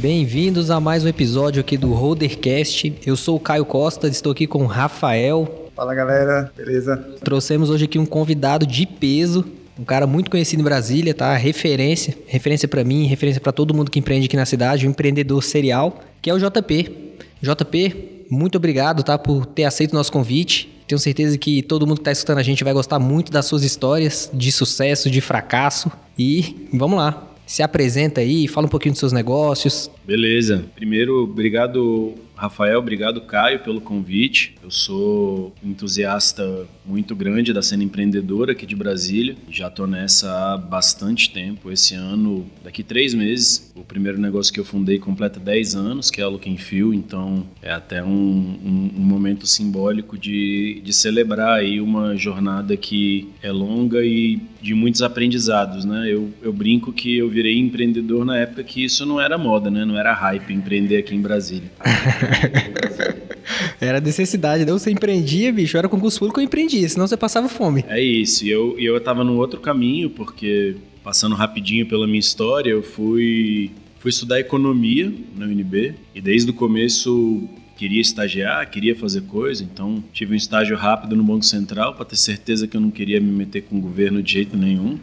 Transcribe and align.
Bem-vindos 0.00 0.70
a 0.70 0.80
mais 0.80 1.04
um 1.04 1.08
episódio 1.08 1.60
aqui 1.60 1.76
do 1.76 1.92
Rodercast. 1.92 2.94
Eu 3.04 3.14
sou 3.16 3.36
o 3.36 3.40
Caio 3.40 3.66
Costa, 3.66 4.08
estou 4.08 4.32
aqui 4.32 4.46
com 4.46 4.62
o 4.62 4.66
Rafael. 4.66 5.68
Fala 5.76 5.94
galera, 5.94 6.50
beleza? 6.56 6.96
Trouxemos 7.22 7.68
hoje 7.68 7.84
aqui 7.84 7.98
um 7.98 8.06
convidado 8.06 8.66
de 8.66 8.86
peso, 8.86 9.44
um 9.78 9.84
cara 9.84 10.06
muito 10.06 10.30
conhecido 10.30 10.60
em 10.60 10.64
Brasília, 10.64 11.12
tá? 11.12 11.36
Referência, 11.36 12.16
referência 12.26 12.66
para 12.66 12.82
mim, 12.82 13.04
referência 13.04 13.42
para 13.42 13.52
todo 13.52 13.74
mundo 13.74 13.90
que 13.90 13.98
empreende 13.98 14.24
aqui 14.24 14.38
na 14.38 14.46
cidade, 14.46 14.86
um 14.86 14.90
empreendedor 14.90 15.42
serial, 15.44 16.00
que 16.22 16.30
é 16.30 16.34
o 16.34 16.38
JP. 16.38 17.14
JP, 17.42 18.24
muito 18.30 18.56
obrigado, 18.56 19.02
tá, 19.02 19.18
por 19.18 19.44
ter 19.44 19.64
aceito 19.64 19.92
o 19.92 19.96
nosso 19.96 20.10
convite. 20.10 20.82
Tenho 20.88 20.98
certeza 20.98 21.36
que 21.36 21.62
todo 21.62 21.86
mundo 21.86 21.98
que 21.98 22.00
está 22.00 22.12
escutando 22.12 22.38
a 22.38 22.42
gente 22.42 22.64
vai 22.64 22.72
gostar 22.72 22.98
muito 22.98 23.30
das 23.30 23.44
suas 23.44 23.64
histórias 23.64 24.30
de 24.32 24.50
sucesso, 24.50 25.10
de 25.10 25.20
fracasso. 25.20 25.92
E 26.18 26.68
vamos 26.72 26.96
lá. 26.96 27.29
Se 27.50 27.64
apresenta 27.64 28.20
aí, 28.20 28.46
fala 28.46 28.68
um 28.68 28.70
pouquinho 28.70 28.92
dos 28.92 29.00
seus 29.00 29.12
negócios. 29.12 29.90
Beleza. 30.06 30.64
Primeiro, 30.76 31.24
obrigado 31.24 32.14
Rafael, 32.40 32.78
obrigado 32.78 33.20
Caio 33.20 33.58
pelo 33.58 33.82
convite. 33.82 34.54
Eu 34.62 34.70
sou 34.70 35.54
entusiasta 35.62 36.66
muito 36.86 37.14
grande 37.14 37.52
da 37.52 37.60
cena 37.60 37.84
empreendedora 37.84 38.52
aqui 38.52 38.64
de 38.64 38.74
Brasília. 38.74 39.36
Já 39.50 39.68
estou 39.68 39.86
nessa 39.86 40.54
há 40.54 40.56
bastante 40.56 41.28
tempo. 41.28 41.70
Esse 41.70 41.94
ano, 41.94 42.46
daqui 42.64 42.82
três 42.82 43.12
meses, 43.12 43.70
o 43.76 43.82
primeiro 43.82 44.18
negócio 44.18 44.50
que 44.54 44.58
eu 44.58 44.64
fundei 44.64 44.98
completa 44.98 45.38
10 45.38 45.76
anos, 45.76 46.10
que 46.10 46.22
é 46.22 46.24
a 46.24 46.28
Look 46.28 46.56
Feel. 46.56 46.94
Então 46.94 47.46
é 47.60 47.72
até 47.72 48.02
um, 48.02 48.08
um, 48.08 48.90
um 48.96 49.02
momento 49.02 49.46
simbólico 49.46 50.16
de, 50.16 50.80
de 50.82 50.94
celebrar 50.94 51.58
aí 51.58 51.78
uma 51.78 52.16
jornada 52.16 52.74
que 52.74 53.28
é 53.42 53.52
longa 53.52 54.02
e 54.02 54.40
de 54.62 54.72
muitos 54.74 55.02
aprendizados, 55.02 55.84
né? 55.84 56.10
Eu, 56.10 56.30
eu 56.40 56.54
brinco 56.54 56.90
que 56.90 57.18
eu 57.18 57.28
virei 57.28 57.58
empreendedor 57.58 58.24
na 58.24 58.38
época 58.38 58.64
que 58.64 58.82
isso 58.82 59.04
não 59.04 59.20
era 59.20 59.36
moda, 59.36 59.70
né? 59.70 59.84
Não 59.84 59.98
era 59.98 60.14
hype 60.14 60.54
empreender 60.54 60.98
aqui 60.98 61.14
em 61.14 61.20
Brasília. 61.20 61.70
era 63.80 64.00
necessidade, 64.00 64.64
não? 64.64 64.78
Você 64.78 64.90
empreendia, 64.90 65.52
bicho, 65.52 65.76
era 65.76 65.88
concurso 65.88 66.18
público 66.18 66.40
eu 66.40 66.44
empreendia, 66.44 66.88
senão 66.88 67.06
você 67.06 67.16
passava 67.16 67.48
fome. 67.48 67.84
É 67.88 68.00
isso, 68.00 68.44
e 68.44 68.50
eu, 68.50 68.78
eu 68.78 69.00
tava 69.00 69.24
num 69.24 69.36
outro 69.36 69.60
caminho, 69.60 70.10
porque 70.10 70.76
passando 71.02 71.34
rapidinho 71.34 71.86
pela 71.86 72.06
minha 72.06 72.20
história, 72.20 72.70
eu 72.70 72.82
fui, 72.82 73.70
fui 73.98 74.10
estudar 74.10 74.40
economia 74.40 75.12
na 75.36 75.46
UNB, 75.46 75.94
e 76.14 76.20
desde 76.20 76.50
o 76.50 76.54
começo 76.54 77.48
queria 77.80 78.00
estagiar, 78.02 78.70
queria 78.70 78.94
fazer 78.94 79.22
coisa, 79.22 79.64
então 79.64 80.04
tive 80.12 80.34
um 80.34 80.36
estágio 80.36 80.76
rápido 80.76 81.16
no 81.16 81.24
Banco 81.24 81.46
Central 81.46 81.94
para 81.94 82.04
ter 82.04 82.16
certeza 82.16 82.66
que 82.66 82.76
eu 82.76 82.80
não 82.80 82.90
queria 82.90 83.18
me 83.18 83.32
meter 83.32 83.62
com 83.62 83.78
o 83.78 83.80
governo 83.80 84.22
de 84.22 84.32
jeito 84.32 84.54
nenhum. 84.54 84.98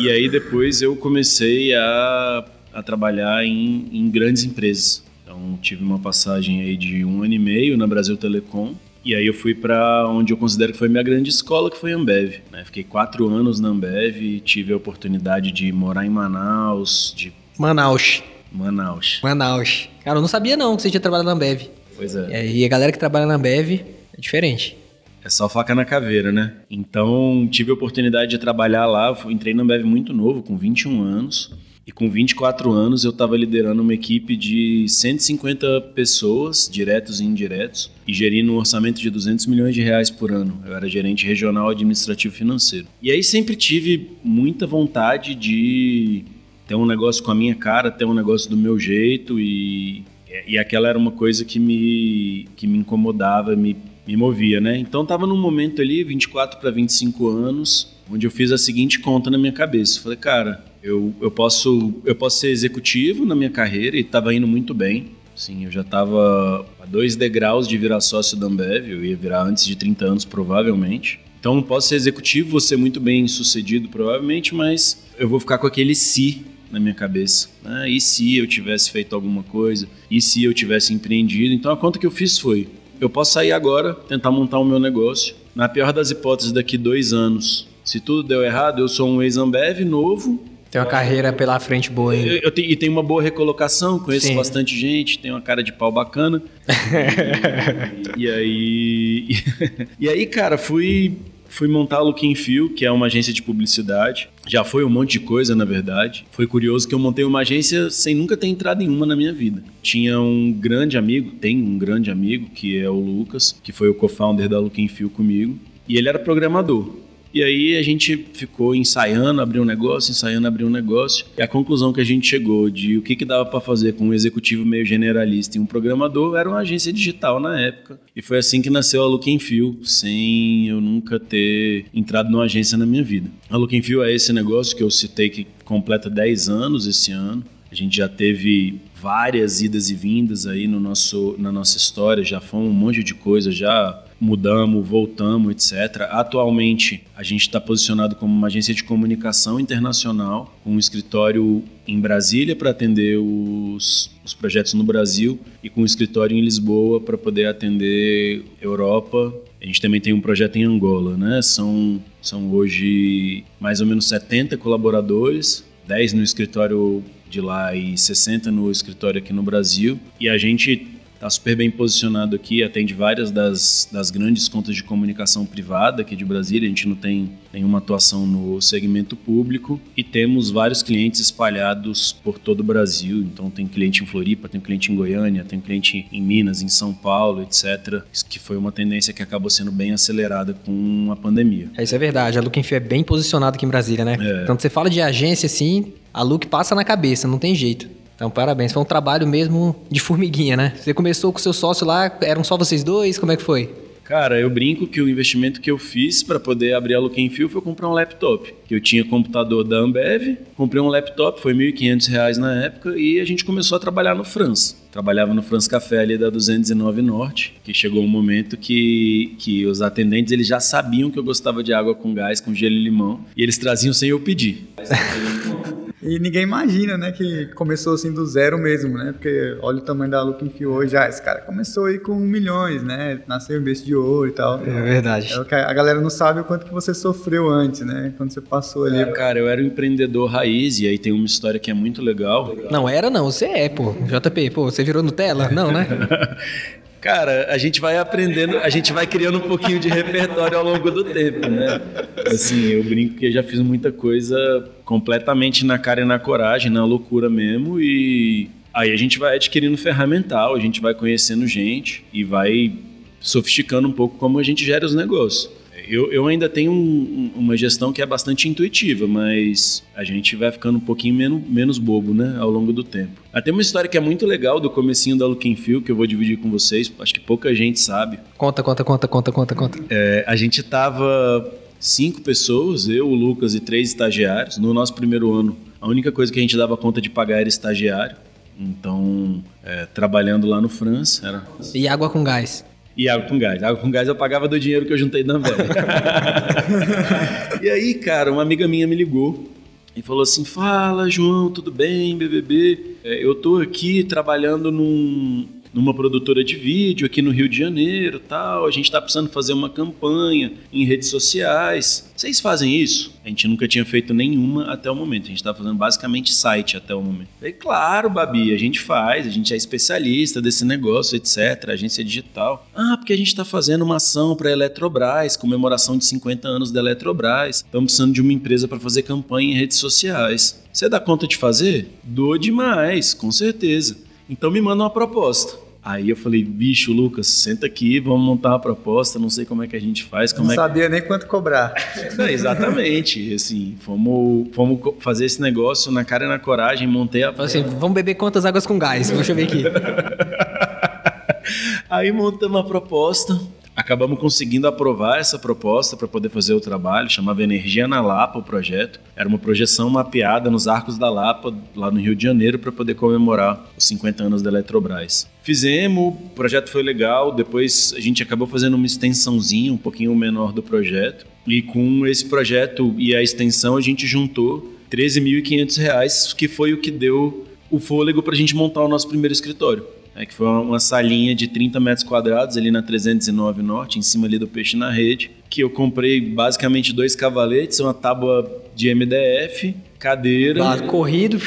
e 0.00 0.08
aí 0.08 0.28
depois 0.28 0.80
eu 0.80 0.94
comecei 0.94 1.74
a, 1.74 2.44
a 2.72 2.82
trabalhar 2.84 3.44
em, 3.44 3.88
em 3.90 4.08
grandes 4.08 4.44
empresas. 4.44 5.02
Então 5.40 5.56
tive 5.62 5.82
uma 5.82 5.98
passagem 5.98 6.60
aí 6.60 6.76
de 6.76 7.02
um 7.02 7.22
ano 7.22 7.32
e 7.32 7.38
meio 7.38 7.76
na 7.78 7.86
Brasil 7.86 8.16
Telecom. 8.16 8.74
E 9.02 9.14
aí 9.14 9.26
eu 9.26 9.32
fui 9.32 9.54
para 9.54 10.06
onde 10.06 10.34
eu 10.34 10.36
considero 10.36 10.72
que 10.72 10.78
foi 10.78 10.88
minha 10.88 11.02
grande 11.02 11.30
escola, 11.30 11.70
que 11.70 11.78
foi 11.78 11.94
a 11.94 11.96
Ambev. 11.96 12.34
Né? 12.52 12.62
Fiquei 12.66 12.84
quatro 12.84 13.26
anos 13.28 13.58
na 13.58 13.68
Ambev, 13.68 14.40
tive 14.44 14.74
a 14.74 14.76
oportunidade 14.76 15.50
de 15.50 15.72
morar 15.72 16.04
em 16.04 16.10
Manaus, 16.10 17.14
de... 17.16 17.32
Manaus. 17.58 18.22
Manaus. 18.52 19.20
Manaus. 19.22 19.88
Cara, 20.04 20.18
eu 20.18 20.20
não 20.20 20.28
sabia 20.28 20.56
não 20.56 20.76
que 20.76 20.82
você 20.82 20.90
tinha 20.90 21.00
trabalhado 21.00 21.26
na 21.26 21.32
Ambev. 21.32 21.70
Pois 21.96 22.14
é. 22.14 22.46
E 22.46 22.62
a 22.62 22.68
galera 22.68 22.92
que 22.92 22.98
trabalha 22.98 23.24
na 23.24 23.36
Ambev 23.36 23.80
é 24.12 24.20
diferente. 24.20 24.76
É 25.24 25.30
só 25.30 25.48
faca 25.48 25.74
na 25.74 25.84
caveira, 25.86 26.30
né? 26.30 26.54
Então, 26.70 27.48
tive 27.50 27.70
a 27.70 27.74
oportunidade 27.74 28.30
de 28.30 28.38
trabalhar 28.38 28.84
lá. 28.86 29.16
Entrei 29.26 29.54
na 29.54 29.62
Ambev 29.62 29.84
muito 29.84 30.12
novo, 30.12 30.42
com 30.42 30.58
21 30.58 31.02
anos. 31.02 31.54
E 31.90 31.92
com 31.92 32.08
24 32.08 32.70
anos 32.70 33.02
eu 33.02 33.10
estava 33.10 33.36
liderando 33.36 33.82
uma 33.82 33.92
equipe 33.92 34.36
de 34.36 34.86
150 34.88 35.80
pessoas, 35.92 36.70
diretos 36.70 37.18
e 37.18 37.24
indiretos, 37.24 37.90
e 38.06 38.14
gerindo 38.14 38.52
um 38.52 38.58
orçamento 38.58 39.00
de 39.00 39.10
200 39.10 39.44
milhões 39.46 39.74
de 39.74 39.82
reais 39.82 40.08
por 40.08 40.30
ano. 40.30 40.62
Eu 40.64 40.76
era 40.76 40.88
gerente 40.88 41.26
regional 41.26 41.68
administrativo 41.68 42.32
financeiro. 42.32 42.86
E 43.02 43.10
aí 43.10 43.24
sempre 43.24 43.56
tive 43.56 44.12
muita 44.22 44.68
vontade 44.68 45.34
de 45.34 46.22
ter 46.64 46.76
um 46.76 46.86
negócio 46.86 47.24
com 47.24 47.32
a 47.32 47.34
minha 47.34 47.56
cara, 47.56 47.90
ter 47.90 48.04
um 48.04 48.14
negócio 48.14 48.48
do 48.48 48.56
meu 48.56 48.78
jeito 48.78 49.40
e 49.40 50.04
e 50.46 50.56
aquela 50.56 50.88
era 50.88 50.96
uma 50.96 51.10
coisa 51.10 51.44
que 51.44 51.58
me 51.58 52.46
que 52.54 52.68
me 52.68 52.78
incomodava, 52.78 53.56
me 53.56 53.76
me 54.06 54.16
movia, 54.16 54.60
né? 54.60 54.78
Então 54.78 55.04
tava 55.04 55.26
num 55.26 55.36
momento 55.36 55.82
ali, 55.82 56.04
24 56.04 56.60
para 56.60 56.70
25 56.70 57.28
anos, 57.28 57.96
onde 58.08 58.28
eu 58.28 58.30
fiz 58.30 58.52
a 58.52 58.58
seguinte 58.58 59.00
conta 59.00 59.28
na 59.28 59.36
minha 59.36 59.52
cabeça. 59.52 60.00
Falei, 60.00 60.16
cara, 60.16 60.69
eu, 60.82 61.14
eu, 61.20 61.30
posso, 61.30 61.94
eu 62.04 62.14
posso 62.14 62.38
ser 62.38 62.50
executivo 62.50 63.24
na 63.24 63.34
minha 63.34 63.50
carreira 63.50 63.96
e 63.96 64.00
estava 64.00 64.34
indo 64.34 64.46
muito 64.46 64.72
bem. 64.72 65.12
Sim, 65.36 65.64
eu 65.64 65.70
já 65.70 65.80
estava 65.80 66.66
a 66.80 66.86
dois 66.86 67.16
degraus 67.16 67.66
de 67.66 67.76
virar 67.78 68.00
sócio 68.00 68.36
da 68.36 68.46
Ambev, 68.46 68.90
eu 68.90 69.04
ia 69.04 69.16
virar 69.16 69.44
antes 69.44 69.64
de 69.64 69.74
30 69.76 70.04
anos, 70.04 70.24
provavelmente. 70.24 71.20
Então, 71.38 71.62
posso 71.62 71.88
ser 71.88 71.94
executivo, 71.94 72.50
vou 72.50 72.60
ser 72.60 72.76
muito 72.76 73.00
bem 73.00 73.26
sucedido, 73.26 73.88
provavelmente, 73.88 74.54
mas 74.54 75.06
eu 75.18 75.26
vou 75.26 75.40
ficar 75.40 75.56
com 75.56 75.66
aquele 75.66 75.94
si 75.94 76.44
na 76.70 76.78
minha 76.78 76.94
cabeça. 76.94 77.48
Né? 77.64 77.90
E 77.90 78.00
se 78.00 78.36
eu 78.36 78.46
tivesse 78.46 78.90
feito 78.90 79.14
alguma 79.14 79.42
coisa? 79.42 79.88
E 80.10 80.20
se 80.20 80.44
eu 80.44 80.52
tivesse 80.52 80.92
empreendido? 80.92 81.54
Então, 81.54 81.72
a 81.72 81.76
conta 81.76 81.98
que 81.98 82.06
eu 82.06 82.10
fiz 82.10 82.38
foi: 82.38 82.68
eu 83.00 83.08
posso 83.08 83.32
sair 83.32 83.52
agora, 83.52 83.94
tentar 83.94 84.30
montar 84.30 84.58
o 84.58 84.64
meu 84.64 84.78
negócio. 84.78 85.34
Na 85.54 85.68
pior 85.68 85.92
das 85.92 86.10
hipóteses, 86.10 86.52
daqui 86.52 86.76
dois 86.76 87.14
anos, 87.14 87.66
se 87.82 87.98
tudo 87.98 88.22
deu 88.22 88.42
errado, 88.42 88.82
eu 88.82 88.88
sou 88.88 89.08
um 89.08 89.22
ex-Ambev 89.22 89.80
novo, 89.84 90.38
tem 90.70 90.80
uma 90.80 90.86
carreira 90.86 91.32
pela 91.32 91.58
frente 91.58 91.90
boa 91.90 92.12
ainda. 92.12 92.28
Eu, 92.28 92.40
eu 92.44 92.50
tenho, 92.50 92.70
e 92.70 92.76
tem 92.76 92.88
uma 92.88 93.02
boa 93.02 93.20
recolocação, 93.20 93.98
conheço 93.98 94.28
Sim. 94.28 94.36
bastante 94.36 94.78
gente, 94.78 95.18
tem 95.18 95.30
uma 95.30 95.40
cara 95.40 95.62
de 95.62 95.72
pau 95.72 95.90
bacana. 95.90 96.42
e, 98.16 98.22
e 98.22 98.30
aí. 98.30 99.28
e 99.98 100.08
aí, 100.08 100.26
cara, 100.26 100.56
fui 100.56 101.16
fui 101.50 101.66
montar 101.66 101.96
a 101.96 102.00
Look 102.00 102.34
Feel, 102.36 102.70
que 102.70 102.86
é 102.86 102.90
uma 102.92 103.06
agência 103.06 103.32
de 103.32 103.42
publicidade. 103.42 104.28
Já 104.46 104.62
foi 104.62 104.84
um 104.84 104.88
monte 104.88 105.18
de 105.18 105.20
coisa, 105.20 105.54
na 105.54 105.64
verdade. 105.64 106.24
Foi 106.30 106.46
curioso 106.46 106.88
que 106.88 106.94
eu 106.94 106.98
montei 106.98 107.24
uma 107.24 107.40
agência 107.40 107.90
sem 107.90 108.14
nunca 108.14 108.36
ter 108.36 108.46
entrado 108.46 108.82
em 108.82 108.88
uma 108.88 109.04
na 109.04 109.16
minha 109.16 109.32
vida. 109.32 109.62
Tinha 109.82 110.20
um 110.20 110.52
grande 110.52 110.96
amigo, 110.96 111.32
tem 111.32 111.60
um 111.60 111.76
grande 111.76 112.10
amigo, 112.10 112.48
que 112.50 112.78
é 112.78 112.88
o 112.88 112.94
Lucas, 112.94 113.58
que 113.64 113.72
foi 113.72 113.88
o 113.88 113.94
co-founder 113.94 114.48
da 114.48 114.60
Look 114.60 114.88
Feel 114.88 115.10
comigo. 115.10 115.58
E 115.88 115.98
ele 115.98 116.08
era 116.08 116.20
programador. 116.20 116.94
E 117.32 117.42
aí 117.44 117.76
a 117.76 117.82
gente 117.82 118.26
ficou 118.34 118.74
ensaiando, 118.74 119.40
abrir 119.40 119.60
um 119.60 119.64
negócio, 119.64 120.10
ensaiando, 120.10 120.48
abrir 120.48 120.64
um 120.64 120.70
negócio. 120.70 121.26
E 121.38 121.42
a 121.42 121.46
conclusão 121.46 121.92
que 121.92 122.00
a 122.00 122.04
gente 122.04 122.26
chegou 122.26 122.68
de 122.68 122.98
o 122.98 123.02
que, 123.02 123.14
que 123.14 123.24
dava 123.24 123.46
para 123.46 123.60
fazer 123.60 123.94
com 123.94 124.08
um 124.08 124.14
executivo 124.14 124.66
meio 124.66 124.84
generalista 124.84 125.56
e 125.56 125.60
um 125.60 125.66
programador 125.66 126.36
era 126.36 126.48
uma 126.48 126.58
agência 126.58 126.92
digital 126.92 127.38
na 127.38 127.60
época. 127.60 128.00
E 128.14 128.20
foi 128.20 128.38
assim 128.38 128.60
que 128.60 128.68
nasceu 128.68 129.02
a 129.02 129.06
Look 129.06 129.38
Feel, 129.38 129.78
sem 129.84 130.68
eu 130.68 130.80
nunca 130.80 131.20
ter 131.20 131.86
entrado 131.94 132.30
numa 132.30 132.44
agência 132.44 132.76
na 132.76 132.84
minha 132.84 133.04
vida. 133.04 133.30
A 133.48 133.56
Look 133.56 133.80
Feel 133.80 134.02
é 134.02 134.12
esse 134.12 134.32
negócio 134.32 134.76
que 134.76 134.82
eu 134.82 134.90
citei 134.90 135.30
que 135.30 135.46
completa 135.64 136.10
10 136.10 136.48
anos 136.48 136.86
esse 136.86 137.12
ano. 137.12 137.44
A 137.70 137.74
gente 137.74 137.96
já 137.96 138.08
teve 138.08 138.80
várias 139.00 139.62
idas 139.62 139.88
e 139.88 139.94
vindas 139.94 140.46
aí 140.46 140.66
no 140.66 140.80
nosso, 140.80 141.36
na 141.38 141.52
nossa 141.52 141.76
história, 141.76 142.24
já 142.24 142.40
foi 142.40 142.58
um 142.58 142.72
monte 142.72 143.04
de 143.04 143.14
coisa, 143.14 143.52
já 143.52 144.04
mudamos, 144.20 144.86
voltamos, 144.86 145.52
etc. 145.52 146.02
Atualmente, 146.10 147.02
a 147.16 147.22
gente 147.22 147.42
está 147.42 147.58
posicionado 147.58 148.14
como 148.14 148.32
uma 148.32 148.48
agência 148.48 148.74
de 148.74 148.84
comunicação 148.84 149.58
internacional, 149.58 150.54
com 150.62 150.72
um 150.72 150.78
escritório 150.78 151.64
em 151.88 151.98
Brasília 151.98 152.54
para 152.54 152.70
atender 152.70 153.18
os, 153.18 154.10
os, 154.22 154.34
projetos 154.34 154.74
no 154.74 154.84
Brasil 154.84 155.40
e 155.64 155.70
com 155.70 155.80
um 155.80 155.84
escritório 155.86 156.36
em 156.36 156.40
Lisboa 156.42 157.00
para 157.00 157.16
poder 157.16 157.46
atender 157.46 158.44
Europa. 158.60 159.34
A 159.60 159.66
gente 159.66 159.80
também 159.80 160.00
tem 160.00 160.12
um 160.12 160.20
projeto 160.20 160.56
em 160.56 160.64
Angola, 160.64 161.16
né? 161.16 161.40
São, 161.42 162.02
são 162.20 162.52
hoje 162.52 163.44
mais 163.58 163.80
ou 163.80 163.86
menos 163.86 164.06
70 164.08 164.56
colaboradores, 164.58 165.64
10 165.88 166.12
no 166.12 166.22
escritório 166.22 167.02
de 167.28 167.40
lá 167.40 167.74
e 167.74 167.96
60 167.96 168.50
no 168.50 168.70
escritório 168.70 169.18
aqui 169.18 169.32
no 169.32 169.42
Brasil. 169.42 169.98
E 170.18 170.28
a 170.28 170.36
gente 170.36 170.86
está 171.20 171.28
super 171.28 171.54
bem 171.54 171.70
posicionado 171.70 172.34
aqui, 172.34 172.62
atende 172.62 172.94
várias 172.94 173.30
das, 173.30 173.86
das 173.92 174.10
grandes 174.10 174.48
contas 174.48 174.74
de 174.74 174.82
comunicação 174.82 175.44
privada 175.44 176.00
aqui 176.00 176.16
de 176.16 176.24
Brasília, 176.24 176.66
a 176.66 176.70
gente 176.70 176.88
não 176.88 176.96
tem 176.96 177.32
nenhuma 177.52 177.76
atuação 177.76 178.26
no 178.26 178.58
segmento 178.62 179.14
público 179.14 179.78
e 179.94 180.02
temos 180.02 180.50
vários 180.50 180.82
clientes 180.82 181.20
espalhados 181.20 182.10
por 182.10 182.38
todo 182.38 182.60
o 182.60 182.64
Brasil, 182.64 183.18
então 183.18 183.50
tem 183.50 183.66
cliente 183.66 184.02
em 184.02 184.06
Floripa, 184.06 184.48
tem 184.48 184.58
cliente 184.58 184.90
em 184.90 184.96
Goiânia, 184.96 185.44
tem 185.44 185.60
cliente 185.60 186.06
em 186.10 186.22
Minas, 186.22 186.62
em 186.62 186.68
São 186.68 186.94
Paulo, 186.94 187.42
etc. 187.42 188.02
Isso 188.10 188.24
que 188.24 188.38
foi 188.38 188.56
uma 188.56 188.72
tendência 188.72 189.12
que 189.12 189.22
acabou 189.22 189.50
sendo 189.50 189.70
bem 189.70 189.92
acelerada 189.92 190.54
com 190.64 191.10
a 191.12 191.16
pandemia. 191.16 191.70
É, 191.76 191.82
isso 191.82 191.94
é 191.94 191.98
verdade, 191.98 192.38
a 192.38 192.40
Look 192.40 192.58
é 192.72 192.80
bem 192.80 193.04
posicionada 193.04 193.56
aqui 193.56 193.66
em 193.66 193.68
Brasília, 193.68 194.06
né? 194.06 194.16
É. 194.18 194.42
Então 194.44 194.58
você 194.58 194.70
fala 194.70 194.88
de 194.88 195.02
agência 195.02 195.44
assim, 195.44 195.92
a 196.14 196.22
Look 196.22 196.46
passa 196.46 196.74
na 196.74 196.82
cabeça, 196.82 197.28
não 197.28 197.38
tem 197.38 197.54
jeito. 197.54 197.99
Então, 198.20 198.30
parabéns. 198.30 198.70
Foi 198.70 198.82
um 198.82 198.84
trabalho 198.84 199.26
mesmo 199.26 199.74
de 199.90 199.98
formiguinha, 199.98 200.54
né? 200.54 200.74
Você 200.76 200.92
começou 200.92 201.32
com 201.32 201.38
seu 201.38 201.54
sócio 201.54 201.86
lá, 201.86 202.18
eram 202.20 202.44
só 202.44 202.54
vocês 202.54 202.84
dois? 202.84 203.18
Como 203.18 203.32
é 203.32 203.36
que 203.36 203.42
foi? 203.42 203.70
Cara, 204.04 204.38
eu 204.38 204.50
brinco 204.50 204.86
que 204.86 205.00
o 205.00 205.08
investimento 205.08 205.58
que 205.58 205.70
eu 205.70 205.78
fiz 205.78 206.22
para 206.22 206.38
poder 206.38 206.74
abrir 206.74 206.92
a 206.92 207.00
Look 207.00 207.14
Feel 207.30 207.48
foi 207.48 207.62
comprar 207.62 207.88
um 207.88 207.92
laptop. 207.92 208.52
Que 208.68 208.74
eu 208.74 208.80
tinha 208.80 209.02
computador 209.06 209.64
da 209.64 209.78
Ambev, 209.78 210.36
comprei 210.54 210.82
um 210.82 210.88
laptop, 210.88 211.40
foi 211.40 211.54
R$ 211.54 211.72
1.500 211.72 212.36
na 212.36 212.64
época, 212.64 212.98
e 212.98 213.20
a 213.20 213.24
gente 213.24 213.42
começou 213.42 213.76
a 213.76 213.80
trabalhar 213.80 214.14
no 214.14 214.24
França. 214.24 214.76
Trabalhava 214.92 215.32
no 215.32 215.42
France 215.42 215.66
Café 215.66 216.00
ali 216.00 216.18
da 216.18 216.28
209 216.28 217.00
Norte, 217.00 217.54
que 217.64 217.72
chegou 217.72 218.02
um 218.02 218.08
momento 218.08 218.58
que, 218.58 219.34
que 219.38 219.64
os 219.64 219.80
atendentes 219.80 220.30
eles 220.30 220.46
já 220.46 220.60
sabiam 220.60 221.10
que 221.10 221.18
eu 221.18 221.24
gostava 221.24 221.62
de 221.62 221.72
água 221.72 221.94
com 221.94 222.12
gás, 222.12 222.38
com 222.38 222.52
gelo 222.52 222.74
e 222.74 222.84
limão, 222.84 223.20
e 223.34 223.42
eles 223.42 223.56
traziam 223.56 223.94
sem 223.94 224.10
eu 224.10 224.20
pedir. 224.20 224.68
E 226.02 226.18
ninguém 226.18 226.42
imagina, 226.42 226.96
né, 226.96 227.12
que 227.12 227.46
começou 227.54 227.94
assim 227.94 228.12
do 228.12 228.24
zero 228.24 228.58
mesmo, 228.58 228.96
né? 228.96 229.12
Porque 229.12 229.56
olha 229.60 229.78
o 229.78 229.80
tamanho 229.82 230.10
da 230.10 230.22
Look 230.22 230.48
Feel 230.56 230.70
hoje. 230.70 230.96
Ah, 230.96 231.08
esse 231.08 231.22
cara 231.22 231.40
começou 231.42 231.84
aí 231.86 231.98
com 231.98 232.14
milhões, 232.14 232.82
né? 232.82 233.20
Nasceu 233.26 233.60
em 233.60 233.62
berço 233.62 233.84
de 233.84 233.94
ouro 233.94 234.28
e 234.28 234.32
tal. 234.32 234.60
É 234.60 234.82
verdade. 234.82 235.32
É 235.50 235.56
a 235.56 235.72
galera 235.72 236.00
não 236.00 236.08
sabe 236.08 236.40
o 236.40 236.44
quanto 236.44 236.64
que 236.64 236.72
você 236.72 236.94
sofreu 236.94 237.50
antes, 237.50 237.82
né? 237.82 238.14
Quando 238.16 238.32
você 238.32 238.40
passou 238.40 238.86
ali. 238.86 238.98
É, 238.98 239.04
cara, 239.06 239.38
eu 239.38 239.48
era 239.48 239.60
um 239.60 239.66
empreendedor 239.66 240.30
raiz 240.30 240.80
e 240.80 240.88
aí 240.88 240.98
tem 240.98 241.12
uma 241.12 241.26
história 241.26 241.60
que 241.60 241.70
é 241.70 241.74
muito 241.74 242.00
legal. 242.00 242.54
Não 242.70 242.88
era 242.88 243.10
não, 243.10 243.26
você 243.26 243.44
é, 243.44 243.68
pô. 243.68 243.92
JP, 243.92 244.50
pô, 244.50 244.64
você 244.64 244.82
virou 244.82 245.02
Nutella? 245.02 245.50
Não, 245.50 245.70
né? 245.70 245.86
Cara, 247.00 247.46
a 247.48 247.56
gente 247.56 247.80
vai 247.80 247.96
aprendendo, 247.96 248.58
a 248.58 248.68
gente 248.68 248.92
vai 248.92 249.06
criando 249.06 249.38
um 249.38 249.48
pouquinho 249.48 249.80
de 249.80 249.88
repertório 249.88 250.58
ao 250.58 250.64
longo 250.64 250.90
do 250.90 251.02
tempo, 251.02 251.48
né? 251.48 251.80
Assim, 252.26 252.72
eu 252.72 252.84
brinco 252.84 253.14
que 253.14 253.26
eu 253.26 253.32
já 253.32 253.42
fiz 253.42 253.58
muita 253.60 253.90
coisa 253.90 254.68
completamente 254.84 255.64
na 255.64 255.78
cara 255.78 256.02
e 256.02 256.04
na 256.04 256.18
coragem, 256.18 256.70
na 256.70 256.84
loucura 256.84 257.30
mesmo, 257.30 257.80
e 257.80 258.50
aí 258.74 258.92
a 258.92 258.96
gente 258.96 259.18
vai 259.18 259.36
adquirindo 259.36 259.78
ferramental, 259.78 260.54
a 260.54 260.60
gente 260.60 260.78
vai 260.80 260.92
conhecendo 260.92 261.46
gente 261.46 262.04
e 262.12 262.22
vai 262.22 262.70
sofisticando 263.18 263.88
um 263.88 263.92
pouco 263.92 264.18
como 264.18 264.38
a 264.38 264.42
gente 264.42 264.62
gera 264.62 264.84
os 264.84 264.94
negócios. 264.94 265.50
Eu, 265.88 266.12
eu 266.12 266.26
ainda 266.26 266.48
tenho 266.48 266.72
um, 266.72 267.30
uma 267.34 267.56
gestão 267.56 267.92
que 267.92 268.02
é 268.02 268.06
bastante 268.06 268.48
intuitiva, 268.48 269.06
mas 269.06 269.82
a 269.94 270.04
gente 270.04 270.36
vai 270.36 270.50
ficando 270.50 270.78
um 270.78 270.80
pouquinho 270.80 271.14
menos, 271.14 271.42
menos 271.48 271.78
bobo, 271.78 272.14
né, 272.14 272.36
ao 272.38 272.50
longo 272.50 272.72
do 272.72 272.84
tempo. 272.84 273.12
Ah, 273.32 273.40
tem 273.40 273.52
uma 273.52 273.62
história 273.62 273.88
que 273.88 273.96
é 273.96 274.00
muito 274.00 274.26
legal 274.26 274.60
do 274.60 274.70
comecinho 274.70 275.16
da 275.16 275.26
Look 275.26 275.54
Feel, 275.56 275.82
que 275.82 275.90
eu 275.90 275.96
vou 275.96 276.06
dividir 276.06 276.38
com 276.38 276.50
vocês, 276.50 276.92
acho 276.98 277.14
que 277.14 277.20
pouca 277.20 277.54
gente 277.54 277.80
sabe. 277.80 278.18
Conta, 278.36 278.62
conta, 278.62 278.84
conta, 278.84 279.08
conta, 279.08 279.32
conta, 279.32 279.54
conta. 279.54 279.78
É, 279.88 280.24
a 280.26 280.36
gente 280.36 280.62
tava 280.62 281.50
cinco 281.78 282.20
pessoas, 282.20 282.88
eu, 282.88 283.08
o 283.08 283.14
Lucas 283.14 283.54
e 283.54 283.60
três 283.60 283.88
estagiários, 283.88 284.58
no 284.58 284.74
nosso 284.74 284.94
primeiro 284.94 285.32
ano. 285.32 285.56
A 285.80 285.88
única 285.88 286.12
coisa 286.12 286.32
que 286.32 286.38
a 286.38 286.42
gente 286.42 286.56
dava 286.56 286.76
conta 286.76 287.00
de 287.00 287.08
pagar 287.08 287.40
era 287.40 287.48
estagiário. 287.48 288.16
Então, 288.58 289.42
é, 289.64 289.86
trabalhando 289.86 290.46
lá 290.46 290.60
no 290.60 290.68
França. 290.68 291.26
Era... 291.26 291.42
E 291.74 291.88
água 291.88 292.10
com 292.10 292.22
gás? 292.22 292.62
E 293.00 293.08
água 293.08 293.26
com 293.26 293.38
gás. 293.38 293.62
Água 293.62 293.80
com 293.80 293.90
gás 293.90 294.08
eu 294.08 294.14
pagava 294.14 294.46
do 294.46 294.60
dinheiro 294.60 294.84
que 294.84 294.92
eu 294.92 294.98
juntei 294.98 295.24
da 295.24 295.32
Ambev. 295.32 295.56
e 297.62 297.70
aí, 297.70 297.94
cara, 297.94 298.30
uma 298.30 298.42
amiga 298.42 298.68
minha 298.68 298.86
me 298.86 298.94
ligou 298.94 299.50
e 299.96 300.02
falou 300.02 300.22
assim: 300.22 300.44
Fala, 300.44 301.08
João, 301.08 301.50
tudo 301.50 301.72
bem, 301.72 302.14
BBB? 302.18 302.96
É, 303.02 303.24
eu 303.24 303.34
tô 303.34 303.56
aqui 303.56 304.04
trabalhando 304.04 304.70
num, 304.70 305.48
numa 305.72 305.94
produtora 305.94 306.42
de 306.42 306.56
vídeo 306.56 307.06
aqui 307.06 307.22
no 307.22 307.30
Rio 307.30 307.48
de 307.48 307.56
Janeiro, 307.56 308.18
tal. 308.18 308.66
A 308.66 308.70
gente 308.70 308.84
está 308.84 309.00
precisando 309.00 309.30
fazer 309.30 309.52
uma 309.52 309.70
campanha 309.70 310.52
em 310.72 310.84
redes 310.84 311.08
sociais. 311.08 312.10
Vocês 312.16 312.40
fazem 312.40 312.76
isso? 312.76 313.14
A 313.24 313.28
gente 313.28 313.46
nunca 313.46 313.68
tinha 313.68 313.84
feito 313.84 314.12
nenhuma 314.12 314.64
até 314.64 314.90
o 314.90 314.94
momento. 314.94 315.24
A 315.24 315.28
gente 315.28 315.36
está 315.36 315.54
fazendo 315.54 315.74
basicamente 315.74 316.32
site 316.32 316.76
até 316.76 316.94
o 316.94 317.02
momento. 317.02 317.28
Falei, 317.38 317.52
claro, 317.52 318.10
Babi, 318.10 318.52
a 318.52 318.58
gente 318.58 318.80
faz. 318.80 319.26
A 319.26 319.30
gente 319.30 319.54
é 319.54 319.56
especialista 319.56 320.40
desse 320.40 320.64
negócio, 320.64 321.16
etc. 321.16 321.68
Agência 321.68 322.04
digital. 322.04 322.66
Ah, 322.74 322.96
porque 322.96 323.12
a 323.12 323.16
gente 323.16 323.28
está 323.28 323.44
fazendo 323.44 323.82
uma 323.82 323.96
ação 323.96 324.34
para 324.34 324.48
a 324.48 324.52
Eletrobras, 324.52 325.36
comemoração 325.36 325.96
de 325.96 326.04
50 326.04 326.48
anos 326.48 326.70
da 326.70 326.80
Eletrobras. 326.80 327.56
Estamos 327.56 327.92
precisando 327.92 328.14
de 328.14 328.20
uma 328.20 328.32
empresa 328.32 328.66
para 328.66 328.80
fazer 328.80 329.02
campanha 329.02 329.54
em 329.54 329.58
redes 329.58 329.78
sociais. 329.78 330.62
Você 330.72 330.88
dá 330.88 331.00
conta 331.00 331.26
de 331.26 331.36
fazer? 331.36 331.88
Dou 332.02 332.38
demais, 332.38 333.12
com 333.14 333.30
certeza. 333.30 334.09
Então 334.30 334.48
me 334.48 334.60
manda 334.60 334.84
uma 334.84 334.90
proposta. 334.90 335.58
Aí 335.82 336.10
eu 336.10 336.16
falei, 336.16 336.44
bicho, 336.44 336.92
Lucas, 336.92 337.26
senta 337.26 337.66
aqui, 337.66 337.98
vamos 337.98 338.20
montar 338.20 338.50
uma 338.50 338.60
proposta, 338.60 339.18
não 339.18 339.30
sei 339.30 339.44
como 339.44 339.64
é 339.64 339.66
que 339.66 339.74
a 339.74 339.80
gente 339.80 340.04
faz. 340.04 340.32
Como 340.32 340.46
não 340.46 340.52
é 340.52 340.54
sabia 340.54 340.84
que... 340.84 340.88
nem 340.90 341.02
quanto 341.02 341.26
cobrar. 341.26 341.74
É, 342.18 342.32
exatamente, 342.32 343.34
assim, 343.34 343.76
fomos, 343.80 344.48
fomos 344.54 344.78
fazer 345.00 345.24
esse 345.24 345.40
negócio 345.40 345.90
na 345.90 346.04
cara 346.04 346.26
e 346.26 346.28
na 346.28 346.38
coragem, 346.38 346.86
montei 346.86 347.24
a... 347.24 347.30
Assim, 347.30 347.62
vamos 347.62 347.94
beber 347.94 348.14
quantas 348.14 348.44
águas 348.44 348.66
com 348.66 348.78
gás? 348.78 349.10
Deixa 349.10 349.32
eu 349.32 349.36
ver 349.36 349.44
aqui. 349.44 349.64
Aí 351.88 352.12
montamos 352.12 352.60
a 352.60 352.64
proposta, 352.64 353.40
Acabamos 353.80 354.18
conseguindo 354.18 354.68
aprovar 354.68 355.20
essa 355.20 355.38
proposta 355.38 355.96
para 355.96 356.06
poder 356.06 356.28
fazer 356.28 356.52
o 356.52 356.60
trabalho, 356.60 357.08
chamava 357.08 357.42
Energia 357.42 357.88
na 357.88 358.02
Lapa 358.02 358.38
o 358.38 358.42
projeto. 358.42 359.00
Era 359.16 359.26
uma 359.26 359.38
projeção 359.38 359.88
mapeada 359.88 360.50
nos 360.50 360.68
Arcos 360.68 360.98
da 360.98 361.08
Lapa, 361.08 361.54
lá 361.74 361.90
no 361.90 361.98
Rio 361.98 362.14
de 362.14 362.22
Janeiro, 362.22 362.58
para 362.58 362.70
poder 362.70 362.94
comemorar 362.94 363.66
os 363.78 363.86
50 363.86 364.22
anos 364.22 364.42
da 364.42 364.50
Eletrobras. 364.50 365.26
Fizemos, 365.42 366.12
o 366.12 366.28
projeto 366.34 366.68
foi 366.68 366.82
legal, 366.82 367.34
depois 367.34 367.94
a 367.96 368.00
gente 368.00 368.22
acabou 368.22 368.46
fazendo 368.46 368.74
uma 368.74 368.84
extensãozinha, 368.84 369.72
um 369.72 369.78
pouquinho 369.78 370.14
menor 370.14 370.52
do 370.52 370.62
projeto. 370.62 371.24
E 371.46 371.62
com 371.62 372.06
esse 372.06 372.26
projeto 372.26 372.94
e 372.98 373.16
a 373.16 373.22
extensão 373.22 373.78
a 373.78 373.80
gente 373.80 374.06
juntou 374.06 374.76
R$ 374.92 374.98
13.500, 374.98 376.36
que 376.36 376.48
foi 376.48 376.74
o 376.74 376.82
que 376.82 376.90
deu 376.90 377.46
o 377.70 377.80
fôlego 377.80 378.22
para 378.22 378.34
a 378.34 378.36
gente 378.36 378.54
montar 378.54 378.82
o 378.82 378.88
nosso 378.88 379.08
primeiro 379.08 379.32
escritório 379.32 379.86
é, 380.20 380.26
que 380.26 380.34
foi 380.34 380.46
uma, 380.46 380.78
salinha 380.78 381.34
de 381.34 381.48
30 381.48 381.80
metros 381.80 382.06
quadrados 382.06 382.56
ali 382.58 382.70
na 382.70 382.82
309 382.82 383.62
Norte, 383.62 383.98
em 383.98 384.02
cima 384.02 384.26
ali 384.26 384.38
do 384.38 384.46
Peixe 384.46 384.76
na 384.76 384.90
Rede, 384.90 385.30
que 385.48 385.62
eu 385.62 385.70
comprei 385.70 386.20
basicamente 386.20 386.92
dois 386.92 387.16
cavaletes, 387.16 387.80
uma 387.80 387.94
tábua 387.94 388.62
de 388.74 388.94
MDF, 388.94 389.74
cadeira... 389.98 390.62
Lá, 390.62 390.78
corrido, 390.80 391.40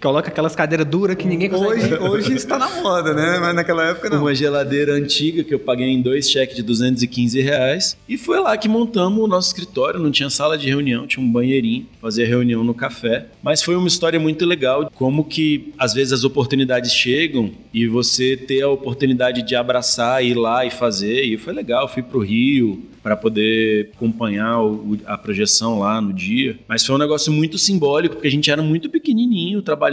Coloca 0.00 0.28
aquelas 0.28 0.54
cadeiras 0.54 0.86
duras 0.86 1.16
que 1.16 1.26
ninguém 1.26 1.48
consegue. 1.48 1.94
Hoje, 1.94 2.08
hoje 2.08 2.32
está 2.34 2.58
na 2.58 2.68
moda, 2.80 3.12
né? 3.12 3.38
Mas 3.40 3.54
naquela 3.54 3.84
época 3.84 4.08
não. 4.08 4.22
Uma 4.22 4.34
geladeira 4.34 4.92
antiga 4.92 5.42
que 5.42 5.52
eu 5.52 5.58
paguei 5.58 5.88
em 5.88 6.00
dois 6.00 6.30
cheques 6.30 6.56
de 6.56 6.62
215 6.62 7.40
reais. 7.40 7.96
E 8.08 8.16
foi 8.16 8.38
lá 8.38 8.56
que 8.56 8.68
montamos 8.68 9.22
o 9.22 9.26
nosso 9.26 9.48
escritório. 9.48 9.98
Não 9.98 10.10
tinha 10.10 10.30
sala 10.30 10.56
de 10.56 10.68
reunião, 10.68 11.06
tinha 11.06 11.24
um 11.24 11.30
banheirinho. 11.30 11.86
Fazia 12.00 12.26
reunião 12.26 12.62
no 12.62 12.74
café. 12.74 13.26
Mas 13.42 13.62
foi 13.62 13.74
uma 13.74 13.88
história 13.88 14.20
muito 14.20 14.46
legal. 14.46 14.90
Como 14.94 15.24
que 15.24 15.72
às 15.78 15.92
vezes 15.92 16.12
as 16.12 16.24
oportunidades 16.24 16.92
chegam 16.92 17.50
e 17.74 17.86
você 17.88 18.36
ter 18.36 18.62
a 18.62 18.68
oportunidade 18.68 19.42
de 19.42 19.56
abraçar, 19.56 20.24
ir 20.24 20.34
lá 20.34 20.64
e 20.64 20.70
fazer. 20.70 21.24
E 21.24 21.36
foi 21.36 21.52
legal. 21.52 21.88
Fui 21.88 22.02
pro 22.02 22.20
Rio, 22.20 22.82
para 23.08 23.16
poder 23.16 23.90
acompanhar 23.94 24.60
o, 24.60 24.98
a 25.06 25.16
projeção 25.16 25.78
lá 25.78 25.98
no 25.98 26.12
dia. 26.12 26.58
Mas 26.68 26.84
foi 26.84 26.94
um 26.94 26.98
negócio 26.98 27.32
muito 27.32 27.56
simbólico, 27.56 28.16
porque 28.16 28.28
a 28.28 28.30
gente 28.30 28.50
era 28.50 28.60
muito 28.60 28.90
pequenininho, 28.90 29.62
trabalhando 29.62 29.87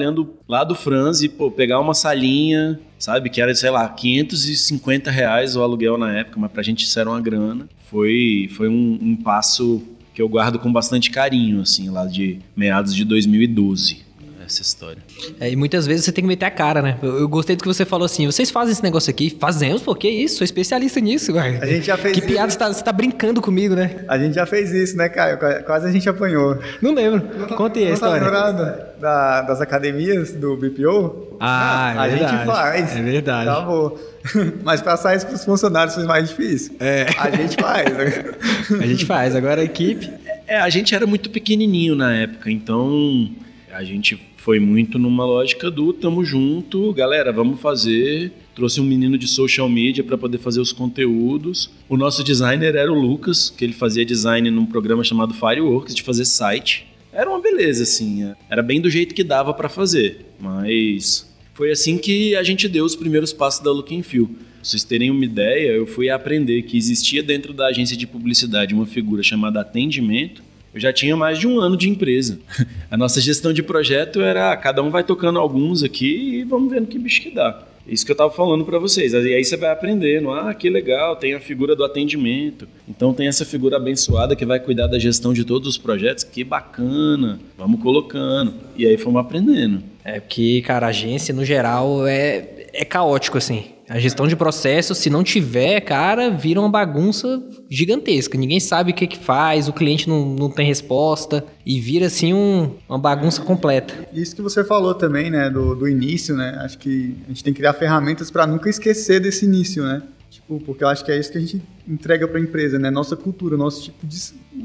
lá 0.48 0.64
do 0.64 0.75
Franz 0.75 1.22
e, 1.22 1.30
pô, 1.30 1.50
pegar 1.52 1.80
uma 1.80 1.94
salinha, 1.94 2.80
sabe, 2.98 3.30
que 3.30 3.42
era, 3.42 3.54
sei 3.54 3.70
lá, 3.70 3.88
550 3.88 5.10
reais 5.12 5.56
o 5.56 5.62
aluguel 5.62 5.98
na 5.98 6.20
época, 6.20 6.40
mas 6.40 6.52
pra 6.52 6.64
gente 6.64 6.84
isso 6.84 7.00
era 7.00 7.10
uma 7.10 7.22
grana. 7.22 7.68
Foi, 7.90 8.50
foi 8.56 8.68
um, 8.68 9.00
um 9.02 9.16
passo 9.16 9.82
que 10.14 10.22
eu 10.22 10.30
guardo 10.30 10.60
com 10.60 10.72
bastante 10.72 11.12
carinho, 11.12 11.62
assim, 11.62 11.90
lá 11.90 12.06
de 12.06 12.40
meados 12.56 12.96
de 12.96 13.04
2012 13.04 14.04
essa 14.46 14.62
história. 14.62 15.02
É, 15.40 15.50
e 15.50 15.56
muitas 15.56 15.86
vezes 15.86 16.06
você 16.06 16.12
tem 16.12 16.24
que 16.24 16.28
meter 16.28 16.46
a 16.46 16.52
cara, 16.52 16.82
né? 16.82 16.98
Eu, 17.02 17.20
eu, 17.20 17.28
gostei 17.28 17.56
do 17.56 17.62
que 17.62 17.68
você 17.68 17.86
falou 17.86 18.06
assim: 18.06 18.25
vocês 18.25 18.50
fazem 18.50 18.72
esse 18.72 18.84
negócio 18.84 19.10
aqui? 19.10 19.36
Fazemos, 19.40 19.82
pô, 19.82 19.96
que 19.96 20.10
isso? 20.10 20.38
Sou 20.38 20.46
especialista 20.46 21.00
nisso, 21.00 21.34
velho. 21.34 21.62
A 21.62 21.66
gente 21.66 21.86
já 21.86 21.98
fez 21.98 22.14
Que 22.14 22.20
isso. 22.20 22.30
piada, 22.30 22.52
você 22.52 22.58
tá, 22.58 22.68
você 22.68 22.84
tá, 22.84 22.92
brincando 22.92 23.42
comigo, 23.42 23.75
né? 23.75 24.06
A 24.08 24.18
gente 24.18 24.36
já 24.36 24.46
fez 24.46 24.72
isso, 24.72 24.98
né, 24.98 25.10
Caio? 25.10 25.38
Quase 25.66 25.88
a 25.88 25.92
gente 25.92 26.08
apanhou. 26.08 26.58
Não 26.82 26.94
lembro. 26.94 27.22
Conte 27.56 27.80
aí 27.80 27.88
a 27.90 27.94
história. 27.94 28.30
Tá 28.30 28.96
da, 29.00 29.42
das 29.42 29.62
academias 29.62 30.32
do 30.32 30.56
BPO? 30.56 31.38
Ah, 31.40 31.94
é 31.96 32.00
a 32.00 32.08
verdade. 32.08 32.38
gente 32.38 32.46
faz. 32.46 32.96
É 32.96 33.02
verdade. 33.02 33.46
Tá 33.46 33.62
bom. 33.62 33.98
Mas 34.64 34.82
passar 34.82 35.16
isso 35.16 35.25
para 35.25 35.36
os 35.36 35.46
funcionários 35.46 35.96
foi 35.96 36.06
mais 36.06 36.30
difícil. 36.30 36.75
É. 36.80 37.06
A 37.18 37.30
gente 37.30 37.56
faz. 37.56 37.92
Né? 37.92 38.34
a 38.82 38.86
gente 38.86 39.06
faz. 39.06 39.36
Agora 39.36 39.62
a 39.62 39.64
equipe. 39.64 40.12
É, 40.48 40.58
a 40.58 40.70
gente 40.70 40.94
era 40.94 41.08
muito 41.08 41.30
pequenininho 41.30 41.96
na 41.96 42.14
época, 42.14 42.52
então 42.52 43.30
a 43.75 43.84
gente 43.84 44.17
foi 44.38 44.58
muito 44.58 44.98
numa 44.98 45.25
lógica 45.25 45.70
do 45.70 45.91
tamo 45.91 46.24
junto, 46.24 46.94
galera, 46.94 47.34
vamos 47.34 47.60
fazer. 47.60 48.32
Trouxe 48.55 48.79
um 48.79 48.86
menino 48.86 49.17
de 49.17 49.27
social 49.27 49.67
media 49.67 50.01
para 50.01 50.17
poder 50.17 50.38
fazer 50.38 50.62
os 50.62 50.72
conteúdos. 50.72 51.70
O 51.89 51.98
nosso 51.98 52.24
designer 52.24 52.74
era 52.74 52.89
o 52.89 52.96
Lucas, 52.98 53.50
que 53.50 53.65
ele 53.65 53.74
fazia 53.74 54.05
design 54.05 54.50
num 54.50 54.65
programa 54.65 55.03
chamado 55.03 55.34
Fireworks 55.34 55.94
de 55.94 56.03
fazer 56.03 56.24
site. 56.24 56.88
Era 57.12 57.29
uma 57.29 57.41
beleza 57.41 57.84
assim, 57.84 58.34
era 58.50 58.63
bem 58.63 58.79
do 58.79 58.89
jeito 58.89 59.13
que 59.13 59.25
dava 59.25 59.53
para 59.53 59.67
fazer, 59.67 60.25
mas 60.39 61.29
foi 61.53 61.70
assim 61.70 61.98
que 61.98 62.34
a 62.36 62.44
gente 62.44 62.70
deu 62.70 62.86
os 62.86 62.96
primeiros 62.96 63.34
passos 63.34 63.62
da 63.62 63.72
Look 63.72 64.03
Feel. 64.03 64.27
Pra 64.27 64.38
vocês 64.63 64.84
terem 64.86 65.12
uma 65.12 65.24
ideia, 65.24 65.72
eu 65.72 65.86
fui 65.86 66.10
aprender 66.10 66.62
que 66.63 66.77
existia 66.77 67.22
dentro 67.22 67.53
da 67.53 67.67
agência 67.67 67.96
de 67.96 68.08
publicidade 68.08 68.74
uma 68.74 68.86
figura 68.86 69.22
chamada 69.22 69.62
atendimento, 69.62 70.41
eu 70.75 70.82
já 70.82 70.91
tinha 70.91 71.15
mais 71.15 71.39
de 71.39 71.48
um 71.48 71.58
ano 71.60 71.77
de 71.77 71.89
empresa. 71.89 72.38
A 72.91 72.98
nossa 72.98 73.22
gestão 73.22 73.53
de 73.53 73.63
projeto 73.63 74.20
era 74.20 74.55
cada 74.58 74.84
um 74.84 74.89
vai 74.91 75.03
tocando 75.03 75.39
alguns 75.39 75.82
aqui 75.82 76.39
e 76.39 76.44
vamos 76.44 76.70
vendo 76.70 76.86
que 76.86 77.00
bicho 77.00 77.22
que 77.22 77.32
dá. 77.32 77.63
Isso 77.88 78.05
que 78.05 78.12
eu 78.12 78.15
tava 78.15 78.32
falando 78.32 78.65
para 78.65 78.79
vocês. 78.79 79.13
E 79.13 79.34
aí 79.34 79.44
você 79.44 79.55
vai 79.55 79.70
aprendendo. 79.70 80.32
Ah, 80.32 80.53
que 80.53 80.70
legal, 80.70 81.15
tem 81.15 81.34
a 81.34 81.39
figura 81.39 81.75
do 81.75 81.84
atendimento. 81.84 82.67
Então 82.89 83.13
tem 83.13 83.27
essa 83.27 83.46
figura 83.46 83.77
abençoada 83.77 84.36
que 84.36 84.46
vai 84.46 84.60
cuidar 84.60 84.88
da 84.88 84.98
gestão 84.98 85.34
de 85.34 85.46
todos 85.46 85.67
os 85.70 85.77
projetos. 85.77 86.24
Que 86.24 86.44
bacana. 86.44 87.39
Vamos 87.58 87.82
colocando. 87.82 88.55
E 88.75 88.86
aí 88.86 88.98
fomos 88.98 89.22
aprendendo. 89.22 89.84
É 90.03 90.20
porque, 90.20 90.62
cara, 90.65 90.88
agência, 90.88 91.34
no 91.34 91.46
geral, 91.46 92.05
é, 92.08 92.67
é 92.74 92.84
caótico, 92.84 93.38
assim. 93.38 93.75
A 93.88 94.00
gestão 94.00 94.27
de 94.27 94.36
processos, 94.36 94.98
se 94.98 95.10
não 95.10 95.24
tiver, 95.24 95.80
cara, 95.82 96.30
vira 96.30 96.60
uma 96.60 96.70
bagunça 96.70 97.42
gigantesca. 97.70 98.38
Ninguém 98.38 98.60
sabe 98.60 98.92
o 98.92 98.96
que, 98.96 99.06
que 99.06 99.20
faz, 99.20 99.68
o 99.68 99.74
cliente 99.74 100.10
não, 100.10 100.25
não 100.25 100.50
tem 100.50 100.65
resposta 100.65 101.46
e 101.63 101.80
vira 101.80 102.08
assim 102.08 102.34
um, 102.34 102.75
uma 102.89 102.98
bagunça 102.98 103.42
completa. 103.44 103.94
Isso 104.12 104.36
que 104.36 104.42
você 104.42 104.63
falou 104.63 104.96
também, 104.96 105.30
né, 105.30 105.50
do, 105.50 105.75
do 105.75 105.88
início, 105.88 106.36
né? 106.36 106.58
Acho 106.62 106.80
que 106.80 107.15
a 107.25 107.27
gente 107.27 107.44
tem 107.44 107.54
que 107.54 107.60
criar 107.60 107.74
ferramentas 107.74 108.32
para 108.32 108.48
nunca 108.48 108.70
esquecer 108.70 109.20
desse 109.20 109.46
início, 109.46 109.84
né? 109.84 110.01
Tipo, 110.32 110.60
porque 110.60 110.84
eu 110.84 110.88
acho 110.88 111.06
que 111.06 111.12
é 111.12 111.20
isso 111.20 111.32
que 111.32 111.38
a 111.38 111.42
gente 111.42 111.62
entrega 111.88 112.27
para 112.27 112.39
a 112.39 112.42
empresa, 112.42 112.80
né? 112.80 112.89
Nossa 112.89 113.15
cultura, 113.15 113.56
nosso 113.56 113.84
tipo 113.84 114.06
de 114.06 114.18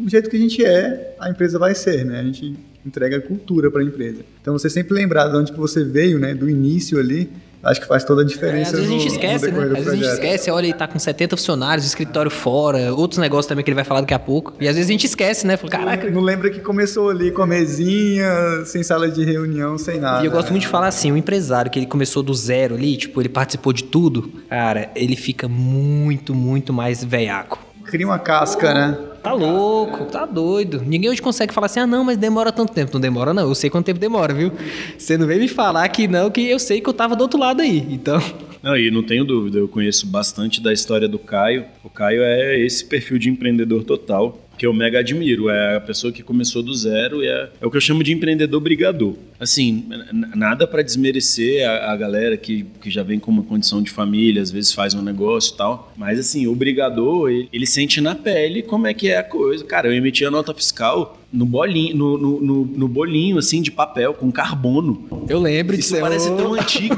o 0.05 0.09
jeito 0.09 0.31
que 0.31 0.37
a 0.37 0.41
gente 0.41 0.65
é, 0.65 1.15
a 1.19 1.29
empresa 1.29 1.59
vai 1.59 1.75
ser, 1.75 2.05
né? 2.05 2.21
A 2.21 2.25
gente 2.25 2.57
entrega 2.85 3.21
cultura 3.21 3.71
para 3.71 3.83
a 3.83 3.85
empresa. 3.85 4.25
Então 4.41 4.59
você 4.59 4.71
sempre 4.71 4.95
lembrar 4.95 5.29
de 5.29 5.37
onde 5.37 5.53
que 5.53 5.59
você 5.59 5.85
veio, 5.85 6.19
né, 6.19 6.35
do 6.35 6.49
início 6.49 6.99
ali, 6.99 7.31
acho 7.63 7.81
que 7.81 7.87
faz 7.87 8.05
toda 8.05 8.23
a 8.23 8.25
diferença. 8.25 8.71
É, 8.77 8.81
às 8.81 8.87
vezes 8.87 8.89
a 8.89 8.93
gente 8.93 9.07
esquece, 9.09 9.51
né? 9.51 9.63
Às 9.63 9.71
vezes 9.71 9.89
a 9.89 9.97
gente 9.97 10.07
esquece, 10.07 10.51
olha, 10.51 10.67
ele 10.67 10.75
tá 10.75 10.87
com 10.89 10.99
70 10.99 11.37
funcionários, 11.37 11.87
escritório 11.87 12.31
fora, 12.31 12.95
outros 12.95 13.19
negócios 13.19 13.47
também 13.47 13.65
que 13.65 13.71
ele 13.71 13.75
vai 13.75 13.85
falar 13.85 14.01
daqui 14.01 14.15
a 14.15 14.19
pouco. 14.19 14.55
E 14.61 14.67
às 14.69 14.75
vezes 14.75 14.89
a 14.89 14.93
gente 14.93 15.07
esquece, 15.07 15.47
né? 15.47 15.57
Fala, 15.57 15.71
Caraca. 15.71 16.11
Não 16.11 16.21
lembra 16.21 16.51
que 16.51 16.61
começou 16.61 17.11
ali 17.11 17.31
com 17.31 17.43
a 17.43 17.47
mesinha, 17.47 18.65
sem 18.65 18.83
sala 18.83 19.11
de 19.11 19.25
reunião, 19.25 19.77
sem 19.77 20.01
nada. 20.01 20.23
E 20.23 20.27
eu 20.27 20.33
gosto 20.33 20.51
muito 20.51 20.63
de 20.63 20.69
falar 20.69 20.89
assim, 20.89 21.13
o 21.13 21.17
empresário 21.17 21.71
que 21.71 21.79
ele 21.79 21.87
começou 21.87 22.23
do 22.23 22.35
zero 22.35 22.75
ali, 22.75 22.97
tipo, 22.97 23.21
ele 23.21 23.29
participou 23.29 23.73
de 23.73 23.85
tudo, 23.85 24.33
cara, 24.49 24.91
ele 24.95 25.17
fica 25.17 25.49
muito, 25.49 26.35
muito 26.35 26.73
mais 26.73 27.05
veiaco. 27.05 27.59
Cria 27.85 28.07
uma 28.07 28.19
casca, 28.19 28.73
né? 28.73 29.10
Tá 29.23 29.33
louco, 29.33 30.07
tá 30.07 30.25
doido. 30.25 30.83
Ninguém 30.85 31.11
hoje 31.11 31.21
consegue 31.21 31.53
falar 31.53 31.67
assim, 31.67 31.81
ah, 31.81 31.87
não, 31.87 32.03
mas 32.03 32.17
demora 32.17 32.51
tanto 32.51 32.73
tempo. 32.73 32.93
Não 32.95 33.01
demora, 33.01 33.35
não. 33.35 33.49
Eu 33.49 33.55
sei 33.55 33.69
quanto 33.69 33.87
tempo 33.87 34.01
demora, 34.01 34.33
viu? 34.33 34.51
Você 34.97 35.19
não 35.19 35.27
vem 35.27 35.39
me 35.39 35.49
falar 35.49 35.87
que 35.89 36.09
não, 36.09 36.31
que 36.31 36.41
eu 36.49 36.59
sei 36.59 36.81
que 36.81 36.89
eu 36.89 36.95
tava 36.95 37.15
do 37.15 37.23
outro 37.23 37.39
lado 37.39 37.61
aí. 37.61 37.87
Então. 37.91 38.21
Não, 38.63 38.77
e 38.77 38.91
não 38.91 39.03
tenho 39.03 39.25
dúvida, 39.25 39.59
eu 39.59 39.69
conheço 39.69 40.07
bastante 40.07 40.61
da 40.61 40.73
história 40.73 41.09
do 41.09 41.19
Caio. 41.19 41.65
O 41.83 41.89
Caio 41.89 42.23
é 42.23 42.59
esse 42.59 42.85
perfil 42.85 43.19
de 43.19 43.31
empreendedor 43.31 43.85
total 43.85 44.39
que 44.61 44.67
eu 44.67 44.75
mega 44.75 44.99
admiro. 44.99 45.49
É 45.49 45.77
a 45.77 45.81
pessoa 45.81 46.13
que 46.13 46.23
começou 46.23 46.63
do 46.63 46.75
zero 46.75 47.25
e 47.25 47.27
é, 47.27 47.49
é 47.63 47.67
o 47.67 47.71
que 47.71 47.79
eu 47.79 47.81
chamo 47.81 48.05
de 48.05 48.13
empreendedor 48.13 48.61
brigador. 48.61 49.15
Assim, 49.39 49.89
nada 50.37 50.67
para 50.67 50.83
desmerecer 50.83 51.67
a, 51.67 51.93
a, 51.93 51.97
galera 51.97 52.37
que, 52.37 52.67
que 52.79 52.91
já 52.91 53.03
vem 53.03 53.19
com 53.19 53.31
uma 53.31 53.43
condição 53.43 53.81
de 53.83 53.91
família, 53.91 54.43
às 54.43 54.51
vezes 54.51 54.75
faz 54.75 54.93
um 54.93 55.01
negócio 55.01 55.55
e 55.55 55.57
tal. 55.57 55.91
Mas 55.97 56.19
assim, 56.19 56.47
o 56.47 56.55
brigador, 56.55 57.31
ele, 57.31 57.49
ele 57.51 57.67
sente 57.67 58.03
na 58.03 58.15
pele 58.15 58.63
como 58.63 58.87
é 58.87 58.93
que 58.93 59.09
é 59.09 59.17
a 59.17 59.23
coisa. 59.23 59.65
Cara, 59.65 59.89
eu 59.89 59.95
emiti 59.95 60.27
a 60.27 60.31
nota 60.31 60.53
fiscal 60.53 61.19
no 61.33 61.47
bolinho, 61.47 61.97
no, 61.97 62.19
no, 62.19 62.41
no, 62.41 62.65
no, 62.65 62.89
bolinho 62.89 63.39
assim 63.39 63.63
de 63.63 63.71
papel 63.71 64.15
com 64.15 64.31
carbono. 64.33 65.07
Eu 65.29 65.39
lembro 65.39 65.77
Isso 65.77 65.97
parece 65.99 66.29
tão 66.35 66.55
antigo. 66.55 66.97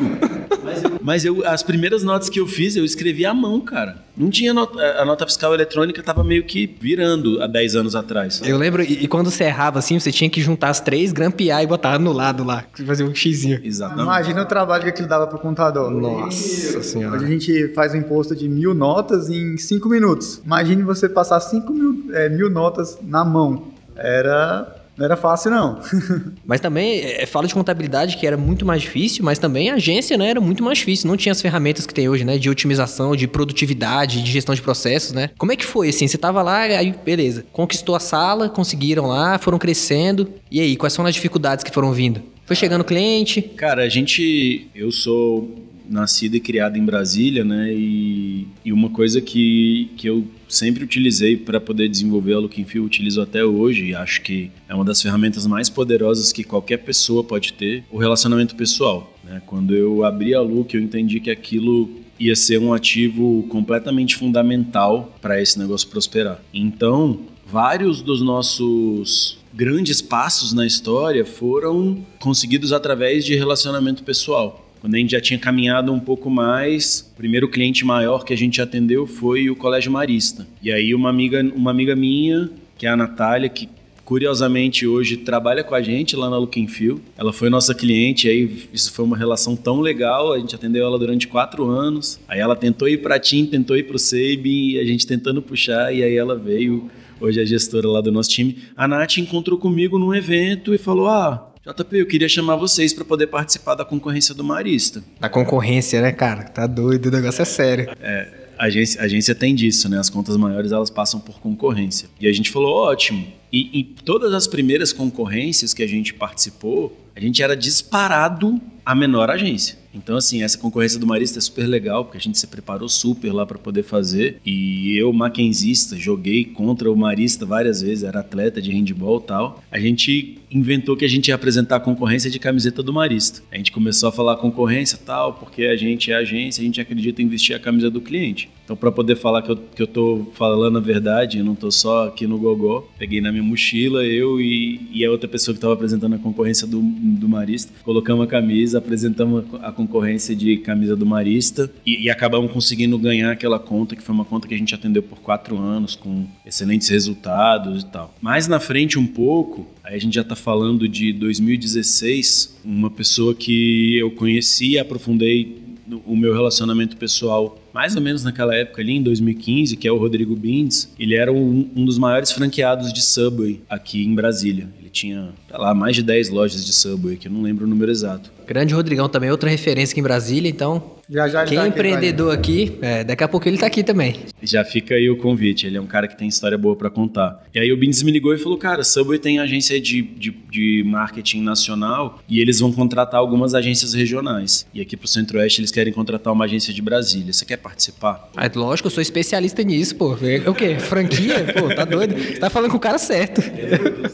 mas, 0.65 0.83
eu, 0.85 1.01
mas 1.03 1.25
eu, 1.25 1.47
as 1.47 1.63
primeiras 1.63 2.03
notas 2.03 2.31
que 2.31 2.41
eu 2.41 2.47
fiz, 2.47 2.75
eu 2.75 2.85
escrevi 2.85 3.27
à 3.27 3.35
mão, 3.35 3.61
cara. 3.61 4.03
Não 4.17 4.31
tinha 4.31 4.53
nota, 4.53 4.79
a 4.79 5.05
nota 5.05 5.27
fiscal 5.27 5.55
eletrônica 5.55 6.03
tava 6.03 6.23
meio 6.23 6.45
que 6.45 6.77
virando 6.81 7.43
há 7.43 7.47
10 7.47 7.77
anos 7.77 7.97
atrás. 7.97 8.43
Eu 8.45 8.59
lembro, 8.59 8.83
e, 8.83 9.05
e, 9.05 9.09
quando 9.09 9.31
você 9.31 9.45
errava 9.45 9.79
assim, 9.79 9.99
você 9.99 10.13
tinha 10.13 10.29
que 10.29 10.41
juntar 10.41 10.69
as 10.69 10.81
três, 10.81 11.13
grampear 11.13 11.63
e 11.63 11.67
botar 11.67 11.99
no 11.99 12.13
lado 12.13 12.45
lá, 12.45 12.65
fazer 12.87 13.05
um 13.05 13.15
xizinho. 13.15 13.61
Exatamente. 13.63 14.05
Imagina 14.05 14.43
o 14.43 14.47
trabalho 14.47 14.83
que 14.85 14.91
aquilo 14.91 15.09
dava 15.09 15.27
pro 15.27 15.39
contador. 15.39 15.91
Nossa 15.91 16.83
senhora. 16.83 17.17
Hoje 17.17 17.25
a 17.25 17.29
gente 17.29 17.69
faz 17.75 17.95
um 17.95 17.99
imposto 17.99 18.35
de 18.37 18.49
mil 18.49 18.75
notas 18.75 19.29
em 19.29 19.57
cinco 19.57 19.89
minutos. 19.89 20.41
Imagine 20.45 20.83
você 20.83 21.09
passar 21.09 21.41
cinco 21.41 21.73
mil, 21.73 22.07
é, 22.13 22.29
mil 22.29 22.51
notas 22.51 22.99
na 23.03 23.25
mão 23.25 23.72
era 24.03 24.83
não 24.97 25.07
era 25.07 25.17
fácil, 25.17 25.51
não. 25.51 25.81
mas 26.45 26.61
também, 26.61 27.01
é, 27.01 27.25
fala 27.25 27.47
de 27.47 27.55
contabilidade 27.55 28.17
que 28.17 28.27
era 28.27 28.37
muito 28.37 28.67
mais 28.67 28.83
difícil, 28.83 29.25
mas 29.25 29.39
também 29.39 29.71
a 29.71 29.75
agência 29.75 30.19
né, 30.19 30.31
era 30.31 30.41
muito 30.41 30.63
mais 30.63 30.79
difícil. 30.79 31.09
Não 31.09 31.17
tinha 31.17 31.33
as 31.33 31.41
ferramentas 31.41 31.87
que 31.87 31.95
tem 31.95 32.09
hoje, 32.09 32.25
né? 32.25 32.37
De 32.37 32.51
otimização, 32.51 33.17
de 33.17 33.27
produtividade, 33.27 34.23
de 34.23 34.31
gestão 34.31 34.55
de 34.55 34.61
processos, 34.61 35.13
né? 35.13 35.31
Como 35.39 35.51
é 35.51 35.57
que 35.57 35.65
foi, 35.65 35.89
assim? 35.89 36.07
Você 36.07 36.19
tava 36.19 36.43
lá, 36.43 36.61
aí, 36.61 36.95
beleza. 37.05 37.45
Conquistou 37.53 37.95
a 37.95 38.01
sala, 38.01 38.49
conseguiram 38.51 39.07
lá, 39.07 39.39
foram 39.39 39.59
crescendo. 39.59 40.29
E 40.51 40.61
aí, 40.61 40.77
quais 40.77 40.93
são 40.93 41.07
as 41.07 41.15
dificuldades 41.15 41.65
que 41.65 41.73
foram 41.73 41.93
vindo? 41.93 42.23
Foi 42.45 42.55
chegando 42.55 42.85
cliente? 42.85 43.41
Cara, 43.41 43.85
a 43.85 43.89
gente... 43.89 44.69
Eu 44.75 44.93
sou 44.93 45.59
nascido 45.89 46.37
e 46.37 46.41
criado 46.41 46.77
em 46.77 46.85
Brasília, 46.85 47.45
né? 47.45 47.73
E, 47.73 48.47
e 48.65 48.73
uma 48.73 48.91
coisa 48.91 49.21
que, 49.21 49.91
que 49.97 50.07
eu 50.07 50.25
sempre 50.53 50.85
utilizei 50.85 51.37
para 51.37 51.61
poder 51.61 51.89
desenvolver 51.89 52.35
a 52.35 52.39
Looking 52.39 52.65
Feel, 52.65 52.85
utilizo 52.85 53.21
até 53.21 53.45
hoje 53.45 53.87
e 53.87 53.95
acho 53.95 54.23
que 54.23 54.51
é 54.69 54.75
uma 54.75 54.85
das 54.85 55.01
ferramentas 55.01 55.47
mais 55.47 55.71
poderosas 55.71 56.33
que 56.33 56.45
qualquer 56.45 56.79
pessoa 56.79 57.25
pode 57.25 57.53
ter, 57.55 57.85
o 57.91 57.99
relacionamento 57.99 58.55
pessoal. 58.55 59.17
Né? 59.25 59.41
Quando 59.47 59.75
eu 59.75 60.05
abri 60.05 60.35
a 60.35 60.41
Look, 60.41 60.75
eu 60.75 60.81
entendi 60.81 61.21
que 61.21 61.31
aquilo 61.31 61.91
ia 62.19 62.37
ser 62.37 62.59
um 62.59 62.73
ativo 62.73 63.45
completamente 63.49 64.17
fundamental 64.17 65.17
para 65.21 65.41
esse 65.41 65.59
negócio 65.59 65.89
prosperar. 65.89 66.41
Então, 66.53 67.21
vários 67.47 68.01
dos 68.01 68.23
nossos 68.23 69.39
grandes 69.53 70.01
passos 70.01 70.53
na 70.53 70.67
história 70.67 71.25
foram 71.25 72.05
conseguidos 72.21 72.73
através 72.73 73.25
de 73.25 73.35
relacionamento 73.35 74.03
pessoal. 74.03 74.72
Quando 74.83 74.97
a 74.97 74.99
gente 74.99 75.13
já 75.13 75.21
tinha 75.21 75.39
caminhado 75.39 75.93
um 75.93 76.01
pouco 76.01 76.29
mais, 76.29 77.09
o 77.13 77.17
primeiro 77.17 77.49
cliente 77.49 77.85
maior 77.85 78.25
que 78.25 78.33
a 78.33 78.37
gente 78.37 78.61
atendeu 78.61 79.07
foi 79.07 79.49
o 79.49 79.55
Colégio 79.55 79.93
Marista. 79.93 80.45
E 80.61 80.73
aí 80.73 80.93
uma 80.93 81.09
amiga, 81.09 81.41
uma 81.55 81.71
amiga 81.71 81.95
minha, 81.95 82.51
que 82.77 82.85
é 82.85 82.89
a 82.89 82.97
Natália, 82.97 83.49
que 83.49 83.69
curiosamente 84.05 84.85
hoje 84.85 85.19
trabalha 85.19 85.63
com 85.63 85.77
a 85.77 85.81
gente 85.81 86.17
lá 86.17 86.29
na 86.29 86.37
Looking 86.37 86.67
Feel. 86.67 87.01
Ela 87.17 87.33
foi 87.33 87.49
nossa 87.49 87.73
cliente, 87.73 88.29
aí 88.29 88.67
isso 88.73 88.93
foi 88.93 89.05
uma 89.05 89.17
relação 89.17 89.55
tão 89.55 89.81
legal, 89.81 90.33
a 90.33 90.39
gente 90.41 90.57
atendeu 90.57 90.85
ela 90.85 90.99
durante 90.99 91.29
quatro 91.29 91.69
anos. 91.69 92.19
Aí 92.27 92.41
ela 92.41 92.57
tentou 92.57 92.89
ir 92.89 93.03
para 93.03 93.15
a 93.15 93.21
TIM, 93.21 93.47
tentou 93.47 93.77
ir 93.77 93.85
para 93.85 93.95
o 93.95 94.01
Seib, 94.01 94.81
a 94.81 94.85
gente 94.85 95.07
tentando 95.07 95.41
puxar, 95.41 95.95
e 95.95 96.03
aí 96.03 96.17
ela 96.17 96.35
veio, 96.35 96.91
hoje 97.21 97.41
é 97.41 97.47
gestora 97.47 97.87
lá 97.87 98.01
do 98.01 98.11
nosso 98.11 98.31
time. 98.31 98.59
A 98.77 98.89
Nath 98.89 99.19
encontrou 99.19 99.57
comigo 99.57 99.97
num 99.97 100.13
evento 100.13 100.75
e 100.75 100.79
falou, 100.79 101.07
ah, 101.07 101.52
JP, 101.65 101.97
eu 101.97 102.07
queria 102.07 102.29
chamar 102.29 102.57
vocês 102.57 102.93
para 102.93 103.05
poder 103.05 103.29
participar 103.29 103.77
da 103.77 103.85
concorrência 103.85 104.35
do 104.35 104.43
Marista. 104.43 105.01
Da 105.21 105.29
concorrência, 105.29 106.03
né, 106.03 106.11
cara? 106.11 106.43
Tá 106.43 106.67
doido, 106.67 107.07
o 107.07 107.11
negócio 107.13 107.41
é 107.41 107.45
sério. 107.45 107.89
É, 108.01 108.29
a 108.59 108.65
agência, 108.65 109.01
a 109.01 109.05
agência 109.05 109.33
tem 109.33 109.55
disso, 109.55 109.89
né? 109.89 109.97
As 109.97 110.11
contas 110.11 110.37
maiores 110.37 110.73
elas 110.73 110.91
passam 110.91 111.21
por 111.21 111.39
concorrência. 111.39 112.09
E 112.21 112.27
a 112.27 112.33
gente 112.33 112.51
falou, 112.51 112.75
ótimo. 112.75 113.25
E 113.53 113.79
em 113.79 113.85
todas 113.85 114.35
as 114.35 114.49
primeiras 114.49 114.93
concorrências 114.93 115.73
que 115.73 115.85
a 115.85 115.87
gente 115.87 116.13
participou, 116.13 116.99
a 117.15 117.21
gente 117.21 117.41
era 117.41 117.57
disparado 117.57 118.61
a 118.85 118.93
menor 118.93 119.31
agência. 119.31 119.79
Então, 119.95 120.17
assim, 120.17 120.43
essa 120.43 120.59
concorrência 120.59 120.99
do 120.99 121.07
Marista 121.07 121.39
é 121.39 121.43
super 121.43 121.67
legal, 121.67 122.05
porque 122.05 122.19
a 122.19 122.21
gente 122.21 122.39
se 122.39 122.47
preparou 122.47 122.89
super 122.89 123.31
lá 123.31 123.47
para 123.47 123.59
poder 123.59 123.83
fazer. 123.83 124.41
E 124.45 124.97
eu, 124.97 125.13
mackenzista, 125.13 125.97
joguei 125.97 126.45
contra 126.45 126.91
o 126.91 126.97
Marista 126.97 127.45
várias 127.45 127.83
vezes, 127.83 128.03
era 128.03 128.21
atleta 128.21 128.61
de 128.61 128.73
handball 128.73 129.21
e 129.23 129.27
tal. 129.27 129.63
A 129.71 129.79
gente 129.79 130.42
inventou 130.53 130.97
que 130.97 131.05
a 131.05 131.09
gente 131.09 131.29
ia 131.29 131.35
apresentar 131.35 131.77
a 131.77 131.81
concorrência 131.81 132.31
de 132.31 132.39
camiseta 132.39 132.83
do 132.83 132.93
Marista. 132.93 133.43
A 133.51 133.57
gente 133.57 133.73
começou 133.73 134.09
a 134.09 134.13
falar 134.13 134.37
concorrência 134.37 134.99
tal, 135.05 135.35
porque 135.35 135.65
a 135.65 135.77
gente 135.77 136.13
é 136.13 136.17
agência, 136.17 136.63
a 136.63 136.65
gente 136.65 136.81
acredita 136.81 137.23
em 137.23 137.29
vestir 137.29 137.55
a 137.55 137.59
camisa 137.59 137.91
do 137.91 138.01
cliente. 138.01 138.51
Então, 138.65 138.77
para 138.77 138.93
poder 138.93 139.17
falar 139.17 139.43
que 139.43 139.51
eu, 139.51 139.57
que 139.57 139.83
eu 139.83 139.87
tô 139.87 140.27
falando 140.35 140.79
a 140.79 140.81
verdade, 140.81 141.39
eu 141.39 141.45
não 141.45 141.55
tô 141.55 141.71
só 141.71 142.07
aqui 142.07 142.27
no 142.27 142.39
Gogó, 142.39 142.89
peguei 142.99 143.21
na 143.21 143.33
minha 143.33 143.43
mochila, 143.43 144.05
eu 144.05 144.41
e, 144.41 144.81
e 144.93 145.05
a 145.05 145.11
outra 145.11 145.29
pessoa 145.29 145.53
que 145.53 145.59
estava 145.59 145.75
apresentando 145.75 146.15
a 146.15 146.19
concorrência 146.19 146.67
do, 146.67 146.81
do 146.81 147.29
Marista, 147.29 147.73
colocamos 147.83 148.25
a 148.25 148.27
camisa, 148.27 148.79
apresentamos 148.79 149.45
a 149.63 149.73
concorrência 149.73 150.35
de 150.35 150.57
camisa 150.59 150.95
do 150.95 151.05
Marista 151.05 151.71
e, 151.85 152.05
e 152.05 152.11
acabamos 152.11 152.53
conseguindo 152.53 152.97
ganhar 152.99 153.33
aquela 153.33 153.59
conta, 153.59 153.97
que 153.97 154.03
foi 154.03 154.15
uma 154.15 154.25
conta 154.25 154.47
que 154.47 154.55
a 154.55 154.59
gente 154.59 154.75
atendeu 154.75 155.03
por 155.03 155.19
quatro 155.19 155.59
anos, 155.59 155.97
com 155.97 156.27
excelentes 156.47 156.89
resultados 156.89 157.83
e 157.83 157.87
tal. 157.87 158.15
Mais 158.21 158.47
na 158.47 158.61
frente 158.61 158.99
um 158.99 159.07
pouco, 159.07 159.67
Aí 159.85 159.97
a 159.97 159.99
gente 159.99 160.15
já 160.15 160.23
está 160.23 160.37
falando 160.37 160.89
de 160.89 161.13
2016, 161.13 162.61
uma 162.65 162.91
pessoa 162.91 163.35
que 163.35 163.97
eu 163.97 164.11
conheci 164.13 164.73
e 164.73 164.79
aprofundei 164.79 165.61
o 166.07 166.17
meu 166.17 166.33
relacionamento 166.33 166.97
pessoal 166.97 167.59
mais 167.73 167.97
ou 167.97 168.03
menos 168.03 168.23
naquela 168.23 168.55
época 168.55 168.83
ali, 168.83 168.93
em 168.93 169.03
2015, 169.03 169.77
que 169.77 169.89
é 169.89 169.93
o 169.93 169.97
Rodrigo 169.97 170.37
Bindes, 170.37 170.93
ele 170.99 171.15
era 171.15 171.33
um, 171.33 171.69
um 171.75 171.85
dos 171.85 171.99
maiores 171.99 172.31
franqueados 172.31 172.93
de 172.93 173.03
Subway 173.03 173.63
aqui 173.69 174.05
em 174.05 174.15
Brasília. 174.15 174.69
Ele 174.79 174.91
tinha, 174.91 175.31
sei 175.49 175.59
lá, 175.59 175.75
mais 175.75 175.97
de 175.97 176.03
10 176.03 176.29
lojas 176.29 176.65
de 176.65 176.73
Subway, 176.73 177.17
que 177.17 177.29
eu 177.29 177.33
não 177.33 177.43
lembro 177.43 177.65
o 177.65 177.69
número 177.69 177.91
exato. 177.91 178.31
Grande 178.47 178.75
Rodrigão 178.75 179.09
também, 179.09 179.31
outra 179.31 179.51
referência 179.51 179.93
aqui 179.93 180.01
em 180.01 180.05
Brasília, 180.05 180.49
então. 180.49 181.01
Já, 181.09 181.29
já 181.29 181.45
quem 181.45 181.59
tá 181.59 181.65
é 181.65 181.69
empreendedor 181.69 182.33
aqui, 182.33 182.79
é, 182.81 183.05
daqui 183.05 183.23
a 183.23 183.29
pouco 183.29 183.47
ele 183.47 183.59
tá 183.59 183.67
aqui 183.67 183.83
também. 183.83 184.17
Já 184.43 184.65
fica 184.65 184.95
aí 184.95 185.11
o 185.11 185.17
convite, 185.17 185.67
ele 185.67 185.77
é 185.77 185.81
um 185.81 185.87
cara 185.87 186.09
que 186.09 186.17
tem 186.17 186.27
história 186.27 186.57
boa 186.57 186.75
para 186.75 186.89
contar. 186.89 187.45
E 187.55 187.59
aí 187.59 187.71
o 187.71 187.77
Bindes 187.77 188.03
me 188.03 188.11
ligou 188.11 188.33
e 188.33 188.39
falou: 188.39 188.57
Cara, 188.57 188.83
Subway 188.83 189.19
tem 189.19 189.39
agência 189.39 189.79
de, 189.81 190.01
de, 190.01 190.31
de, 190.51 190.83
marketing 190.87 191.43
nacional 191.43 192.19
e 192.29 192.41
eles 192.41 192.61
vão 192.61 192.73
contratar 192.73 193.21
algumas 193.21 193.55
agências 193.55 193.93
regionais. 193.93 194.67
E 194.73 194.81
aqui 194.81 194.97
pro 194.97 195.07
Centro-Oeste 195.07 195.61
eles 195.61 195.71
querem 195.71 195.93
contratar 195.93 196.33
uma 196.33 196.45
agência 196.47 196.73
de 196.73 196.81
Brasília. 196.81 197.33
Você 197.33 197.45
quer 197.45 197.59
participar? 197.59 198.31
Ah, 198.35 198.51
lógico, 198.55 198.87
eu 198.87 198.91
sou 198.91 199.03
especialista 199.03 199.63
nisso, 199.63 199.97
pô. 199.97 200.17
É 200.23 200.49
o 200.49 200.55
quê? 200.55 200.77
Franquia? 200.79 201.45
pô, 201.53 201.75
tá 201.75 201.85
doido? 201.85 202.15
Você 202.15 202.39
tá 202.39 202.49
falando 202.49 202.71
com 202.71 202.79
o 202.79 202.81
cara 202.81 202.97
certo. 202.99 203.43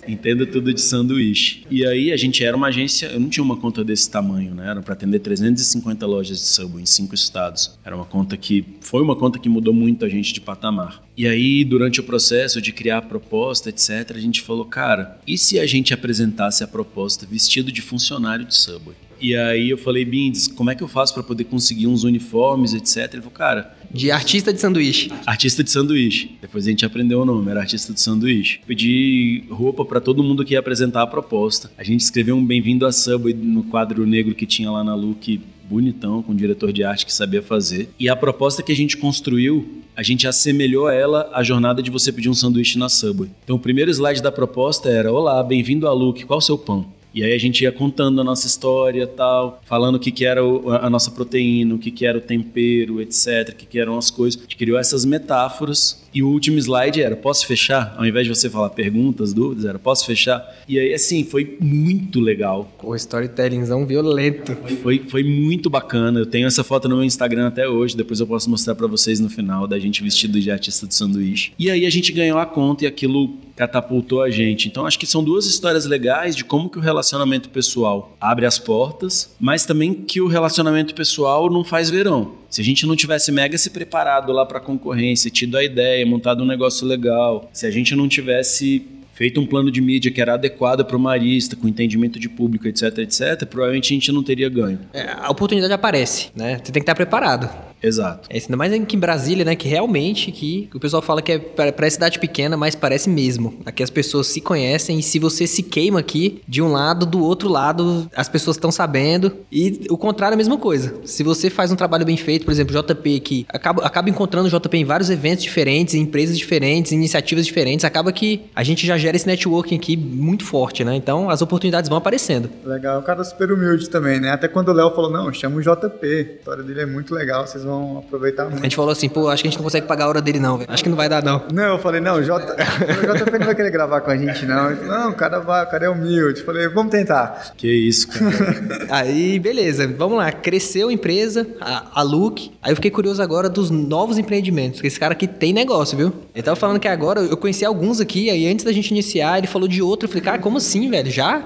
Entendo 0.07 0.47
tudo 0.47 0.75
de 0.75 0.81
sanduíche. 0.81 1.65
E 1.71 1.87
aí 1.87 2.13
a 2.13 2.17
gente 2.17 2.45
era 2.45 2.57
uma 2.57 2.69
agência, 2.69 3.07
eu 3.07 3.21
não 3.21 3.29
tinha 3.29 3.45
uma 3.45 3.57
conta 3.57 3.85
desse 3.85 4.11
tamanho, 4.11 4.18
né? 4.55 4.71
Era 4.71 4.83
para 4.83 4.95
atender 4.95 5.19
350 5.21 6.07
lojas 6.07 6.39
de 6.39 6.47
Subway 6.47 6.83
em 6.83 6.87
cinco 6.87 7.15
estados. 7.15 7.79
Era 7.85 7.97
uma 7.97 8.05
conta 8.05 8.37
que 8.37 8.65
foi 8.81 9.03
uma 9.03 9.17
conta 9.17 9.39
que 9.39 9.49
mudou 9.49 9.75
muito 9.75 10.05
a 10.05 10.09
gente 10.09 10.33
de 10.33 10.41
patamar. 10.41 11.03
E 11.17 11.27
aí, 11.27 11.65
durante 11.65 12.01
o 12.01 12.05
processo 12.05 12.61
de 12.61 12.73
criar 12.73 12.99
a 12.99 13.03
proposta, 13.03 13.69
etc, 13.71 14.13
a 14.15 14.21
gente 14.21 14.43
falou, 14.43 14.65
cara, 14.65 15.19
e 15.27 15.37
se 15.37 15.59
a 15.59 15.67
gente 15.67 15.93
apresentasse 15.93 16.63
a 16.63 16.69
proposta 16.69 17.27
vestido 17.27 17.73
de 17.73 17.83
funcionário 17.83 18.45
de 18.45 18.55
Subway? 18.55 19.08
E 19.21 19.35
aí 19.35 19.71
eu 19.71 19.79
falei, 19.79 20.05
Bindes, 20.05 20.49
como 20.49 20.71
é 20.71 20.75
que 20.75 20.83
eu 20.83 20.89
faço 20.89 21.15
para 21.15 21.23
poder 21.23 21.45
conseguir 21.45 21.87
uns 21.87 22.05
uniformes, 22.05 22.75
etc? 22.75 23.15
Ele 23.15 23.23
falou, 23.23 23.31
cara. 23.31 23.77
De 23.91 24.11
artista 24.11 24.53
de 24.53 24.61
sanduíche. 24.61 25.11
Artista 25.27 25.65
de 25.65 25.71
sanduíche. 25.71 26.37
Depois 26.41 26.67
a 26.67 26.71
gente 26.71 26.85
aprendeu 26.85 27.23
o 27.23 27.25
nome, 27.25 27.51
era 27.51 27.61
artista 27.61 27.93
de 27.93 28.01
sanduíche. 28.01 28.61
Pedi 28.67 29.45
roupa 29.51 29.85
para 29.85 30.01
todo 30.01 30.23
mundo 30.23 30.45
que 30.45 30.53
ia 30.53 30.61
apresentar 30.61 31.03
a 31.03 31.07
proposta. 31.07 31.71
A 31.77 31.83
gente 31.83 32.01
escreveu 32.01 32.37
um 32.37 32.45
bem-vindo 32.45 32.87
a 32.87 32.93
Subway 32.93 33.35
no 33.35 33.65
quadro 33.65 34.07
negro 34.07 34.35
que 34.35 34.47
tinha 34.47 34.71
lá 34.71 34.85
na 34.85 34.95
Look, 34.95 35.41
bonitão, 35.69 36.23
com 36.23 36.33
um 36.33 36.37
diretor 36.37 36.73
de 36.73 36.85
arte 36.85 37.07
que 37.07 37.13
sabia 37.13 37.43
fazer. 37.43 37.89
E 37.99 38.09
a 38.09 38.17
proposta 38.17 38.63
que 38.63 38.73
a 38.73 38.77
gente 38.77 38.97
construiu 38.97 39.79
a 39.99 40.03
gente 40.05 40.29
assemelhou 40.29 40.89
ela 40.89 41.29
à 41.33 41.43
jornada 41.43 41.83
de 41.83 41.91
você 41.91 42.13
pedir 42.13 42.29
um 42.29 42.35
sanduíche 42.35 42.79
na 42.79 42.89
Subway. 42.89 43.31
Então, 43.43 43.57
o 43.57 43.59
primeiro 43.59 43.91
slide 43.91 44.23
da 44.23 44.31
proposta 44.31 44.89
era: 44.89 45.13
Olá, 45.13 45.43
bem-vindo 45.43 45.89
a 45.89 45.93
Look, 45.93 46.25
qual 46.25 46.39
o 46.39 46.41
seu 46.41 46.57
pão? 46.57 46.87
E 47.15 47.25
aí 47.25 47.33
a 47.33 47.39
gente 47.39 47.63
ia 47.63 47.73
contando 47.73 48.21
a 48.21 48.25
nossa 48.25 48.47
história 48.47 49.07
tal, 49.07 49.61
falando 49.65 49.97
o 49.97 49.99
que, 49.99 50.13
que 50.13 50.25
era 50.25 50.41
a 50.41 50.91
nossa 50.91 51.11
proteína, 51.11 51.75
o 51.75 51.79
que, 51.79 51.91
que 51.91 52.07
era 52.07 52.19
o 52.19 52.21
tempero, 52.21 53.01
etc., 53.01 53.51
o 53.51 53.57
que, 53.57 53.67
que 53.67 53.79
eram 53.79 53.97
as 53.97 54.11
coisas. 54.11 54.39
A 54.39 54.43
gente 54.43 54.57
criou 54.57 54.79
essas 54.79 55.05
metáforas 55.05 56.08
e 56.13 56.23
o 56.23 56.29
último 56.29 56.59
slide 56.59 57.03
era: 57.03 57.17
posso 57.17 57.47
fechar? 57.47 57.95
Ao 57.97 58.07
invés 58.07 58.27
de 58.27 58.35
você 58.35 58.49
falar 58.49 58.71
perguntas, 58.71 59.33
dúvidas, 59.33 59.65
era: 59.65 59.79
posso 59.79 60.07
fechar? 60.07 60.45
E 60.69 60.79
aí, 60.79 60.93
assim, 60.93 61.25
foi 61.25 61.57
muito 61.61 62.21
legal. 62.21 62.71
O 62.83 62.95
storytellingzão 62.95 63.87
violento. 63.87 64.57
Foi, 64.83 65.05
foi 65.09 65.23
muito 65.23 65.69
bacana. 65.69 66.21
Eu 66.21 66.27
tenho 66.27 66.47
essa 66.47 66.65
foto 66.65 66.89
no 66.89 66.97
meu 66.97 67.05
Instagram 67.05 67.49
até 67.49 67.69
hoje. 67.69 67.97
Depois 67.97 68.21
eu 68.21 68.27
posso 68.27 68.49
mostrar 68.49 68.75
para 68.75 68.87
vocês 68.87 69.21
no 69.21 69.29
final 69.29 69.67
da 69.67 69.79
gente 69.79 70.03
vestido 70.03 70.41
de 70.41 70.51
artista 70.51 70.87
de 70.87 70.95
sanduíche. 70.95 71.53
E 71.59 71.71
aí 71.71 71.87
a 71.87 71.91
gente 71.91 72.13
ganhou 72.13 72.39
a 72.39 72.47
conta 72.47 72.85
e 72.85 72.87
aquilo 72.87 73.37
catapultou 73.59 74.23
a 74.23 74.31
gente. 74.31 74.69
Então 74.69 74.87
acho 74.87 74.99
que 74.99 75.07
são 75.07 75.23
duas 75.23 75.45
histórias 75.47 75.85
legais 75.85 76.37
de 76.37 76.45
como 76.45 76.71
que 76.71 76.79
o 76.79 76.81
relacionamento 76.81 77.49
pessoal 77.49 78.17
abre 78.21 78.47
as 78.47 78.57
portas, 78.57 79.35
mas 79.41 79.67
também 79.67 79.93
que 79.93 80.21
o 80.21 80.29
relacionamento 80.29 80.95
pessoal 80.95 81.51
não 81.51 81.65
faz 81.65 81.91
verão. 81.91 82.39
Se 82.51 82.61
a 82.61 82.65
gente 82.65 82.87
não 82.87 82.97
tivesse 82.97 83.31
mega 83.31 83.59
se 83.59 83.71
preparado 83.71 84.33
lá 84.33 84.47
para 84.47 84.59
a 84.59 84.61
concorrência, 84.61 85.31
tido 85.31 85.57
a 85.57 85.65
ideia, 85.65 86.05
montado 86.07 86.43
um 86.43 86.47
negócio 86.47 86.87
legal, 86.87 87.51
se 87.53 87.67
a 87.67 87.71
gente 87.71 87.95
não 87.95 88.09
tivesse 88.09 88.87
feito 89.19 89.41
um 89.41 89.47
plano 89.47 89.69
de 89.69 89.81
mídia 89.81 90.13
que 90.13 90.21
era 90.21 90.35
adequado 90.35 90.85
para 90.85 90.97
o 90.97 91.01
marista, 91.01 91.57
com 91.57 91.67
entendimento 91.67 92.21
de 92.21 92.29
público, 92.29 92.69
etc, 92.69 92.99
etc, 92.99 93.45
provavelmente 93.47 93.93
a 93.93 93.95
gente 93.95 94.13
não 94.13 94.23
teria 94.23 94.49
ganho. 94.49 94.79
É, 94.93 95.11
a 95.11 95.29
oportunidade 95.29 95.73
aparece, 95.73 96.29
né? 96.37 96.61
Você 96.63 96.71
tem 96.71 96.75
que 96.75 96.85
estar 96.85 96.95
preparado. 96.95 97.51
Exato. 97.83 98.29
É, 98.31 98.39
ainda 98.39 98.57
mais 98.57 98.73
aqui 98.73 98.97
em 98.97 98.99
Brasília, 98.99 99.45
né? 99.45 99.55
Que 99.55 99.69
realmente 99.69 100.33
que 100.33 100.69
o 100.75 100.81
pessoal 100.81 101.03
fala 101.03 101.23
que 101.23 101.33
é 101.33 101.39
para 101.39 101.91
cidade 101.91 102.19
pequena, 102.19 102.57
mas 102.57 102.75
parece 102.75 103.09
mesmo. 103.09 103.59
Aqui 103.65 103.83
as 103.83 103.91
pessoas 103.91 104.27
se 104.27 104.41
conhecem 104.41 104.99
e 104.99 105.03
se 105.03 105.19
você 105.19 105.47
se 105.47 105.63
queima 105.63 106.01
aqui, 106.01 106.43
de 106.47 106.61
um 106.63 106.73
lado, 106.73 107.07
do 107.07 107.23
outro 107.23 107.49
lado, 107.49 108.09
as 108.15 108.29
pessoas 108.29 108.57
estão 108.57 108.71
sabendo. 108.71 109.33
E 109.51 109.87
o 109.91 109.97
contrário 109.97 110.35
é 110.35 110.37
a 110.37 110.39
mesma 110.39 110.59
coisa. 110.59 110.95
Se 111.05 111.23
você 111.23 111.51
faz 111.51 111.73
um 111.73 111.77
trabalho 111.77 112.05
bem 112.05 112.17
feito, 112.17 112.45
por 112.45 112.53
exemplo, 112.53 112.75
JP, 112.81 113.21
que 113.21 113.47
acaba, 113.49 113.85
acaba 113.85 114.11
encontrando 114.11 114.49
o 114.49 114.51
JP 114.51 114.77
em 114.77 114.85
vários 114.85 115.11
eventos 115.11 115.43
diferentes, 115.43 115.95
em 115.95 116.01
empresas 116.01 116.37
diferentes, 116.37 116.93
em 116.93 116.97
iniciativas 116.97 117.47
diferentes, 117.47 117.85
acaba 117.85 118.13
que 118.13 118.43
a 118.55 118.63
gente 118.63 118.87
já 118.87 118.97
gera 118.99 119.17
esse 119.17 119.27
networking 119.27 119.77
aqui 119.77 119.97
muito 119.97 120.45
forte, 120.45 120.85
né? 120.85 120.95
Então 120.95 121.31
as 121.31 121.43
oportunidades 121.43 121.89
vão 121.89 121.99
aparecendo. 121.99 122.51
Legal, 122.65 123.01
o 123.01 123.03
cara 123.03 123.25
super 123.25 123.53
humilde 123.53 123.89
também, 123.89 124.21
né? 124.21 124.31
Até 124.31 124.49
quando 124.49 124.69
o 124.69 124.73
Léo 124.73 124.91
falou, 124.91 125.11
não, 125.11 125.33
chama 125.33 125.57
o 125.57 125.61
JP, 125.61 126.07
a 126.07 126.39
história 126.39 126.63
dele 126.63 126.81
é 126.81 126.87
muito 126.87 127.15
legal, 127.15 127.47
vocês 127.47 127.65
vão 127.65 127.68
aproveitar 127.99 128.45
muito. 128.45 128.61
A 128.61 128.63
gente 128.63 128.77
falou 128.77 128.91
assim, 128.91 129.09
pô, 129.09 129.29
acho 129.29 129.43
que 129.43 129.49
a 129.49 129.51
gente 129.51 129.59
não 129.59 129.65
consegue 129.65 129.87
pagar 129.87 130.05
a 130.05 130.09
hora 130.09 130.23
dele 130.23 130.39
não, 130.39 130.59
velho. 130.59 130.71
Acho 130.71 130.83
que 130.83 130.89
não 130.89 130.97
vai 130.97 131.09
dar 131.09 131.23
não. 131.23 131.43
Não, 131.53 131.75
eu 131.75 131.79
falei, 131.79 132.01
não, 132.01 132.17
o 132.17 132.23
J... 132.23 132.35
o 132.53 133.17
JP 133.17 133.39
não 133.39 133.47
vai 133.47 133.55
querer 133.55 133.71
gravar 133.71 134.01
com 134.01 134.11
a 134.11 134.17
gente 134.17 134.47
não. 134.47 134.71
Ele 134.71 134.77
falou, 134.77 134.99
não, 134.99 135.11
o 135.11 135.15
cara 135.15 135.41
vai, 135.41 135.65
o 135.65 135.71
cara 135.71 135.87
é 135.87 135.89
humilde. 135.89 136.41
Eu 136.41 136.47
falei, 136.47 136.69
vamos 136.69 136.91
tentar. 136.91 137.53
Que 137.57 137.69
isso, 137.69 138.09
cara. 138.09 138.87
aí, 138.91 139.39
beleza, 139.39 139.87
vamos 139.87 140.19
lá. 140.19 140.31
Cresceu 140.33 140.89
a 140.89 140.93
empresa, 140.93 141.47
a, 141.61 142.01
a 142.01 142.03
Look. 142.03 142.51
Aí 142.63 142.73
eu 142.73 142.77
fiquei 142.77 142.91
curioso 142.91 143.23
agora 143.23 143.49
dos 143.49 143.71
novos 143.71 144.19
empreendimentos, 144.19 144.79
porque 144.79 144.89
esse 144.89 145.01
cara 145.01 145.13
aqui 145.13 145.27
tem 145.27 145.53
negócio, 145.53 145.97
viu? 145.97 146.13
Ele 146.35 146.43
tava 146.43 146.57
falando 146.57 146.81
que 146.81 146.89
agora, 146.89 147.21
eu 147.21 147.37
conheci 147.37 147.65
alguns 147.65 148.01
aqui, 148.01 148.31
aí 148.31 148.47
antes 148.47 148.65
da 148.65 148.73
gente 148.73 148.91
iniciar, 148.91 149.39
ele 149.39 149.47
falou 149.47 149.69
de 149.69 149.83
outro. 149.83 150.07
Eu 150.07 150.09
falei, 150.09 150.25
cara, 150.25 150.39
como 150.39 150.59
assim, 150.59 150.89
velho? 150.89 151.11
Já? 151.11 151.43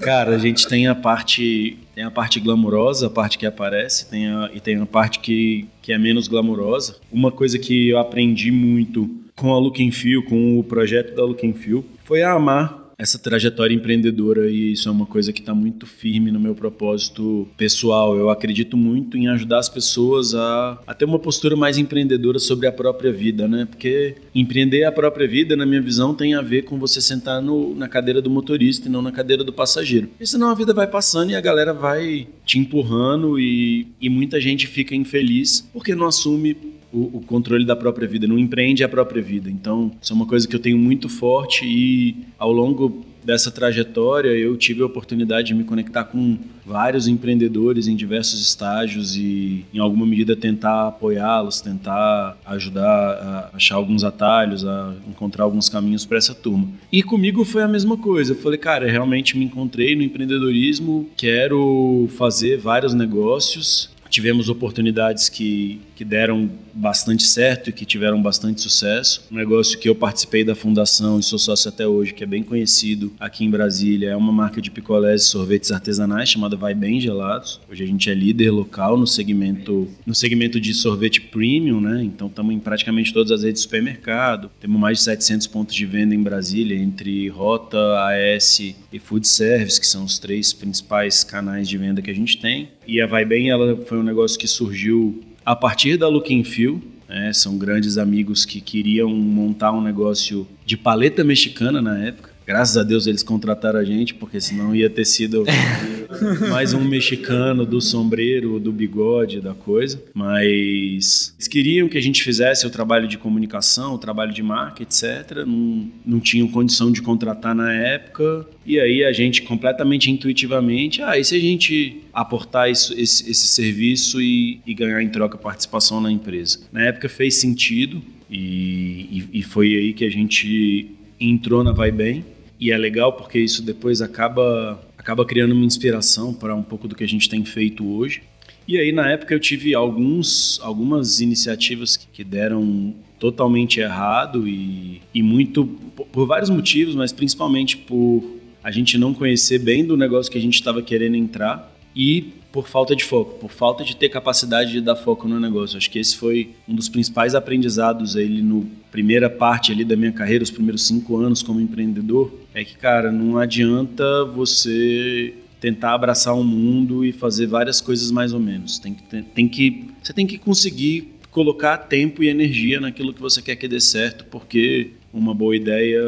cara, 0.00 0.34
a 0.34 0.38
gente 0.38 0.66
tem 0.66 0.86
a 0.86 0.94
parte 0.94 1.78
tem 1.98 2.04
a 2.04 2.12
parte 2.12 2.38
glamurosa, 2.38 3.08
a 3.08 3.10
parte 3.10 3.36
que 3.36 3.44
aparece, 3.44 4.08
tem 4.08 4.28
a, 4.28 4.48
e 4.54 4.60
tem 4.60 4.80
a 4.80 4.86
parte 4.86 5.18
que, 5.18 5.66
que 5.82 5.92
é 5.92 5.98
menos 5.98 6.28
glamurosa. 6.28 6.94
Uma 7.10 7.32
coisa 7.32 7.58
que 7.58 7.88
eu 7.88 7.98
aprendi 7.98 8.52
muito 8.52 9.10
com 9.34 9.52
a 9.52 9.58
Look 9.58 9.90
Feel, 9.90 10.22
com 10.22 10.60
o 10.60 10.62
projeto 10.62 11.16
da 11.16 11.24
Look 11.24 11.52
Feel, 11.54 11.84
foi 12.04 12.22
a 12.22 12.34
amar 12.34 12.87
essa 12.98 13.16
trajetória 13.16 13.72
empreendedora 13.72 14.50
e 14.50 14.72
isso 14.72 14.88
é 14.88 14.92
uma 14.92 15.06
coisa 15.06 15.32
que 15.32 15.38
está 15.38 15.54
muito 15.54 15.86
firme 15.86 16.32
no 16.32 16.40
meu 16.40 16.52
propósito 16.52 17.46
pessoal. 17.56 18.16
Eu 18.16 18.28
acredito 18.28 18.76
muito 18.76 19.16
em 19.16 19.28
ajudar 19.28 19.60
as 19.60 19.68
pessoas 19.68 20.34
a, 20.34 20.82
a 20.84 20.92
ter 20.92 21.04
uma 21.04 21.20
postura 21.20 21.54
mais 21.54 21.78
empreendedora 21.78 22.40
sobre 22.40 22.66
a 22.66 22.72
própria 22.72 23.12
vida, 23.12 23.46
né? 23.46 23.68
Porque 23.70 24.16
empreender 24.34 24.82
a 24.82 24.90
própria 24.90 25.28
vida, 25.28 25.54
na 25.54 25.64
minha 25.64 25.80
visão, 25.80 26.12
tem 26.12 26.34
a 26.34 26.42
ver 26.42 26.62
com 26.62 26.76
você 26.76 27.00
sentar 27.00 27.40
no, 27.40 27.72
na 27.72 27.86
cadeira 27.86 28.20
do 28.20 28.28
motorista 28.28 28.88
e 28.88 28.90
não 28.90 29.00
na 29.00 29.12
cadeira 29.12 29.44
do 29.44 29.52
passageiro. 29.52 30.08
Porque 30.08 30.26
senão 30.26 30.50
a 30.50 30.54
vida 30.54 30.74
vai 30.74 30.88
passando 30.88 31.30
e 31.30 31.36
a 31.36 31.40
galera 31.40 31.72
vai 31.72 32.26
te 32.44 32.58
empurrando 32.58 33.38
e, 33.38 33.86
e 34.00 34.08
muita 34.10 34.40
gente 34.40 34.66
fica 34.66 34.96
infeliz 34.96 35.68
porque 35.72 35.94
não 35.94 36.08
assume 36.08 36.56
o, 36.92 37.18
o, 37.18 37.20
controle 37.20 37.64
da 37.64 37.76
própria 37.76 38.08
vida, 38.08 38.26
não 38.26 38.38
empreende 38.38 38.82
a 38.82 38.88
própria 38.88 39.22
vida. 39.22 39.50
Então, 39.50 39.92
isso 40.00 40.12
é 40.12 40.16
uma 40.16 40.26
coisa 40.26 40.46
que 40.46 40.54
eu 40.54 40.60
tenho 40.60 40.78
muito 40.78 41.08
forte 41.08 41.64
e 41.64 42.16
ao 42.38 42.52
longo 42.52 43.04
dessa 43.28 43.50
trajetória 43.50 44.30
eu 44.30 44.56
tive 44.56 44.82
a 44.82 44.86
oportunidade 44.86 45.48
de 45.48 45.54
me 45.54 45.62
conectar 45.62 46.04
com 46.04 46.38
vários 46.64 47.06
empreendedores 47.08 47.86
em 47.86 47.94
diversos 47.94 48.40
estágios 48.40 49.16
e 49.16 49.66
em 49.72 49.78
alguma 49.78 50.06
medida 50.06 50.34
tentar 50.34 50.88
apoiá-los, 50.88 51.60
tentar 51.60 52.38
ajudar 52.46 52.86
a 52.86 53.50
achar 53.56 53.74
alguns 53.74 54.02
atalhos, 54.02 54.64
a 54.64 54.94
encontrar 55.06 55.44
alguns 55.44 55.68
caminhos 55.68 56.06
para 56.06 56.16
essa 56.16 56.34
turma. 56.34 56.68
E 56.90 57.02
comigo 57.02 57.44
foi 57.44 57.62
a 57.62 57.68
mesma 57.68 57.98
coisa. 57.98 58.32
Eu 58.32 58.36
falei, 58.36 58.58
cara, 58.58 58.90
realmente 58.90 59.36
me 59.36 59.44
encontrei 59.44 59.94
no 59.94 60.02
empreendedorismo, 60.02 61.06
quero 61.14 62.08
fazer 62.16 62.56
vários 62.58 62.94
negócios 62.94 63.90
Tivemos 64.10 64.48
oportunidades 64.48 65.28
que, 65.28 65.80
que 65.94 66.04
deram 66.04 66.50
bastante 66.72 67.24
certo 67.24 67.70
e 67.70 67.72
que 67.72 67.84
tiveram 67.84 68.22
bastante 68.22 68.60
sucesso. 68.60 69.26
Um 69.30 69.36
negócio 69.36 69.78
que 69.78 69.88
eu 69.88 69.94
participei 69.94 70.44
da 70.44 70.54
fundação 70.54 71.18
e 71.18 71.22
sou 71.22 71.38
sócio 71.38 71.68
até 71.68 71.86
hoje, 71.86 72.14
que 72.14 72.22
é 72.22 72.26
bem 72.26 72.42
conhecido 72.42 73.12
aqui 73.18 73.44
em 73.44 73.50
Brasília, 73.50 74.10
é 74.10 74.16
uma 74.16 74.32
marca 74.32 74.62
de 74.62 74.70
picolés 74.70 75.22
e 75.22 75.24
sorvetes 75.26 75.72
artesanais 75.72 76.28
chamada 76.28 76.56
Vai 76.56 76.74
Bem 76.74 77.00
Gelados. 77.00 77.60
Hoje 77.70 77.84
a 77.84 77.86
gente 77.86 78.08
é 78.08 78.14
líder 78.14 78.50
local 78.50 78.96
no 78.96 79.06
segmento, 79.06 79.88
no 80.06 80.14
segmento 80.14 80.60
de 80.60 80.72
sorvete 80.72 81.20
premium, 81.20 81.80
né? 81.80 82.02
Então 82.02 82.28
estamos 82.28 82.54
em 82.54 82.58
praticamente 82.58 83.12
todas 83.12 83.32
as 83.32 83.42
redes 83.42 83.62
de 83.62 83.64
supermercado. 83.64 84.50
Temos 84.60 84.80
mais 84.80 84.98
de 84.98 85.04
700 85.04 85.46
pontos 85.46 85.74
de 85.74 85.84
venda 85.84 86.14
em 86.14 86.22
Brasília, 86.22 86.76
entre 86.76 87.28
Rota, 87.28 87.78
AS 88.08 88.60
e 88.60 88.98
Food 88.98 89.26
Service, 89.26 89.80
que 89.80 89.86
são 89.86 90.04
os 90.04 90.18
três 90.18 90.52
principais 90.52 91.24
canais 91.24 91.68
de 91.68 91.76
venda 91.76 92.00
que 92.00 92.10
a 92.10 92.14
gente 92.14 92.38
tem. 92.38 92.68
E 92.86 93.00
a 93.00 93.06
Vai 93.06 93.24
Bem, 93.24 93.50
ela 93.50 93.76
foi 93.84 93.97
um 93.98 94.02
negócio 94.02 94.38
que 94.38 94.46
surgiu 94.46 95.20
a 95.44 95.56
partir 95.56 95.96
da 95.96 96.08
Look 96.08 96.44
Feel, 96.44 96.80
né? 97.08 97.32
são 97.32 97.56
grandes 97.56 97.98
amigos 97.98 98.44
que 98.44 98.60
queriam 98.60 99.10
montar 99.10 99.72
um 99.72 99.80
negócio 99.80 100.46
de 100.64 100.76
paleta 100.76 101.24
mexicana 101.24 101.80
na 101.80 101.98
época. 101.98 102.30
Graças 102.48 102.78
a 102.78 102.82
Deus 102.82 103.06
eles 103.06 103.22
contrataram 103.22 103.78
a 103.78 103.84
gente, 103.84 104.14
porque 104.14 104.40
senão 104.40 104.74
ia 104.74 104.88
ter 104.88 105.04
sido 105.04 105.44
mais 106.48 106.72
um 106.72 106.82
mexicano 106.82 107.66
do 107.66 107.78
sombreiro, 107.78 108.58
do 108.58 108.72
bigode, 108.72 109.38
da 109.38 109.52
coisa. 109.52 110.02
Mas 110.14 111.34
eles 111.36 111.46
queriam 111.46 111.90
que 111.90 111.98
a 111.98 112.00
gente 112.00 112.22
fizesse 112.22 112.66
o 112.66 112.70
trabalho 112.70 113.06
de 113.06 113.18
comunicação, 113.18 113.92
o 113.92 113.98
trabalho 113.98 114.32
de 114.32 114.42
marca, 114.42 114.82
etc. 114.82 115.44
Não, 115.46 115.90
não 116.06 116.20
tinham 116.20 116.48
condição 116.48 116.90
de 116.90 117.02
contratar 117.02 117.54
na 117.54 117.70
época. 117.70 118.46
E 118.64 118.80
aí 118.80 119.04
a 119.04 119.12
gente, 119.12 119.42
completamente 119.42 120.10
intuitivamente, 120.10 121.02
ah, 121.02 121.18
e 121.18 121.24
se 121.24 121.36
a 121.36 121.38
gente 121.38 122.00
aportar 122.14 122.70
isso, 122.70 122.98
esse, 122.98 123.30
esse 123.30 123.46
serviço 123.46 124.22
e, 124.22 124.62
e 124.66 124.72
ganhar 124.72 125.02
em 125.02 125.10
troca 125.10 125.36
participação 125.36 126.00
na 126.00 126.10
empresa? 126.10 126.60
Na 126.72 126.80
época 126.80 127.10
fez 127.10 127.34
sentido. 127.34 128.00
E, 128.30 129.26
e, 129.32 129.40
e, 129.40 129.42
foi 129.42 129.74
aí 129.74 129.92
que 129.92 130.04
a 130.06 130.10
gente 130.10 130.90
entrou 131.20 131.62
na 131.62 131.72
Vai 131.72 131.90
Bem. 131.90 132.24
E 132.60 132.72
é 132.72 132.78
legal 132.78 133.12
porque 133.12 133.38
isso 133.38 133.62
depois 133.62 134.02
acaba, 134.02 134.80
acaba 134.96 135.24
criando 135.24 135.52
uma 135.52 135.64
inspiração 135.64 136.34
para 136.34 136.54
um 136.54 136.62
pouco 136.62 136.88
do 136.88 136.94
que 136.94 137.04
a 137.04 137.08
gente 137.08 137.28
tem 137.28 137.44
feito 137.44 137.86
hoje. 137.86 138.22
E 138.66 138.76
aí, 138.76 138.92
na 138.92 139.10
época, 139.10 139.32
eu 139.32 139.40
tive 139.40 139.74
alguns, 139.74 140.60
algumas 140.62 141.20
iniciativas 141.20 141.96
que 141.96 142.22
deram 142.22 142.94
totalmente 143.18 143.80
errado 143.80 144.46
e, 144.46 145.00
e 145.14 145.22
muito 145.22 145.64
por, 145.96 146.06
por 146.06 146.26
vários 146.26 146.50
motivos, 146.50 146.94
mas 146.94 147.12
principalmente 147.12 147.76
por 147.76 148.38
a 148.62 148.70
gente 148.70 148.98
não 148.98 149.14
conhecer 149.14 149.58
bem 149.58 149.84
do 149.84 149.96
negócio 149.96 150.30
que 150.30 150.36
a 150.36 150.40
gente 150.40 150.54
estava 150.54 150.82
querendo 150.82 151.16
entrar 151.16 151.74
e 151.94 152.32
por 152.50 152.66
falta 152.68 152.96
de 152.96 153.04
foco, 153.04 153.34
por 153.38 153.50
falta 153.50 153.84
de 153.84 153.94
ter 153.94 154.08
capacidade 154.08 154.72
de 154.72 154.80
dar 154.80 154.96
foco 154.96 155.28
no 155.28 155.38
negócio. 155.38 155.76
Acho 155.76 155.90
que 155.90 155.98
esse 155.98 156.16
foi 156.16 156.50
um 156.66 156.74
dos 156.74 156.88
principais 156.88 157.34
aprendizados 157.34 158.16
ele 158.16 158.42
no 158.42 158.66
primeira 158.90 159.28
parte 159.28 159.70
ali 159.70 159.84
da 159.84 159.96
minha 159.96 160.12
carreira, 160.12 160.42
os 160.42 160.50
primeiros 160.50 160.86
cinco 160.86 161.16
anos 161.16 161.42
como 161.42 161.60
empreendedor, 161.60 162.32
é 162.54 162.64
que 162.64 162.76
cara 162.76 163.12
não 163.12 163.36
adianta 163.36 164.24
você 164.24 165.34
tentar 165.60 165.92
abraçar 165.92 166.34
o 166.34 166.40
um 166.40 166.44
mundo 166.44 167.04
e 167.04 167.12
fazer 167.12 167.46
várias 167.46 167.80
coisas 167.80 168.10
mais 168.10 168.32
ou 168.32 168.40
menos. 168.40 168.78
Tem 168.78 168.94
que, 168.94 169.02
tem 169.22 169.48
que 169.48 169.84
você 170.02 170.12
tem 170.12 170.26
que 170.26 170.38
conseguir 170.38 171.14
colocar 171.30 171.76
tempo 171.76 172.22
e 172.22 172.28
energia 172.28 172.80
naquilo 172.80 173.12
que 173.12 173.20
você 173.20 173.42
quer 173.42 173.56
que 173.56 173.68
dê 173.68 173.80
certo, 173.80 174.24
porque 174.26 174.92
uma 175.12 175.34
boa 175.34 175.56
ideia 175.56 176.00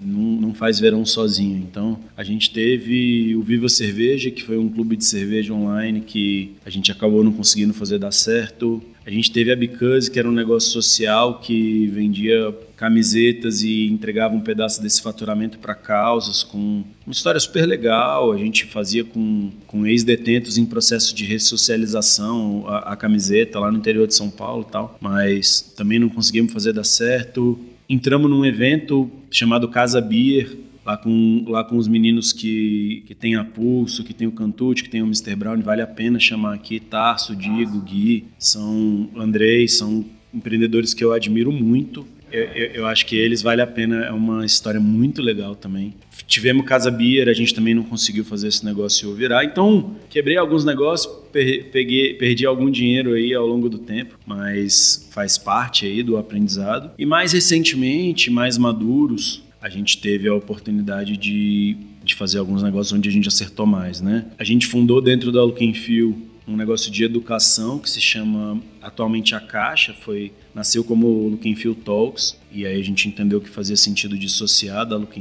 não, 0.00 0.52
faz 0.54 0.80
verão 0.80 1.04
sozinho. 1.06 1.56
Então, 1.56 1.98
a 2.16 2.24
gente 2.24 2.50
teve 2.50 3.34
o 3.36 3.42
Viva 3.42 3.68
Cerveja, 3.68 4.30
que 4.30 4.42
foi 4.42 4.58
um 4.58 4.68
clube 4.68 4.96
de 4.96 5.04
cerveja 5.04 5.54
online 5.54 6.00
que 6.00 6.56
a 6.64 6.70
gente 6.70 6.90
acabou 6.90 7.22
não 7.22 7.32
conseguindo 7.32 7.72
fazer 7.72 7.98
dar 7.98 8.12
certo. 8.12 8.82
A 9.06 9.10
gente 9.10 9.32
teve 9.32 9.50
a 9.50 9.56
Bicuse, 9.56 10.10
que 10.10 10.18
era 10.18 10.28
um 10.28 10.32
negócio 10.32 10.70
social 10.70 11.40
que 11.40 11.86
vendia 11.86 12.54
camisetas 12.76 13.62
e 13.62 13.88
entregava 13.88 14.34
um 14.34 14.40
pedaço 14.40 14.82
desse 14.82 15.00
faturamento 15.00 15.58
para 15.58 15.74
causas, 15.74 16.42
com 16.42 16.84
uma 17.06 17.12
história 17.12 17.40
super 17.40 17.64
legal. 17.66 18.32
A 18.32 18.36
gente 18.36 18.66
fazia 18.66 19.04
com, 19.04 19.50
com 19.66 19.86
ex-detentos 19.86 20.58
em 20.58 20.66
processo 20.66 21.14
de 21.14 21.24
ressocialização 21.24 22.64
a, 22.68 22.92
a, 22.92 22.96
camiseta 22.96 23.58
lá 23.58 23.72
no 23.72 23.78
interior 23.78 24.06
de 24.06 24.14
São 24.14 24.28
Paulo 24.28 24.66
e 24.68 24.72
tal, 24.72 24.98
mas 25.00 25.72
também 25.76 25.98
não 25.98 26.08
conseguimos 26.08 26.52
fazer 26.52 26.72
dar 26.72 26.84
certo 26.84 27.58
entramos 27.88 28.30
num 28.30 28.44
evento 28.44 29.10
chamado 29.30 29.68
Casa 29.68 30.00
Beer, 30.00 30.58
lá 30.84 30.96
com, 30.96 31.44
lá 31.48 31.64
com 31.64 31.76
os 31.76 31.88
meninos 31.88 32.32
que, 32.32 33.02
que 33.06 33.14
tem 33.14 33.36
a 33.36 33.44
Pulso, 33.44 34.04
que 34.04 34.14
tem 34.14 34.26
o 34.26 34.32
Cantute, 34.32 34.82
que 34.82 34.90
tem 34.90 35.02
o 35.02 35.06
Mr. 35.06 35.34
Brown, 35.34 35.60
vale 35.60 35.82
a 35.82 35.86
pena 35.86 36.18
chamar 36.18 36.54
aqui, 36.54 36.80
Tarso, 36.80 37.34
Diego, 37.34 37.80
Gui, 37.80 38.26
são 38.38 39.08
Andrei, 39.16 39.68
são 39.68 40.04
empreendedores 40.32 40.94
que 40.94 41.04
eu 41.04 41.12
admiro 41.12 41.52
muito. 41.52 42.06
Eu, 42.30 42.44
eu, 42.44 42.66
eu, 42.72 42.86
acho 42.86 43.06
que 43.06 43.16
eles 43.16 43.42
vale 43.42 43.62
a 43.62 43.66
pena, 43.66 44.04
é 44.04 44.12
uma 44.12 44.44
história 44.44 44.80
muito 44.80 45.22
legal 45.22 45.54
também. 45.54 45.94
Tivemos 46.26 46.66
Casa 46.66 46.90
Beer, 46.90 47.28
a 47.28 47.32
gente 47.32 47.54
também 47.54 47.74
não 47.74 47.82
conseguiu 47.82 48.24
fazer 48.24 48.48
esse 48.48 48.64
negócio 48.64 49.14
virar. 49.14 49.44
Então, 49.44 49.96
quebrei 50.10 50.36
alguns 50.36 50.64
negócios, 50.64 51.12
peguei, 51.32 52.14
perdi 52.14 52.44
algum 52.44 52.70
dinheiro 52.70 53.14
aí 53.14 53.32
ao 53.32 53.46
longo 53.46 53.68
do 53.68 53.78
tempo, 53.78 54.18
mas 54.26 55.08
faz 55.10 55.38
parte 55.38 55.86
aí 55.86 56.02
do 56.02 56.16
aprendizado. 56.16 56.90
E 56.98 57.06
mais 57.06 57.32
recentemente, 57.32 58.30
mais 58.30 58.58
maduros, 58.58 59.42
a 59.60 59.68
gente 59.68 59.98
teve 59.98 60.28
a 60.28 60.34
oportunidade 60.34 61.16
de, 61.16 61.76
de 62.04 62.14
fazer 62.14 62.38
alguns 62.38 62.62
negócios 62.62 62.92
onde 62.92 63.08
a 63.08 63.12
gente 63.12 63.28
acertou 63.28 63.66
mais, 63.66 64.00
né? 64.00 64.26
A 64.38 64.44
gente 64.44 64.66
fundou 64.66 65.00
dentro 65.00 65.32
da 65.32 65.42
Look 65.42 65.72
Feel 65.74 66.16
um 66.48 66.56
negócio 66.56 66.90
de 66.90 67.04
educação 67.04 67.78
que 67.78 67.90
se 67.90 68.00
chama 68.00 68.60
atualmente 68.80 69.34
a 69.34 69.40
Caixa, 69.40 69.92
foi 69.92 70.32
nasceu 70.54 70.82
como 70.82 71.28
Look 71.28 71.74
Talks 71.84 72.36
e 72.50 72.64
aí 72.64 72.80
a 72.80 72.84
gente 72.84 73.06
entendeu 73.06 73.40
que 73.40 73.50
fazia 73.50 73.76
sentido 73.76 74.16
dissociar 74.16 74.86
da 74.86 74.96
Look. 74.96 75.18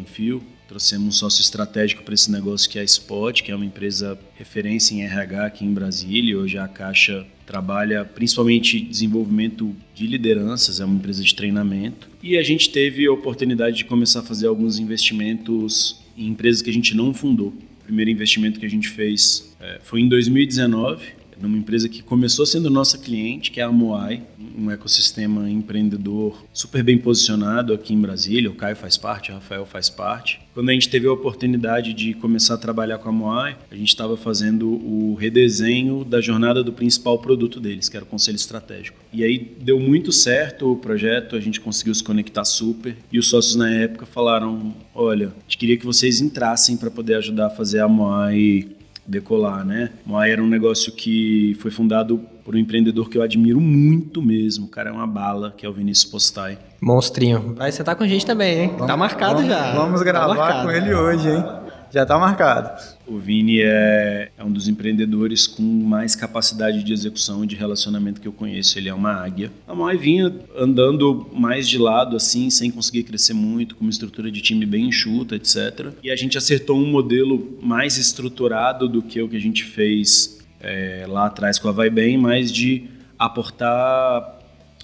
Trouxemos 0.67 1.07
um 1.07 1.11
sócio 1.11 1.41
estratégico 1.41 2.03
para 2.03 2.13
esse 2.13 2.31
negócio 2.31 2.69
que 2.69 2.77
é 2.77 2.81
a 2.81 2.85
Spot, 2.85 3.41
que 3.41 3.51
é 3.51 3.55
uma 3.55 3.65
empresa 3.65 4.17
referência 4.35 4.93
em 4.93 5.03
RH 5.03 5.45
aqui 5.45 5.65
em 5.65 5.73
Brasília. 5.73 6.37
Hoje 6.37 6.57
a 6.57 6.67
Caixa 6.67 7.25
trabalha 7.45 8.03
principalmente 8.03 8.79
desenvolvimento 8.79 9.73
de 9.93 10.07
lideranças, 10.07 10.81
é 10.81 10.85
uma 10.85 10.95
empresa 10.95 11.23
de 11.23 11.33
treinamento. 11.35 12.09
E 12.21 12.37
a 12.37 12.43
gente 12.43 12.69
teve 12.69 13.05
a 13.05 13.11
oportunidade 13.11 13.77
de 13.77 13.85
começar 13.85 14.19
a 14.19 14.23
fazer 14.23 14.47
alguns 14.47 14.77
investimentos 14.79 16.01
em 16.17 16.27
empresas 16.27 16.61
que 16.61 16.69
a 16.69 16.73
gente 16.73 16.95
não 16.95 17.13
fundou. 17.13 17.53
O 17.81 17.83
primeiro 17.85 18.11
investimento 18.11 18.59
que 18.59 18.65
a 18.65 18.69
gente 18.69 18.89
fez 18.89 19.55
é, 19.61 19.79
foi 19.81 20.01
em 20.01 20.09
2019 20.09 21.16
numa 21.39 21.57
empresa 21.57 21.87
que 21.87 22.01
começou 22.01 22.45
sendo 22.45 22.69
nossa 22.69 22.97
cliente, 22.97 23.51
que 23.51 23.59
é 23.59 23.63
a 23.63 23.71
Moai, 23.71 24.23
um 24.57 24.71
ecossistema 24.71 25.49
empreendedor 25.49 26.43
super 26.51 26.83
bem 26.83 26.97
posicionado 26.97 27.73
aqui 27.73 27.93
em 27.93 28.01
Brasília. 28.01 28.49
O 28.49 28.55
Caio 28.55 28.75
faz 28.75 28.97
parte, 28.97 29.31
o 29.31 29.35
Rafael 29.35 29.65
faz 29.65 29.89
parte. 29.89 30.39
Quando 30.53 30.69
a 30.69 30.73
gente 30.73 30.89
teve 30.89 31.05
a 31.05 31.11
oportunidade 31.11 31.93
de 31.93 32.15
começar 32.15 32.55
a 32.55 32.57
trabalhar 32.57 32.97
com 32.97 33.09
a 33.09 33.11
Moai, 33.11 33.55
a 33.69 33.75
gente 33.75 33.89
estava 33.89 34.17
fazendo 34.17 34.67
o 34.67 35.13
redesenho 35.13 36.03
da 36.03 36.19
jornada 36.19 36.63
do 36.63 36.73
principal 36.73 37.19
produto 37.19 37.59
deles, 37.59 37.87
que 37.87 37.95
era 37.95 38.03
o 38.03 38.07
Conselho 38.07 38.35
Estratégico. 38.37 38.97
E 39.13 39.23
aí 39.23 39.37
deu 39.61 39.79
muito 39.79 40.11
certo 40.11 40.71
o 40.71 40.75
projeto, 40.75 41.35
a 41.35 41.39
gente 41.39 41.61
conseguiu 41.61 41.93
se 41.93 42.03
conectar 42.03 42.43
super. 42.43 42.95
E 43.11 43.19
os 43.19 43.29
sócios 43.29 43.55
na 43.55 43.69
época 43.69 44.07
falaram: 44.07 44.73
olha, 44.95 45.27
a 45.27 45.41
gente 45.43 45.59
queria 45.59 45.77
que 45.77 45.85
vocês 45.85 46.21
entrassem 46.21 46.75
para 46.75 46.89
poder 46.89 47.15
ajudar 47.15 47.47
a 47.47 47.51
fazer 47.51 47.79
a 47.79 47.87
Moai 47.87 48.67
decolar, 49.07 49.65
né? 49.65 49.91
Moai 50.05 50.31
era 50.31 50.43
um 50.43 50.47
negócio 50.47 50.91
que 50.91 51.55
foi 51.59 51.71
fundado 51.71 52.19
por 52.43 52.55
um 52.55 52.57
empreendedor 52.57 53.09
que 53.09 53.17
eu 53.17 53.21
admiro 53.21 53.59
muito 53.59 54.21
mesmo. 54.21 54.65
O 54.65 54.69
cara 54.69 54.89
é 54.89 54.93
uma 54.93 55.07
bala, 55.07 55.53
que 55.55 55.65
é 55.65 55.69
o 55.69 55.73
Vinícius 55.73 56.11
Postai. 56.11 56.57
Monstrinho. 56.81 57.55
Vai 57.55 57.71
sentar 57.71 57.95
com 57.95 58.03
a 58.03 58.07
gente 58.07 58.25
também, 58.25 58.59
hein? 58.59 58.67
Vamos, 58.73 58.87
tá 58.87 58.97
marcado 58.97 59.35
vamos, 59.35 59.49
já. 59.49 59.73
Vamos 59.73 60.01
gravar 60.01 60.35
tá 60.35 60.63
com 60.63 60.71
ele 60.71 60.93
hoje, 60.93 61.29
hein? 61.29 61.43
Já 61.91 62.03
está 62.03 62.17
marcado. 62.17 62.81
O 63.07 63.17
Vini 63.17 63.61
é, 63.61 64.31
é, 64.37 64.43
um 64.43 64.51
dos 64.51 64.67
empreendedores 64.67 65.47
com 65.47 65.61
mais 65.61 66.15
capacidade 66.15 66.83
de 66.83 66.91
execução 66.93 67.43
e 67.43 67.47
de 67.47 67.55
relacionamento 67.55 68.19
que 68.19 68.27
eu 68.27 68.33
conheço. 68.33 68.77
Ele 68.77 68.89
é 68.89 68.93
uma 68.93 69.13
águia. 69.13 69.51
A 69.67 69.73
Mai 69.73 69.97
vinha 69.97 70.33
andando 70.57 71.27
mais 71.33 71.67
de 71.67 71.77
lado, 71.77 72.15
assim, 72.15 72.49
sem 72.49 72.69
conseguir 72.69 73.03
crescer 73.03 73.33
muito, 73.33 73.75
com 73.75 73.81
uma 73.81 73.89
estrutura 73.89 74.29
de 74.29 74.41
time 74.41 74.65
bem 74.65 74.87
enxuta, 74.87 75.35
etc. 75.35 75.93
E 76.03 76.11
a 76.11 76.15
gente 76.15 76.37
acertou 76.37 76.77
um 76.77 76.87
modelo 76.87 77.57
mais 77.61 77.97
estruturado 77.97 78.87
do 78.89 79.01
que 79.01 79.21
o 79.21 79.29
que 79.29 79.37
a 79.37 79.41
gente 79.41 79.63
fez 79.63 80.45
é, 80.59 81.05
lá 81.07 81.27
atrás 81.27 81.57
com 81.57 81.69
a 81.69 81.71
Vai 81.71 81.89
Bem, 81.89 82.17
mais 82.17 82.51
de 82.51 82.85
aportar 83.17 84.37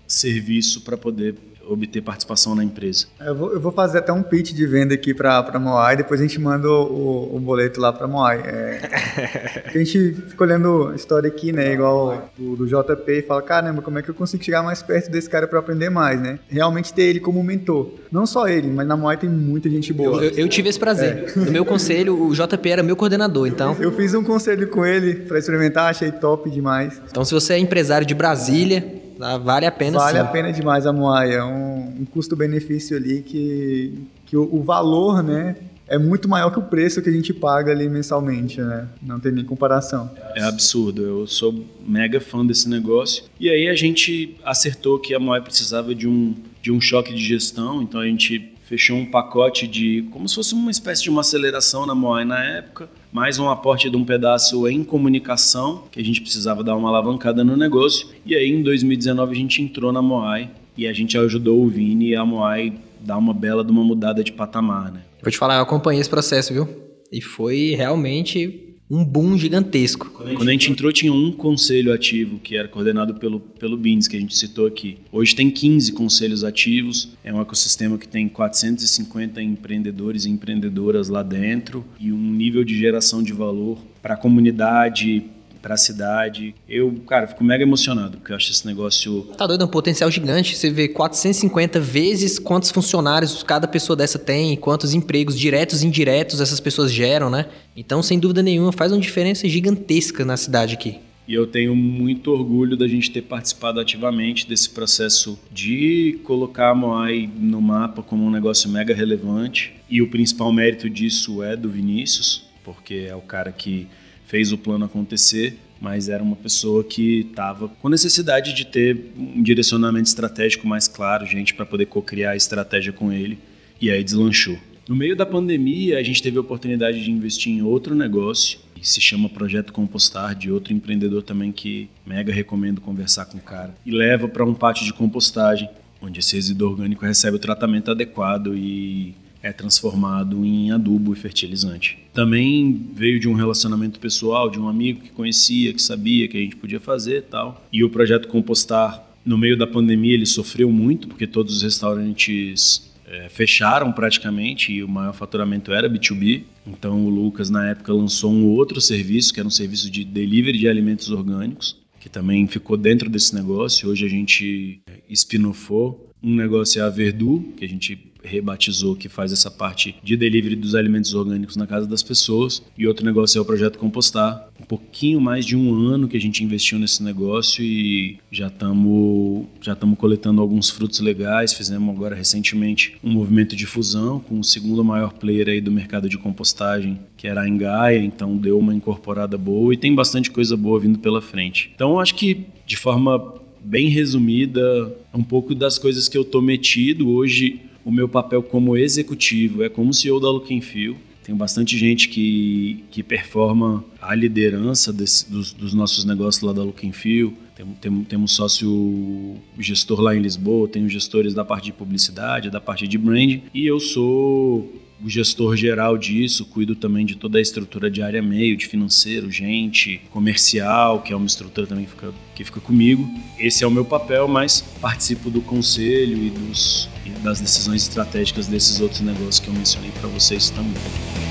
serviço 0.07 0.81
para 0.81 0.97
poder 0.97 1.35
obter 1.67 2.01
participação 2.01 2.55
na 2.55 2.63
empresa. 2.63 3.07
Eu 3.19 3.35
vou, 3.35 3.53
eu 3.53 3.59
vou, 3.59 3.71
fazer 3.71 3.99
até 3.99 4.11
um 4.11 4.21
pitch 4.21 4.51
de 4.51 4.65
venda 4.65 4.93
aqui 4.93 5.13
para 5.13 5.37
a 5.37 5.59
Moai, 5.59 5.95
depois 5.95 6.19
a 6.19 6.23
gente 6.23 6.39
manda 6.39 6.69
o, 6.69 7.35
o 7.35 7.39
boleto 7.39 7.79
lá 7.79 7.91
para 7.91 8.05
a 8.05 8.07
Moai. 8.07 8.41
É, 8.45 9.63
a 9.73 9.77
gente 9.77 10.13
fica 10.27 10.43
olhando 10.43 10.89
a 10.89 10.95
história 10.95 11.27
aqui, 11.27 11.51
né, 11.51 11.73
igual 11.73 12.29
do, 12.37 12.55
do, 12.55 12.67
JP, 12.67 13.11
e 13.11 13.21
fala, 13.21 13.41
caramba, 13.41 13.81
como 13.81 13.99
é 13.99 14.01
que 14.01 14.09
eu 14.09 14.13
consigo 14.13 14.43
chegar 14.43 14.61
mais 14.63 14.81
perto 14.81 15.09
desse 15.09 15.29
cara 15.29 15.47
para 15.47 15.59
aprender 15.59 15.89
mais, 15.89 16.19
né? 16.21 16.39
Realmente 16.47 16.93
ter 16.93 17.03
ele 17.03 17.19
como 17.19 17.43
mentor. 17.43 17.91
Não 18.11 18.25
só 18.25 18.47
ele, 18.47 18.67
mas 18.67 18.87
na 18.87 18.97
Moai 18.97 19.17
tem 19.17 19.29
muita 19.29 19.69
gente 19.69 19.93
boa. 19.93 20.23
Eu, 20.23 20.31
eu 20.31 20.49
tive 20.49 20.69
esse 20.69 20.79
prazer. 20.79 21.33
É. 21.35 21.39
No 21.39 21.51
meu 21.51 21.65
conselho, 21.65 22.27
o 22.27 22.33
JP 22.33 22.69
era 22.69 22.83
meu 22.83 22.95
coordenador, 22.95 23.47
então... 23.47 23.75
Eu 23.79 23.91
fiz 23.91 24.13
um 24.13 24.23
conselho 24.23 24.67
com 24.67 24.85
ele 24.85 25.15
para 25.15 25.39
experimentar, 25.39 25.89
achei 25.89 26.11
top 26.11 26.49
demais. 26.49 27.01
Então, 27.09 27.23
se 27.23 27.33
você 27.33 27.53
é 27.53 27.57
empresário 27.57 28.05
de 28.05 28.13
Brasília, 28.13 29.02
Vale 29.17 29.65
a 29.65 29.71
pena 29.71 29.99
Vale 29.99 30.17
sim. 30.17 30.23
a 30.23 30.25
pena 30.25 30.51
demais 30.51 30.85
a 30.85 30.93
Moai. 30.93 31.33
É 31.33 31.43
um, 31.43 32.01
um 32.01 32.05
custo-benefício 32.05 32.97
ali 32.97 33.21
que, 33.21 33.93
que 34.25 34.37
o, 34.37 34.47
o, 34.51 34.63
valor, 34.63 35.23
né? 35.23 35.55
É 35.87 35.97
muito 35.97 36.29
maior 36.29 36.49
que 36.49 36.59
o 36.59 36.63
preço 36.63 37.01
que 37.01 37.09
a 37.09 37.11
gente 37.11 37.33
paga 37.33 37.71
ali 37.71 37.89
mensalmente, 37.89 38.61
né? 38.61 38.87
Não 39.01 39.19
tem 39.19 39.31
nem 39.31 39.43
comparação. 39.43 40.09
É 40.35 40.43
absurdo. 40.43 41.03
Eu 41.03 41.27
sou 41.27 41.63
mega 41.85 42.21
fã 42.21 42.45
desse 42.45 42.69
negócio. 42.69 43.25
E 43.39 43.49
aí 43.49 43.67
a 43.67 43.75
gente 43.75 44.37
acertou 44.43 44.97
que 44.97 45.13
a 45.13 45.19
Moai 45.19 45.41
precisava 45.41 45.93
de 45.93 46.07
um, 46.07 46.33
de 46.61 46.71
um 46.71 46.79
choque 46.79 47.13
de 47.13 47.23
gestão. 47.23 47.81
Então 47.81 47.99
a 47.99 48.05
gente 48.05 48.52
fechou 48.73 48.97
um 48.97 49.05
pacote 49.05 49.67
de 49.67 50.01
como 50.09 50.27
se 50.27 50.33
fosse 50.33 50.55
uma 50.55 50.71
espécie 50.71 51.03
de 51.03 51.09
uma 51.11 51.21
aceleração 51.21 51.85
na 51.85 51.93
Moai 51.93 52.25
na 52.25 52.43
época, 52.43 52.89
mais 53.11 53.37
um 53.37 53.47
aporte 53.47 53.87
de 53.87 53.95
um 53.95 54.03
pedaço 54.03 54.67
em 54.67 54.83
comunicação, 54.83 55.83
que 55.91 55.99
a 55.99 56.03
gente 56.03 56.19
precisava 56.19 56.63
dar 56.63 56.75
uma 56.75 56.89
alavancada 56.89 57.43
no 57.43 57.55
negócio. 57.55 58.07
E 58.25 58.33
aí 58.33 58.49
em 58.49 58.63
2019 58.63 59.31
a 59.31 59.35
gente 59.35 59.61
entrou 59.61 59.91
na 59.91 60.01
Moai 60.01 60.49
e 60.75 60.87
a 60.87 60.91
gente 60.91 61.15
ajudou 61.15 61.63
o 61.63 61.69
Vini 61.69 62.09
e 62.09 62.15
a 62.15 62.25
Moai 62.25 62.73
dar 62.99 63.19
uma 63.19 63.31
bela 63.31 63.63
de 63.63 63.71
uma 63.71 63.83
mudada 63.83 64.23
de 64.23 64.31
patamar, 64.31 64.91
né? 64.91 65.01
Vou 65.21 65.29
te 65.29 65.37
falar, 65.37 65.57
eu 65.57 65.61
acompanhei 65.61 66.01
esse 66.01 66.09
processo, 66.09 66.51
viu? 66.51 66.67
E 67.11 67.21
foi 67.21 67.75
realmente 67.77 68.72
um 68.93 69.03
boom 69.03 69.35
gigantesco. 69.35 70.11
Quando 70.11 70.47
a 70.47 70.51
gente 70.51 70.71
entrou, 70.71 70.93
tinha 70.93 71.11
um 71.11 71.31
conselho 71.31 71.91
ativo, 71.91 72.37
que 72.37 72.55
era 72.55 72.67
coordenado 72.67 73.15
pelo, 73.15 73.39
pelo 73.39 73.75
Beans, 73.75 74.07
que 74.07 74.15
a 74.15 74.19
gente 74.19 74.37
citou 74.37 74.67
aqui. 74.67 74.97
Hoje 75.11 75.35
tem 75.35 75.49
15 75.49 75.93
conselhos 75.93 76.43
ativos, 76.43 77.09
é 77.23 77.33
um 77.33 77.41
ecossistema 77.41 77.97
que 77.97 78.07
tem 78.07 78.29
450 78.29 79.41
empreendedores 79.41 80.25
e 80.25 80.29
empreendedoras 80.29 81.09
lá 81.09 81.23
dentro 81.23 81.83
e 81.99 82.11
um 82.11 82.33
nível 82.33 82.63
de 82.63 82.77
geração 82.77 83.23
de 83.23 83.33
valor 83.33 83.79
para 83.99 84.13
a 84.13 84.17
comunidade, 84.17 85.23
para 85.63 85.75
a 85.75 85.77
cidade. 85.77 86.53
Eu, 86.67 86.93
cara, 87.07 87.25
fico 87.25 87.41
mega 87.41 87.63
emocionado, 87.63 88.17
porque 88.17 88.33
eu 88.33 88.35
acho 88.35 88.51
esse 88.51 88.67
negócio. 88.67 89.23
Tá 89.37 89.47
doido, 89.47 89.61
é 89.61 89.65
um 89.65 89.69
potencial 89.69 90.11
gigante. 90.11 90.57
Você 90.57 90.69
vê 90.69 90.89
450 90.89 91.79
vezes 91.79 92.37
quantos 92.37 92.69
funcionários 92.69 93.41
cada 93.43 93.65
pessoa 93.65 93.95
dessa 93.95 94.19
tem, 94.19 94.57
quantos 94.57 94.93
empregos 94.93 95.39
diretos 95.39 95.81
e 95.81 95.87
indiretos 95.87 96.41
essas 96.41 96.59
pessoas 96.59 96.91
geram, 96.91 97.29
né? 97.29 97.45
Então, 97.77 98.03
sem 98.03 98.19
dúvida 98.19 98.43
nenhuma, 98.43 98.73
faz 98.73 98.91
uma 98.91 98.99
diferença 98.99 99.47
gigantesca 99.47 100.25
na 100.25 100.35
cidade 100.35 100.73
aqui. 100.73 100.99
E 101.25 101.33
eu 101.33 101.47
tenho 101.47 101.73
muito 101.73 102.31
orgulho 102.31 102.75
da 102.75 102.85
gente 102.85 103.09
ter 103.09 103.21
participado 103.21 103.79
ativamente 103.79 104.45
desse 104.45 104.69
processo 104.69 105.39
de 105.49 106.19
colocar 106.25 106.71
a 106.71 106.75
Moai 106.75 107.29
no 107.37 107.61
mapa 107.61 108.03
como 108.03 108.25
um 108.25 108.29
negócio 108.29 108.69
mega 108.69 108.93
relevante. 108.93 109.73
E 109.89 110.01
o 110.01 110.09
principal 110.09 110.51
mérito 110.51 110.89
disso 110.89 111.41
é 111.41 111.55
do 111.55 111.69
Vinícius, 111.69 112.43
porque 112.65 113.07
é 113.07 113.15
o 113.15 113.21
cara 113.21 113.53
que 113.53 113.87
fez 114.33 114.51
o 114.51 114.57
plano 114.57 114.85
acontecer, 114.85 115.59
mas 115.79 116.09
era 116.09 116.23
uma 116.23 116.35
pessoa 116.35 116.83
que 116.83 117.19
estava 117.19 117.67
com 117.67 117.87
necessidade 117.87 118.55
de 118.55 118.65
ter 118.65 119.13
um 119.15 119.43
direcionamento 119.43 120.07
estratégico 120.07 120.67
mais 120.67 120.87
claro, 120.87 121.23
gente 121.23 121.53
para 121.53 121.67
poder 121.67 121.85
co-criar 121.85 122.31
a 122.31 122.35
estratégia 122.35 122.91
com 122.91 123.11
ele, 123.11 123.37
e 123.79 123.91
aí 123.91 124.03
deslanchou. 124.03 124.57
No 124.89 124.95
meio 124.95 125.15
da 125.15 125.23
pandemia, 125.23 125.99
a 125.99 126.01
gente 126.01 126.19
teve 126.19 126.39
a 126.39 126.41
oportunidade 126.41 127.03
de 127.03 127.11
investir 127.11 127.53
em 127.53 127.61
outro 127.61 127.93
negócio, 127.93 128.57
que 128.73 128.89
se 128.89 128.99
chama 128.99 129.29
Projeto 129.29 129.71
Compostar, 129.71 130.33
de 130.33 130.51
outro 130.51 130.73
empreendedor 130.73 131.21
também 131.21 131.51
que 131.51 131.87
mega 132.03 132.33
recomendo 132.33 132.81
conversar 132.81 133.25
com 133.25 133.37
o 133.37 133.41
cara. 133.41 133.75
E 133.85 133.91
leva 133.91 134.27
para 134.27 134.43
um 134.43 134.55
pátio 134.55 134.83
de 134.83 134.93
compostagem, 134.93 135.69
onde 136.01 136.21
esse 136.21 136.35
resíduo 136.35 136.71
orgânico 136.71 137.05
recebe 137.05 137.37
o 137.37 137.39
tratamento 137.39 137.91
adequado 137.91 138.57
e 138.57 139.13
é 139.43 139.51
transformado 139.51 140.45
em 140.45 140.71
adubo 140.71 141.11
e 141.11 141.17
fertilizante. 141.17 141.99
Também 142.13 142.87
veio 142.95 143.19
de 143.19 143.27
um 143.27 143.33
relacionamento 143.33 143.99
pessoal, 143.99 144.49
de 144.49 144.57
um 144.57 144.69
amigo 144.69 145.01
que 145.01 145.09
conhecia, 145.09 145.73
que 145.73 145.81
sabia 145.81 146.29
que 146.29 146.37
a 146.37 146.39
gente 146.39 146.55
podia 146.55 146.79
fazer 146.79 147.23
tal. 147.23 147.61
E 147.71 147.83
o 147.83 147.89
projeto 147.89 148.29
Compostar, 148.29 149.05
no 149.25 149.37
meio 149.37 149.57
da 149.57 149.67
pandemia, 149.67 150.13
ele 150.13 150.25
sofreu 150.25 150.71
muito, 150.71 151.09
porque 151.09 151.27
todos 151.27 151.57
os 151.57 151.61
restaurantes 151.61 152.93
é, 153.05 153.27
fecharam 153.27 153.91
praticamente 153.91 154.71
e 154.71 154.81
o 154.81 154.87
maior 154.87 155.13
faturamento 155.13 155.73
era 155.73 155.89
B2B. 155.89 156.43
Então 156.65 157.05
o 157.05 157.09
Lucas, 157.09 157.49
na 157.49 157.69
época, 157.69 157.91
lançou 157.91 158.31
um 158.31 158.45
outro 158.45 158.79
serviço, 158.79 159.33
que 159.33 159.41
era 159.41 159.47
um 159.47 159.51
serviço 159.51 159.91
de 159.91 160.05
delivery 160.05 160.57
de 160.57 160.69
alimentos 160.69 161.11
orgânicos, 161.11 161.83
que 161.99 162.07
também 162.07 162.47
ficou 162.47 162.77
dentro 162.77 163.09
desse 163.09 163.35
negócio. 163.35 163.89
Hoje 163.89 164.05
a 164.05 164.09
gente 164.09 164.81
espinofou. 165.09 166.12
Um 166.23 166.35
negócio 166.35 166.81
é 166.81 166.85
a 166.85 166.89
Verdu, 166.89 167.53
que 167.57 167.65
a 167.65 167.67
gente 167.67 168.13
rebatizou, 168.23 168.95
que 168.95 169.09
faz 169.09 169.31
essa 169.31 169.51
parte 169.51 169.95
de 170.01 170.15
delivery 170.15 170.55
dos 170.55 170.75
alimentos 170.75 171.13
orgânicos 171.13 171.55
na 171.55 171.67
casa 171.67 171.85
das 171.85 172.01
pessoas. 172.01 172.63
E 172.77 172.87
outro 172.87 173.05
negócio 173.05 173.37
é 173.37 173.41
o 173.41 173.45
projeto 173.45 173.77
Compostar. 173.77 174.47
Um 174.59 174.63
pouquinho 174.63 175.19
mais 175.19 175.45
de 175.45 175.57
um 175.57 175.73
ano 175.73 176.07
que 176.07 176.15
a 176.15 176.21
gente 176.21 176.43
investiu 176.43 176.79
nesse 176.79 177.03
negócio 177.03 177.63
e 177.63 178.17
já 178.31 178.47
estamos 178.47 179.45
já 179.61 179.73
estamos 179.73 179.99
coletando 179.99 180.41
alguns 180.41 180.69
frutos 180.69 181.01
legais. 181.01 181.53
Fizemos 181.53 181.93
agora 181.93 182.15
recentemente 182.15 182.95
um 183.03 183.11
movimento 183.11 183.55
de 183.55 183.65
fusão 183.65 184.19
com 184.19 184.39
o 184.39 184.43
segundo 184.43 184.83
maior 184.83 185.13
player 185.13 185.49
aí 185.49 185.59
do 185.59 185.71
mercado 185.71 186.07
de 186.07 186.17
compostagem, 186.17 186.99
que 187.17 187.27
era 187.27 187.41
a 187.41 187.49
Engaia, 187.49 187.99
então 187.99 188.37
deu 188.37 188.57
uma 188.57 188.73
incorporada 188.73 189.37
boa 189.37 189.73
e 189.73 189.77
tem 189.77 189.93
bastante 189.93 190.31
coisa 190.31 190.55
boa 190.55 190.79
vindo 190.79 190.99
pela 190.99 191.21
frente. 191.21 191.71
Então 191.75 191.99
acho 191.99 192.15
que 192.15 192.45
de 192.65 192.77
forma 192.77 193.42
bem 193.63 193.87
resumida, 193.87 194.95
um 195.13 195.23
pouco 195.23 195.55
das 195.55 195.77
coisas 195.77 196.09
que 196.09 196.17
eu 196.17 196.25
tô 196.25 196.41
metido 196.41 197.09
hoje 197.09 197.61
o 197.85 197.91
meu 197.91 198.07
papel 198.07 198.41
como 198.41 198.77
executivo 198.77 199.63
é 199.63 199.69
como 199.69 199.93
CEO 199.93 200.19
da 200.19 200.29
Look 200.29 200.61
Feel. 200.61 200.95
Tem 201.23 201.35
bastante 201.35 201.77
gente 201.77 202.09
que, 202.09 202.83
que 202.91 203.01
performa 203.01 203.83
a 204.01 204.13
liderança 204.13 204.91
desse, 204.91 205.29
dos, 205.31 205.53
dos, 205.53 205.73
nossos 205.73 206.03
negócios 206.03 206.43
lá 206.43 206.51
da 206.51 206.63
Look 206.63 206.91
Feel. 206.91 207.33
Temos 207.55 207.77
tem, 207.79 208.03
tem 208.03 208.19
um 208.19 208.27
sócio 208.27 209.35
gestor 209.57 210.01
lá 210.01 210.15
em 210.15 210.19
Lisboa, 210.19 210.67
tenho 210.67 210.89
gestores 210.89 211.33
da 211.33 211.45
parte 211.45 211.65
de 211.65 211.73
publicidade, 211.73 212.49
da 212.49 212.59
parte 212.59 212.87
de 212.87 212.97
brand. 212.97 213.39
E 213.53 213.65
eu 213.65 213.79
sou 213.79 214.69
o 215.03 215.09
gestor 215.09 215.55
geral 215.57 215.97
disso, 215.97 216.45
cuido 216.45 216.75
também 216.75 217.05
de 217.05 217.15
toda 217.15 217.37
a 217.37 217.41
estrutura 217.41 217.91
de 217.91 218.01
área 218.01 218.21
meio, 218.21 218.55
de 218.55 218.65
financeiro, 218.65 219.29
gente, 219.29 219.99
comercial, 220.09 221.01
que 221.01 221.11
é 221.11 221.15
uma 221.15 221.25
estrutura 221.25 221.67
também 221.67 221.85
que 221.85 221.91
fica, 221.91 222.13
que 222.35 222.43
fica 222.43 222.61
comigo. 222.61 223.07
Esse 223.37 223.63
é 223.63 223.67
o 223.67 223.71
meu 223.71 223.83
papel, 223.83 224.27
mas 224.27 224.61
participo 224.79 225.29
do 225.29 225.41
conselho 225.41 226.17
e, 226.17 226.29
dos, 226.29 226.89
e 227.05 227.09
das 227.21 227.41
decisões 227.41 227.83
estratégicas 227.83 228.47
desses 228.47 228.79
outros 228.79 229.01
negócios 229.01 229.39
que 229.39 229.49
eu 229.49 229.53
mencionei 229.53 229.91
para 229.91 230.07
vocês 230.07 230.49
também. 230.49 231.22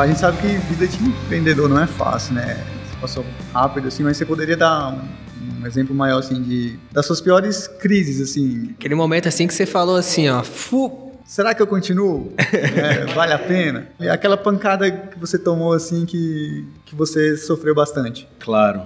Legal. 0.00 0.02
A 0.02 0.06
gente 0.06 0.20
sabe 0.20 0.38
que 0.38 0.46
vida 0.72 0.86
de 0.86 1.02
empreendedor 1.02 1.68
não 1.68 1.80
é 1.80 1.86
fácil, 1.86 2.34
né? 2.34 2.56
Você 2.88 2.96
passou 3.00 3.24
rápido, 3.52 3.88
assim, 3.88 4.02
mas 4.02 4.16
você 4.16 4.24
poderia 4.24 4.56
dar 4.56 4.92
um, 4.92 5.62
um 5.62 5.66
exemplo 5.66 5.94
maior, 5.94 6.18
assim, 6.18 6.42
de, 6.42 6.78
das 6.90 7.06
suas 7.06 7.20
piores 7.20 7.66
crises, 7.66 8.20
assim. 8.20 8.74
Aquele 8.78 8.94
momento, 8.94 9.28
assim, 9.28 9.46
que 9.46 9.54
você 9.54 9.66
falou 9.66 9.96
assim, 9.96 10.28
ó, 10.28 10.42
fu... 10.42 11.08
Será 11.24 11.54
que 11.54 11.62
eu 11.62 11.66
continuo? 11.66 12.32
é, 12.52 13.06
vale 13.14 13.32
a 13.32 13.38
pena? 13.38 13.88
E 14.00 14.08
aquela 14.08 14.36
pancada 14.36 14.90
que 14.90 15.16
você 15.16 15.38
tomou, 15.38 15.72
assim, 15.72 16.04
que, 16.04 16.66
que 16.84 16.94
você 16.96 17.36
sofreu 17.36 17.72
bastante. 17.72 18.26
Claro. 18.40 18.82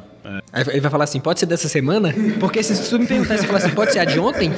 É. 0.53 0.61
Ele 0.71 0.81
vai 0.81 0.91
falar 0.91 1.05
assim, 1.05 1.21
pode 1.21 1.41
ser 1.41 1.47
dessa 1.47 1.69
semana? 1.69 2.15
Porque 2.41 2.63
se 2.63 2.89
tu 2.89 2.99
me 2.99 3.07
perguntar, 3.07 3.39
você 3.39 3.47
falar 3.47 3.59
assim, 3.59 3.71
pode 3.71 3.93
ser 3.93 3.99
a 3.99 4.05
de 4.05 4.19
ontem? 4.19 4.51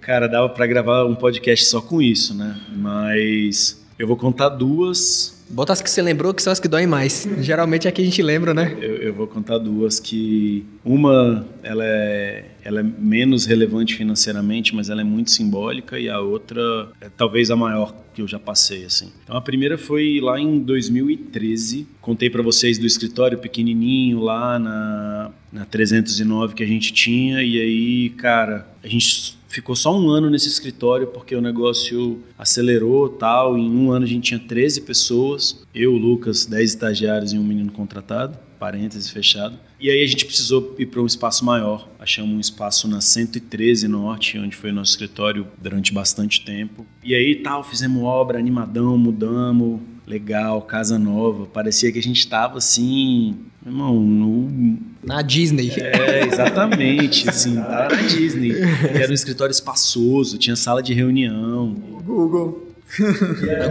Cara, 0.00 0.26
dava 0.26 0.50
para 0.50 0.66
gravar 0.66 1.04
um 1.04 1.14
podcast 1.14 1.66
só 1.66 1.80
com 1.80 2.00
isso, 2.02 2.34
né? 2.34 2.54
Mas 2.74 3.83
eu 3.98 4.06
vou 4.06 4.16
contar 4.16 4.48
duas. 4.48 5.44
Bota 5.48 5.72
as 5.72 5.80
que 5.80 5.90
você 5.90 6.02
lembrou, 6.02 6.34
que 6.34 6.42
são 6.42 6.52
as 6.52 6.58
que 6.58 6.66
doem 6.66 6.86
mais. 6.86 7.28
Geralmente 7.40 7.86
é 7.86 7.92
que 7.92 8.00
a 8.00 8.04
gente 8.04 8.20
lembra, 8.22 8.52
né? 8.52 8.76
Eu, 8.80 8.96
eu, 8.96 9.14
vou 9.14 9.26
contar 9.26 9.58
duas 9.58 10.00
que... 10.00 10.64
Uma, 10.84 11.46
ela 11.62 11.84
é, 11.84 12.46
ela 12.64 12.80
é 12.80 12.82
menos 12.82 13.46
relevante 13.46 13.94
financeiramente, 13.94 14.74
mas 14.74 14.88
ela 14.90 15.02
é 15.02 15.04
muito 15.04 15.30
simbólica. 15.30 15.98
E 15.98 16.08
a 16.08 16.18
outra 16.18 16.88
é 17.00 17.08
talvez 17.14 17.50
a 17.50 17.56
maior 17.56 17.94
que 18.14 18.22
eu 18.22 18.26
já 18.26 18.38
passei, 18.38 18.84
assim. 18.84 19.12
Então, 19.22 19.36
a 19.36 19.40
primeira 19.40 19.76
foi 19.76 20.18
lá 20.20 20.40
em 20.40 20.58
2013. 20.58 21.86
Contei 22.00 22.30
para 22.30 22.42
vocês 22.42 22.78
do 22.78 22.86
escritório 22.86 23.38
pequenininho 23.38 24.20
lá 24.20 24.58
na, 24.58 25.30
na 25.52 25.64
309 25.66 26.54
que 26.54 26.62
a 26.62 26.66
gente 26.66 26.92
tinha. 26.92 27.42
E 27.42 27.60
aí, 27.60 28.10
cara, 28.10 28.66
a 28.82 28.88
gente 28.88 29.36
ficou 29.54 29.76
só 29.76 29.96
um 29.96 30.10
ano 30.10 30.28
nesse 30.28 30.48
escritório 30.48 31.06
porque 31.06 31.34
o 31.36 31.40
negócio 31.40 32.20
acelerou 32.36 33.08
tal. 33.08 33.56
Em 33.56 33.70
um 33.70 33.92
ano 33.92 34.04
a 34.04 34.08
gente 34.08 34.24
tinha 34.24 34.40
13 34.40 34.80
pessoas, 34.80 35.64
eu, 35.72 35.92
Lucas, 35.92 36.44
10 36.44 36.70
estagiários 36.70 37.32
e 37.32 37.38
um 37.38 37.44
menino 37.44 37.70
contratado, 37.70 38.36
parênteses 38.58 39.10
fechado. 39.10 39.56
E 39.78 39.90
aí 39.90 40.02
a 40.02 40.06
gente 40.06 40.24
precisou 40.24 40.74
ir 40.78 40.86
para 40.86 41.00
um 41.00 41.06
espaço 41.06 41.44
maior. 41.44 41.88
Achamos 41.98 42.34
um 42.34 42.40
espaço 42.40 42.88
na 42.88 43.00
113 43.00 43.86
Norte, 43.86 44.38
onde 44.38 44.56
foi 44.56 44.70
o 44.70 44.74
nosso 44.74 44.92
escritório 44.92 45.46
durante 45.60 45.92
bastante 45.92 46.44
tempo. 46.44 46.84
E 47.02 47.14
aí 47.14 47.36
tal, 47.36 47.62
fizemos 47.62 48.02
obra, 48.02 48.38
animadão, 48.38 48.98
mudamos, 48.98 49.80
legal, 50.06 50.62
casa 50.62 50.98
nova. 50.98 51.46
Parecia 51.46 51.90
que 51.92 51.98
a 51.98 52.02
gente 52.02 52.18
estava 52.18 52.58
assim, 52.58 53.36
irmão, 53.64 53.94
no 53.94 54.78
na 55.02 55.22
Disney. 55.22 55.70
É, 55.76 56.26
exatamente, 56.26 57.28
assim, 57.30 57.56
tá 57.56 57.88
na 57.90 58.02
Disney. 58.02 58.52
Era 58.94 59.10
um 59.10 59.14
escritório 59.14 59.52
espaçoso, 59.52 60.38
tinha 60.38 60.56
sala 60.56 60.82
de 60.82 60.94
reunião. 60.94 61.74
Google. 62.04 62.73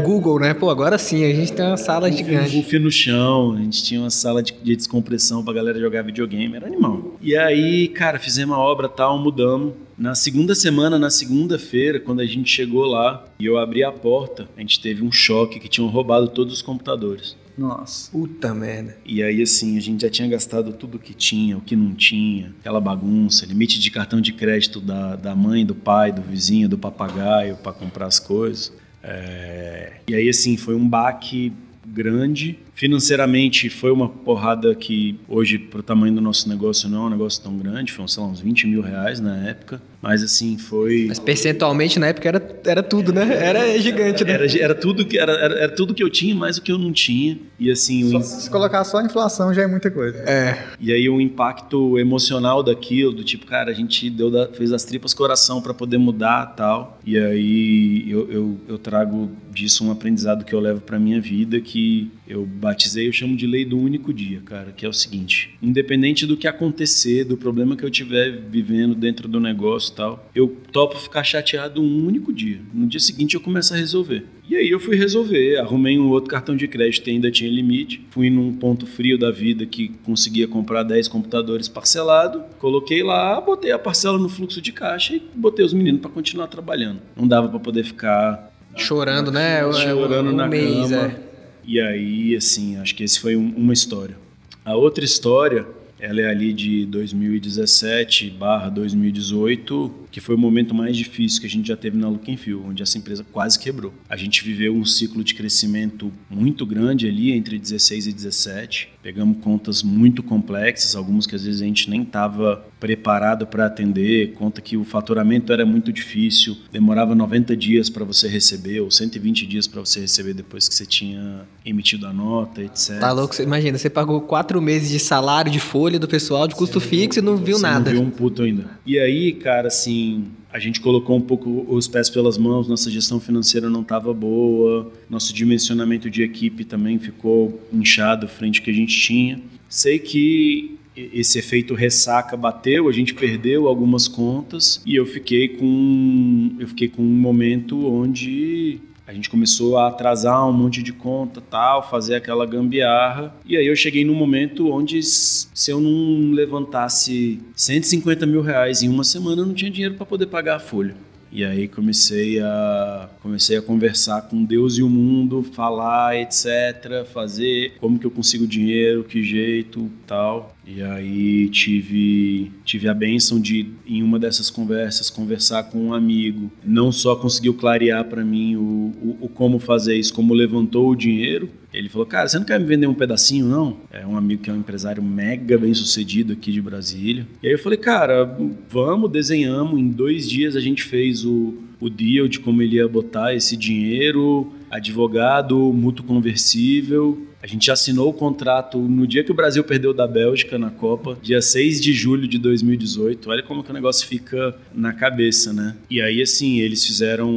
Google, 0.04 0.40
né? 0.40 0.54
Pô, 0.54 0.70
agora 0.70 0.98
sim, 0.98 1.24
a 1.24 1.34
gente 1.34 1.54
tem 1.54 1.66
uma 1.66 1.78
sala 1.78 2.10
um 2.10 2.12
gigante. 2.12 2.56
Um 2.56 2.62
buffet 2.62 2.80
no 2.80 2.92
chão, 2.92 3.54
a 3.54 3.62
gente 3.62 3.84
tinha 3.84 4.02
uma 4.02 4.10
sala 4.10 4.44
de, 4.44 4.54
de, 4.62 4.76
descompressão 4.76 5.44
pra 5.44 5.54
galera 5.54 5.80
jogar 5.80 6.02
videogame, 6.02 6.56
era 6.56 6.68
animal. 6.68 7.18
E 7.22 7.36
aí, 7.36 7.88
cara, 7.90 8.20
fizemos 8.20 8.56
a 8.56 8.60
obra 8.60 8.90
tal, 8.90 9.18
mudamos. 9.18 9.74
Na 9.98 10.16
segunda 10.16 10.56
semana, 10.56 10.98
na 10.98 11.10
segunda-feira, 11.10 12.00
quando 12.00 12.20
a 12.20 12.26
gente 12.26 12.50
chegou 12.50 12.86
lá 12.86 13.24
e 13.40 13.46
eu 13.46 13.58
abri 13.58 13.84
a 13.84 13.92
porta, 13.92 14.48
a 14.58 14.60
gente 14.60 14.82
teve 14.82 15.04
um 15.04 15.12
choque 15.12 15.60
que 15.60 15.70
tinham 15.70 15.88
roubado 15.88 16.28
todos 16.28 16.54
os 16.54 16.62
computadores. 16.62 17.38
Nossa. 17.58 18.12
Puta 18.12 18.54
merda. 18.54 18.98
E 19.06 19.22
aí, 19.22 19.42
assim, 19.42 19.78
a 19.78 19.80
gente 19.80 20.02
já 20.02 20.10
tinha 20.10 20.28
gastado 20.28 20.74
tudo 20.74 20.96
o 20.96 21.00
que 21.00 21.14
tinha, 21.14 21.56
o 21.56 21.62
que 21.62 21.76
não 21.76 21.94
tinha, 21.94 22.54
aquela 22.60 22.82
bagunça, 22.82 23.46
limite 23.46 23.80
de 23.80 23.92
cartão 23.92 24.20
de 24.20 24.34
crédito 24.34 24.82
da, 24.82 25.16
da 25.16 25.36
mãe, 25.36 25.64
do 25.64 25.76
pai, 25.76 26.12
do 26.12 26.22
vizinho, 26.22 26.68
do 26.68 26.78
papagaio 26.78 27.56
para 27.58 27.72
comprar 27.72 28.08
as 28.08 28.20
coisas. 28.20 28.74
É... 29.04 29.94
E 30.08 30.16
aí, 30.16 30.30
assim, 30.30 30.58
foi 30.58 30.76
um 30.76 30.88
baque 30.88 31.52
grande. 31.86 32.58
Financeiramente 32.74 33.70
foi 33.70 33.92
uma 33.92 34.10
porrada 34.10 34.74
que 34.74 35.20
hoje, 35.28 35.60
para 35.60 35.80
o 35.80 35.84
tamanho 35.84 36.16
do 36.16 36.22
nosso 36.22 36.48
negócio, 36.50 36.90
não 36.90 37.04
é 37.04 37.08
um 37.08 37.10
negócio 37.10 37.44
tão 37.44 37.58
grande, 37.58 37.92
foi, 37.92 38.08
sei 38.08 38.24
lá, 38.24 38.30
uns 38.30 38.40
20 38.40 38.68
mil 38.68 38.82
reais 38.82 39.20
na 39.20 39.36
época. 39.48 39.82
Mas 40.04 40.22
assim, 40.22 40.58
foi. 40.58 41.06
Mas 41.08 41.18
percentualmente 41.18 41.98
na 41.98 42.08
época 42.08 42.28
era, 42.28 42.60
era 42.66 42.84
tudo, 42.84 43.14
né? 43.14 43.24
Era 43.42 43.80
gigante, 43.80 44.26
né? 44.26 44.34
Era, 44.34 44.60
era, 44.60 44.76
tudo 44.76 45.06
que, 45.06 45.18
era, 45.18 45.32
era, 45.32 45.60
era, 45.60 45.74
tudo 45.74 45.94
que 45.94 46.04
eu 46.04 46.10
tinha, 46.10 46.36
mais 46.36 46.58
o 46.58 46.62
que 46.62 46.74
eu 46.74 46.78
não 46.78 46.92
tinha. 46.92 47.40
E 47.58 47.72
assim. 47.72 48.12
Só, 48.12 48.20
Se 48.20 48.50
colocar 48.50 48.84
só 48.84 48.98
a 48.98 49.06
inflação 49.06 49.54
já 49.54 49.62
é 49.62 49.68
muita 49.68 49.90
coisa. 49.90 50.18
É. 50.30 50.62
E 50.78 50.92
aí 50.92 51.08
o 51.08 51.22
impacto 51.22 51.98
emocional 51.98 52.62
daquilo, 52.62 53.14
do 53.14 53.24
tipo, 53.24 53.46
cara, 53.46 53.72
a 53.72 53.74
gente 53.74 54.10
deu 54.10 54.30
da, 54.30 54.50
fez 54.50 54.74
as 54.74 54.84
tripas 54.84 55.14
coração 55.14 55.62
para 55.62 55.74
poder 55.74 55.98
mudar 55.98 56.48
tal. 56.48 57.00
E 57.06 57.18
aí 57.18 58.06
eu, 58.12 58.30
eu, 58.30 58.58
eu 58.68 58.78
trago 58.78 59.32
disso 59.54 59.86
um 59.86 59.92
aprendizado 59.92 60.44
que 60.44 60.54
eu 60.54 60.60
levo 60.60 60.82
para 60.82 61.00
minha 61.00 61.22
vida 61.22 61.62
que 61.62 62.12
eu 62.28 62.46
batizei, 62.46 63.08
eu 63.08 63.14
chamo 63.14 63.36
de 63.36 63.46
lei 63.46 63.64
do 63.64 63.78
único 63.78 64.14
dia, 64.14 64.42
cara, 64.44 64.72
que 64.72 64.86
é 64.86 64.90
o 64.90 64.94
seguinte: 64.94 65.56
independente 65.62 66.26
do 66.26 66.36
que 66.36 66.48
acontecer, 66.48 67.24
do 67.24 67.38
problema 67.38 67.76
que 67.76 67.84
eu 67.84 67.90
estiver 67.90 68.32
vivendo 68.32 68.96
dentro 68.96 69.28
do 69.28 69.40
negócio 69.40 69.93
e 69.94 69.96
tal, 69.96 70.30
eu 70.36 70.58
topo 70.72 70.98
ficar 70.98 71.24
chateado 71.24 71.82
um 71.82 72.06
único 72.06 72.34
dia. 72.34 72.60
No 72.74 72.88
dia 72.88 73.00
seguinte 73.00 73.36
eu 73.36 73.42
começo 73.42 73.74
a 73.74 73.78
resolver. 73.78 74.26
E 74.50 74.56
aí 74.56 74.70
eu 74.70 74.80
fui 74.80 74.96
resolver, 74.96 75.58
arrumei 75.58 75.98
um 75.98 76.10
outro 76.10 76.30
cartão 76.30 76.56
de 76.56 76.68
crédito 76.68 77.04
que 77.04 77.12
ainda 77.12 77.32
tinha 77.32 77.50
limite, 77.50 78.06
fui 78.10 78.30
num 78.30 78.54
ponto 78.54 78.86
frio 78.86 79.18
da 79.18 79.32
vida 79.32 79.66
que 79.66 79.90
conseguia 80.04 80.48
comprar 80.48 80.84
10 80.84 81.08
computadores 81.08 81.68
parcelado, 81.68 82.44
coloquei 82.60 83.04
lá, 83.04 83.40
botei 83.40 83.72
a 83.72 83.80
parcela 83.80 84.18
no 84.18 84.28
fluxo 84.28 84.62
de 84.62 84.72
caixa 84.72 85.16
e 85.16 85.22
botei 85.34 85.64
os 85.64 85.74
meninos 85.74 86.02
para 86.02 86.10
continuar 86.10 86.48
trabalhando. 86.48 87.00
Não 87.16 87.28
dava 87.28 87.48
para 87.48 87.60
poder 87.60 87.84
ficar 87.84 88.52
chorando, 88.76 89.32
né? 89.32 89.62
Chorando 89.72 90.32
um 90.32 90.36
na 90.36 90.48
mês, 90.48 90.90
cama. 90.90 91.08
É. 91.08 91.20
E 91.66 91.80
aí, 91.80 92.36
assim, 92.36 92.78
acho 92.78 92.94
que 92.96 93.04
esse 93.04 93.20
foi 93.20 93.36
um, 93.38 93.54
uma 93.56 93.72
história. 93.72 94.18
A 94.66 94.76
outra 94.76 95.04
história, 95.04 95.66
ela 96.04 96.20
é 96.20 96.28
ali 96.28 96.52
de 96.52 96.86
2017 96.88 98.30
barra 98.32 98.68
2018, 98.68 100.08
que 100.12 100.20
foi 100.20 100.36
o 100.36 100.38
momento 100.38 100.76
mais 100.76 100.98
difícil 100.98 101.40
que 101.40 101.48
a 101.48 101.50
gente 101.50 101.66
já 101.66 101.78
teve 101.78 101.98
na 101.98 102.10
Look 102.10 102.36
Feel, 102.36 102.62
onde 102.62 102.84
essa 102.84 102.98
empresa 102.98 103.24
quase 103.32 103.58
quebrou. 103.58 103.94
A 104.10 104.18
gente 104.18 104.44
viveu 104.44 104.76
um 104.76 104.84
ciclo 104.84 105.24
de 105.24 105.34
crescimento 105.34 106.12
muito 106.30 106.66
grande 106.66 107.08
ali, 107.08 107.32
entre 107.32 107.58
16 107.58 108.08
e 108.08 108.12
17. 108.12 108.93
Pegamos 109.04 109.38
contas 109.42 109.84
muito 109.84 110.24
complexas, 110.24 110.96
algumas 110.96 111.28
que 111.28 111.36
às 111.36 111.44
vezes 111.44 111.62
a 111.62 111.66
gente 111.66 111.90
nem 111.90 112.04
estava 112.04 112.66
preparado 112.80 113.46
para 113.46 113.66
atender, 113.66 114.32
conta 114.34 114.62
que 114.62 114.78
o 114.78 114.86
faturamento 114.86 115.52
era 115.52 115.66
muito 115.66 115.92
difícil, 115.92 116.56
demorava 116.72 117.14
90 117.14 117.56
dias 117.56 117.90
para 117.90 118.06
você 118.06 118.30
receber, 118.30 118.80
ou 118.80 118.90
120 118.90 119.46
dias 119.46 119.68
para 119.68 119.82
você 119.82 120.00
receber 120.00 120.34
depois 120.34 120.70
que 120.70 120.74
você 120.76 120.86
tinha 120.86 121.42
emitido 121.66 122.08
a 122.08 122.14
nota, 122.14 122.62
etc. 122.62 123.00
Tá 123.00 123.12
louco? 123.12 123.36
Você- 123.36 123.44
Imagina, 123.44 123.78
você 123.78 123.90
pagou 123.90 124.22
quatro 124.22 124.62
meses 124.62 124.90
de 124.90 125.00
salário, 125.00 125.52
de 125.52 125.60
folha 125.60 126.00
do 126.00 126.08
pessoal, 126.08 126.48
de 126.48 126.56
custo 126.56 126.80
fixo 126.80 127.20
e 127.20 127.22
não 127.22 127.36
viu 127.36 127.58
Você 127.58 127.62
nada. 127.62 127.92
Não 127.92 128.00
viu 128.00 128.08
um 128.08 128.10
puto 128.10 128.44
ainda. 128.44 128.80
E 128.86 128.98
aí, 128.98 129.34
cara, 129.34 129.68
assim, 129.68 130.28
a 130.54 130.60
gente 130.60 130.80
colocou 130.80 131.18
um 131.18 131.22
pouco 131.22 131.66
os 131.68 131.88
pés 131.88 132.12
pelas 132.12 132.38
mãos, 132.38 132.68
nossa 132.68 132.92
gestão 132.92 133.20
financeira 133.20 133.72
não 133.72 133.82
estava 133.82 134.14
boa, 134.14 134.94
nosso 135.10 135.34
dimensionamento 135.34 136.12
de 136.12 136.22
equipe 136.22 136.64
também 136.64 137.00
ficou 137.00 137.60
inchado 137.74 138.28
frente 138.28 138.60
ao 138.60 138.66
que 138.66 138.70
a 138.70 138.74
gente 138.74 138.96
tinha. 138.96 139.42
Sei 139.68 139.98
que 139.98 140.78
esse 140.96 141.40
efeito 141.40 141.74
ressaca 141.74 142.38
bateu, 142.38 142.88
a 142.88 142.92
gente 142.92 143.16
perdeu 143.16 143.68
algumas 143.68 144.08
contas 144.08 144.80
e 144.86 144.96
eu 144.96 145.08
fiquei 145.08 145.48
com 145.48 146.56
eu 146.60 146.68
fiquei 146.68 146.88
com 146.88 147.02
um 147.02 147.16
momento 147.16 147.88
onde 147.88 148.80
a 149.06 149.14
gente 149.14 149.30
começou 149.30 149.78
a 149.78 149.88
atrasar 149.88 150.48
um 150.48 150.54
monte 150.54 150.82
de 150.82 150.94
conta, 150.94 151.42
tal, 151.42 151.88
fazer 151.90 152.16
aquela 152.16 152.46
gambiarra. 152.46 153.36
E 153.46 153.58
aí 153.58 153.68
eu 153.68 153.76
cheguei 153.76 154.06
num 154.06 154.16
momento 154.16 154.72
onde 154.72 155.02
se 155.04 155.70
eu 155.70 155.80
não 155.80 156.32
levantasse 156.32 157.42
150 157.56 158.26
mil 158.26 158.42
reais 158.42 158.82
em 158.82 158.90
uma 158.90 159.04
semana, 159.04 159.42
eu 159.42 159.46
não 159.46 159.54
tinha 159.54 159.70
dinheiro 159.70 159.96
para 159.96 160.06
poder 160.06 160.28
pagar 160.28 160.56
a 160.56 160.60
folha. 160.60 160.96
E 161.36 161.44
aí 161.44 161.68
comecei 161.68 162.40
a 162.40 163.10
comecei 163.20 163.58
a 163.58 163.62
conversar 163.62 164.22
com 164.22 164.46
Deus 164.46 164.78
e 164.78 164.84
o 164.84 164.88
mundo, 164.88 165.42
falar, 165.42 166.16
etc, 166.16 167.04
fazer 167.12 167.74
como 167.80 167.98
que 167.98 168.06
eu 168.06 168.12
consigo 168.12 168.46
dinheiro, 168.46 169.04
que 169.04 169.24
jeito, 169.24 169.90
tal. 170.06 170.56
E 170.66 170.82
aí 170.82 171.50
tive 171.50 172.52
tive 172.64 172.88
a 172.88 172.94
benção 172.94 173.40
de 173.40 173.68
em 173.86 174.02
uma 174.02 174.18
dessas 174.18 174.50
conversas 174.50 175.10
conversar 175.10 175.64
com 175.64 175.88
um 175.88 175.94
amigo, 175.94 176.52
não 176.64 176.92
só 176.92 177.16
conseguiu 177.16 177.54
clarear 177.54 178.06
para 178.06 178.24
mim 178.24 178.56
o, 178.56 178.62
o, 178.62 179.18
o 179.22 179.30
como 179.30 179.60
fazer 179.60 179.96
isso, 179.96 180.14
como 180.14 180.34
levantou 180.34 180.90
o 180.90 180.96
dinheiro. 180.96 181.50
Ele 181.74 181.90
falou, 181.90 182.06
cara, 182.06 182.28
você 182.28 182.38
não 182.38 182.46
quer 182.46 182.60
me 182.60 182.68
vender 182.68 182.86
um 182.86 182.94
pedacinho, 182.94 183.48
não? 183.48 183.78
É 183.92 184.06
um 184.06 184.16
amigo 184.16 184.44
que 184.44 184.50
é 184.50 184.54
um 184.54 184.60
empresário 184.60 185.02
mega 185.02 185.58
bem 185.58 185.74
sucedido 185.74 186.34
aqui 186.34 186.52
de 186.52 186.62
Brasília. 186.62 187.28
E 187.42 187.48
aí 187.48 187.54
eu 187.54 187.60
falei, 187.60 187.80
cara, 187.80 188.38
vamos, 188.70 189.12
desenhamos. 189.12 189.80
Em 189.80 189.90
dois 189.90 190.30
dias 190.30 190.56
a 190.56 190.60
gente 190.60 190.84
fez 190.84 191.26
o, 191.26 191.56
o 191.80 191.90
deal 191.90 192.28
de 192.28 192.40
como 192.40 192.62
ele 192.62 192.76
ia 192.76 192.88
botar 192.88 193.34
esse 193.34 193.58
dinheiro, 193.58 194.54
advogado, 194.70 195.58
mútuo 195.74 196.06
conversível. 196.06 197.28
A 197.44 197.46
gente 197.46 197.70
assinou 197.70 198.08
o 198.08 198.14
contrato 198.14 198.78
no 198.78 199.06
dia 199.06 199.22
que 199.22 199.30
o 199.30 199.36
Brasil 199.36 199.62
perdeu 199.66 199.94
da 199.94 200.08
Bélgica 200.08 200.58
na 200.58 200.70
Copa, 200.70 201.18
dia 201.22 201.42
6 201.42 201.82
de 201.82 201.92
julho 201.92 202.26
de 202.26 202.38
2018. 202.38 203.30
Olha 203.30 203.44
como 203.44 203.62
que 203.62 203.70
o 203.70 203.74
negócio 203.74 204.08
fica 204.08 204.56
na 204.74 204.94
cabeça, 204.94 205.52
né? 205.52 205.76
E 205.90 206.02
aí, 206.02 206.22
assim, 206.22 206.62
eles 206.62 206.86
fizeram 206.86 207.30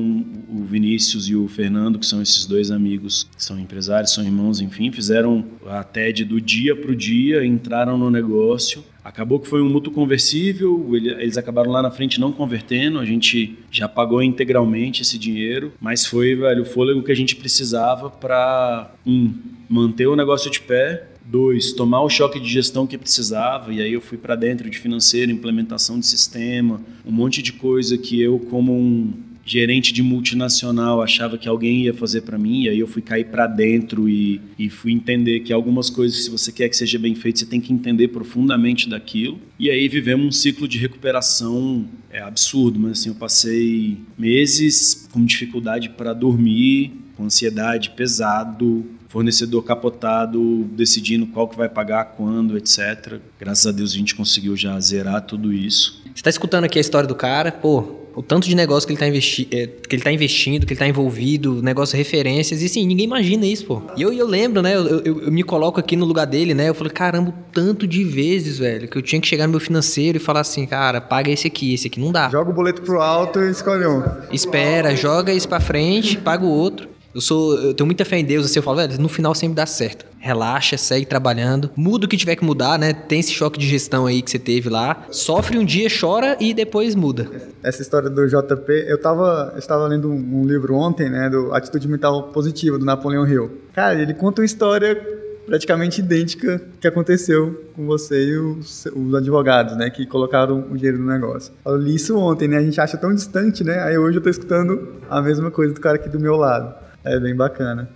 o 0.49 0.65
Vinícius 0.65 1.29
e 1.29 1.35
o 1.35 1.49
Fernando, 1.49 1.99
que 1.99 2.07
são 2.07 2.23
esses 2.23 2.47
dois 2.47 2.71
amigos, 2.71 3.29
que 3.37 3.43
são 3.43 3.59
empresários, 3.59 4.13
são 4.13 4.23
irmãos, 4.23 4.61
enfim, 4.61 4.93
fizeram 4.93 5.45
a 5.67 5.83
TED 5.83 6.25
do 6.25 6.41
dia 6.41 6.77
pro 6.77 6.95
dia, 6.95 7.45
entraram 7.45 7.99
no 7.99 8.09
negócio. 8.09 8.85
Acabou 9.07 9.39
que 9.39 9.47
foi 9.47 9.63
um 9.63 9.69
mútuo 9.69 9.93
conversível, 9.93 10.91
ele- 10.93 11.11
eles 11.11 11.37
acabaram 11.39 11.71
lá 11.71 11.81
na 11.81 11.93
frente 11.93 12.19
não 12.19 12.33
convertendo, 12.33 12.99
a 12.99 13.05
gente 13.05 13.57
já 13.71 13.89
pagou 13.89 14.21
integralmente 14.21 15.03
esse 15.03 15.17
dinheiro, 15.17 15.73
mas 15.81 16.05
foi, 16.05 16.35
velho, 16.35 16.63
o 16.63 16.67
fôlego 16.67 17.01
que 17.05 17.13
a 17.13 17.15
gente 17.15 17.37
precisava 17.37 18.11
para 18.11 18.93
um, 19.07 19.33
manter 19.69 20.09
o 20.09 20.17
negócio 20.17 20.51
de 20.51 20.59
pé, 20.59 21.07
dois, 21.25 21.73
tomar 21.73 22.03
o 22.03 22.09
choque 22.11 22.41
de 22.41 22.49
gestão 22.49 22.85
que 22.85 22.99
precisava, 22.99 23.73
e 23.73 23.81
aí 23.81 23.93
eu 23.93 24.01
fui 24.01 24.19
para 24.19 24.35
dentro 24.35 24.69
de 24.69 24.77
financeiro, 24.77 25.31
implementação 25.31 26.01
de 26.01 26.07
sistema, 26.07 26.81
um 27.05 27.13
monte 27.13 27.41
de 27.43 27.53
coisa 27.53 27.97
que 27.97 28.21
eu 28.21 28.41
como 28.41 28.73
um 28.77 29.13
gerente 29.47 29.93
de 29.93 30.03
multinacional 30.03 31.01
achava 31.01 31.39
que 31.39 31.49
alguém 31.49 31.85
ia 31.85 31.95
fazer 31.95 32.23
para 32.23 32.37
mim, 32.37 32.65
e 32.65 32.69
aí 32.69 32.81
eu 32.81 32.89
fui 32.89 33.01
cair 33.01 33.27
para 33.27 33.47
dentro 33.47 34.09
e, 34.09 34.41
e 34.59 34.69
fui 34.69 34.93
entender 34.93 35.41
que 35.41 35.53
algumas 35.53 35.89
coisas, 35.89 36.25
se 36.25 36.31
você 36.31 36.51
quer 36.51 36.69
que 36.69 36.77
seja 36.77 36.99
bem 36.99 37.15
feito, 37.15 37.39
você 37.39 37.47
tem 37.47 37.61
que 37.61 37.73
entender 37.73 38.09
profundamente 38.09 38.89
daquilo. 38.89 39.39
E 39.59 39.71
aí 39.71 39.87
vivemos 39.87 40.27
um 40.27 40.33
ciclo 40.33 40.67
de 40.67 40.79
recuperação 40.79 41.87
é 42.11 42.21
absurdo, 42.21 42.79
mas 42.81 42.93
assim, 43.01 43.11
eu 43.11 43.15
passei 43.15 43.99
meses 44.19 45.07
com 45.13 45.25
dificuldade 45.25 45.91
para 45.91 46.13
dormir, 46.13 46.93
com 47.17 47.25
ansiedade 47.25 47.91
pesado, 47.91 48.85
fornecedor 49.09 49.63
capotado, 49.63 50.65
decidindo 50.73 51.27
qual 51.27 51.49
que 51.49 51.57
vai 51.57 51.69
pagar, 51.69 52.17
quando, 52.17 52.57
etc. 52.57 53.21
Graças 53.39 53.67
a 53.67 53.73
Deus 53.73 53.93
a 53.93 53.97
gente 53.97 54.15
conseguiu 54.15 54.57
já 54.57 54.79
zerar 54.81 55.23
tudo 55.23 55.53
isso. 55.53 56.03
Você 56.15 56.23
tá 56.23 56.31
escutando 56.31 56.65
aqui 56.65 56.79
a 56.79 56.81
história 56.81 57.07
do 57.07 57.15
cara, 57.15 57.53
pô, 57.53 58.06
o 58.17 58.23
tanto 58.23 58.49
de 58.49 58.55
negócio 58.57 58.87
que 58.87 58.93
ele 58.95 58.99
tá, 58.99 59.07
investi 59.07 59.47
é, 59.53 59.67
que 59.67 59.95
ele 59.95 60.03
tá 60.03 60.11
investindo, 60.11 60.65
que 60.67 60.73
ele 60.73 60.79
tá 60.81 60.89
envolvido, 60.89 61.63
negócio 61.63 61.97
referências, 61.97 62.63
e 62.63 62.69
sim, 62.69 62.87
ninguém 62.87 63.05
imagina 63.05 63.45
isso, 63.47 63.67
pô. 63.67 63.83
E 63.97 64.01
eu, 64.03 64.13
eu 64.13 64.27
lembro, 64.27 64.63
né, 64.63 64.75
eu, 64.75 64.87
eu- 65.05 65.21
eu 65.23 65.31
me 65.31 65.43
coloco 65.43 65.79
aqui 65.79 65.95
no 65.97 66.05
lugar 66.07 66.25
dele, 66.27 66.55
né, 66.55 66.69
eu 66.71 66.75
falei, 66.75 66.93
caramba, 66.93 67.31
o 67.31 67.35
tanto 67.53 67.87
de 67.87 68.03
vezes, 68.03 68.59
velho, 68.59 68.89
que 68.89 68.97
eu 68.97 69.03
tinha 69.03 69.21
que 69.21 69.29
chegar 69.29 69.47
no 69.47 69.51
meu 69.53 69.61
financeiro 69.61 70.17
e 70.17 70.21
falar 70.21 70.41
assim, 70.41 70.67
cara, 70.67 71.01
paga 71.01 71.31
esse 71.31 71.47
aqui, 71.47 71.75
esse 71.75 71.87
aqui 71.89 72.01
não 72.01 72.11
dá. 72.11 72.31
Joga 72.31 72.51
o 72.51 72.55
boleto 72.55 72.81
pro 72.83 73.01
alto 73.03 73.39
e 73.39 73.51
escolhe 73.51 73.87
um. 73.87 74.03
Espera, 74.33 74.97
joga 74.97 75.33
isso 75.33 75.49
pra 75.49 75.61
frente, 75.61 76.17
paga 76.17 76.45
o 76.45 76.49
outro. 76.49 76.89
Eu 77.15 77.21
sou, 77.21 77.55
eu 77.59 77.73
tenho 77.75 77.87
muita 77.87 78.05
fé 78.05 78.19
em 78.19 78.25
Deus, 78.25 78.45
assim, 78.47 78.59
eu 78.59 78.63
falo, 78.63 78.77
velho, 78.77 78.99
no 79.01 79.09
final 79.09 79.35
sempre 79.35 79.55
dá 79.57 79.65
certo. 79.67 80.05
Relaxa, 80.27 80.77
segue 80.77 81.07
trabalhando, 81.07 81.71
muda 81.77 82.07
o 82.07 82.09
que 82.09 82.17
tiver 82.17 82.37
que 82.37 82.45
mudar, 82.45 82.79
né? 82.79 82.93
Tem 82.93 83.21
esse 83.21 83.33
choque 83.33 83.59
de 83.59 83.67
gestão 83.67 84.07
aí 84.07 84.21
que 84.21 84.31
você 84.31 84.39
teve 84.39 84.69
lá. 84.69 85.07
Sofre 85.11 85.57
um 85.57 85.65
dia, 85.65 85.89
chora 85.89 86.37
e 86.41 86.53
depois 86.53 86.95
muda. 86.95 87.31
Essa 87.63 87.81
história 87.83 88.11
do 88.11 88.27
JP, 88.27 88.73
eu 88.89 89.01
tava, 89.01 89.55
estava 89.57 89.87
lendo 89.87 90.11
um, 90.11 90.43
um 90.43 90.47
livro 90.47 90.75
ontem, 90.75 91.09
né, 91.09 91.31
do 91.31 91.55
Atitude 91.55 91.89
Mental 91.89 92.25
Positiva, 92.25 92.79
do 92.79 92.85
Napoleão 92.85 93.27
Hill. 93.27 93.51
Cara, 93.73 94.01
ele 94.01 94.15
conta 94.15 94.41
uma 94.41 94.47
história 94.47 95.01
praticamente 95.47 96.01
idêntica 96.01 96.61
que 96.81 96.89
aconteceu 96.89 97.71
com 97.75 97.87
você 97.87 98.31
e 98.31 98.37
os, 98.37 98.85
os, 98.87 99.15
advogados, 99.15 99.77
né, 99.77 99.89
que 99.89 100.05
colocaram 100.05 100.67
o 100.71 100.77
dinheiro 100.77 100.99
no 100.99 101.07
negócio. 101.07 101.53
Eu 101.65 101.77
li 101.77 101.95
isso 101.95 102.19
ontem, 102.19 102.49
né, 102.49 102.59
a 102.59 102.63
gente 102.63 102.81
acha 102.81 102.97
tão 102.97 103.15
distante, 103.15 103.63
né, 103.63 103.81
aí 103.83 103.97
hoje 103.97 104.19
eu 104.19 104.23
tô 104.23 104.29
escutando 104.29 104.95
a 105.09 105.23
mesma 105.23 105.51
coisa 105.51 105.73
do 105.73 105.81
cara 105.81 105.97
aqui 105.97 106.09
do 106.09 106.19
meu 106.19 106.37
lado. 106.37 106.75
É 107.05 107.21
bem 107.21 107.37
bacana. 107.37 107.89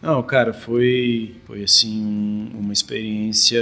Não, 0.00 0.22
cara, 0.22 0.52
foi, 0.52 1.34
foi 1.44 1.64
assim 1.64 2.52
uma 2.54 2.72
experiência 2.72 3.60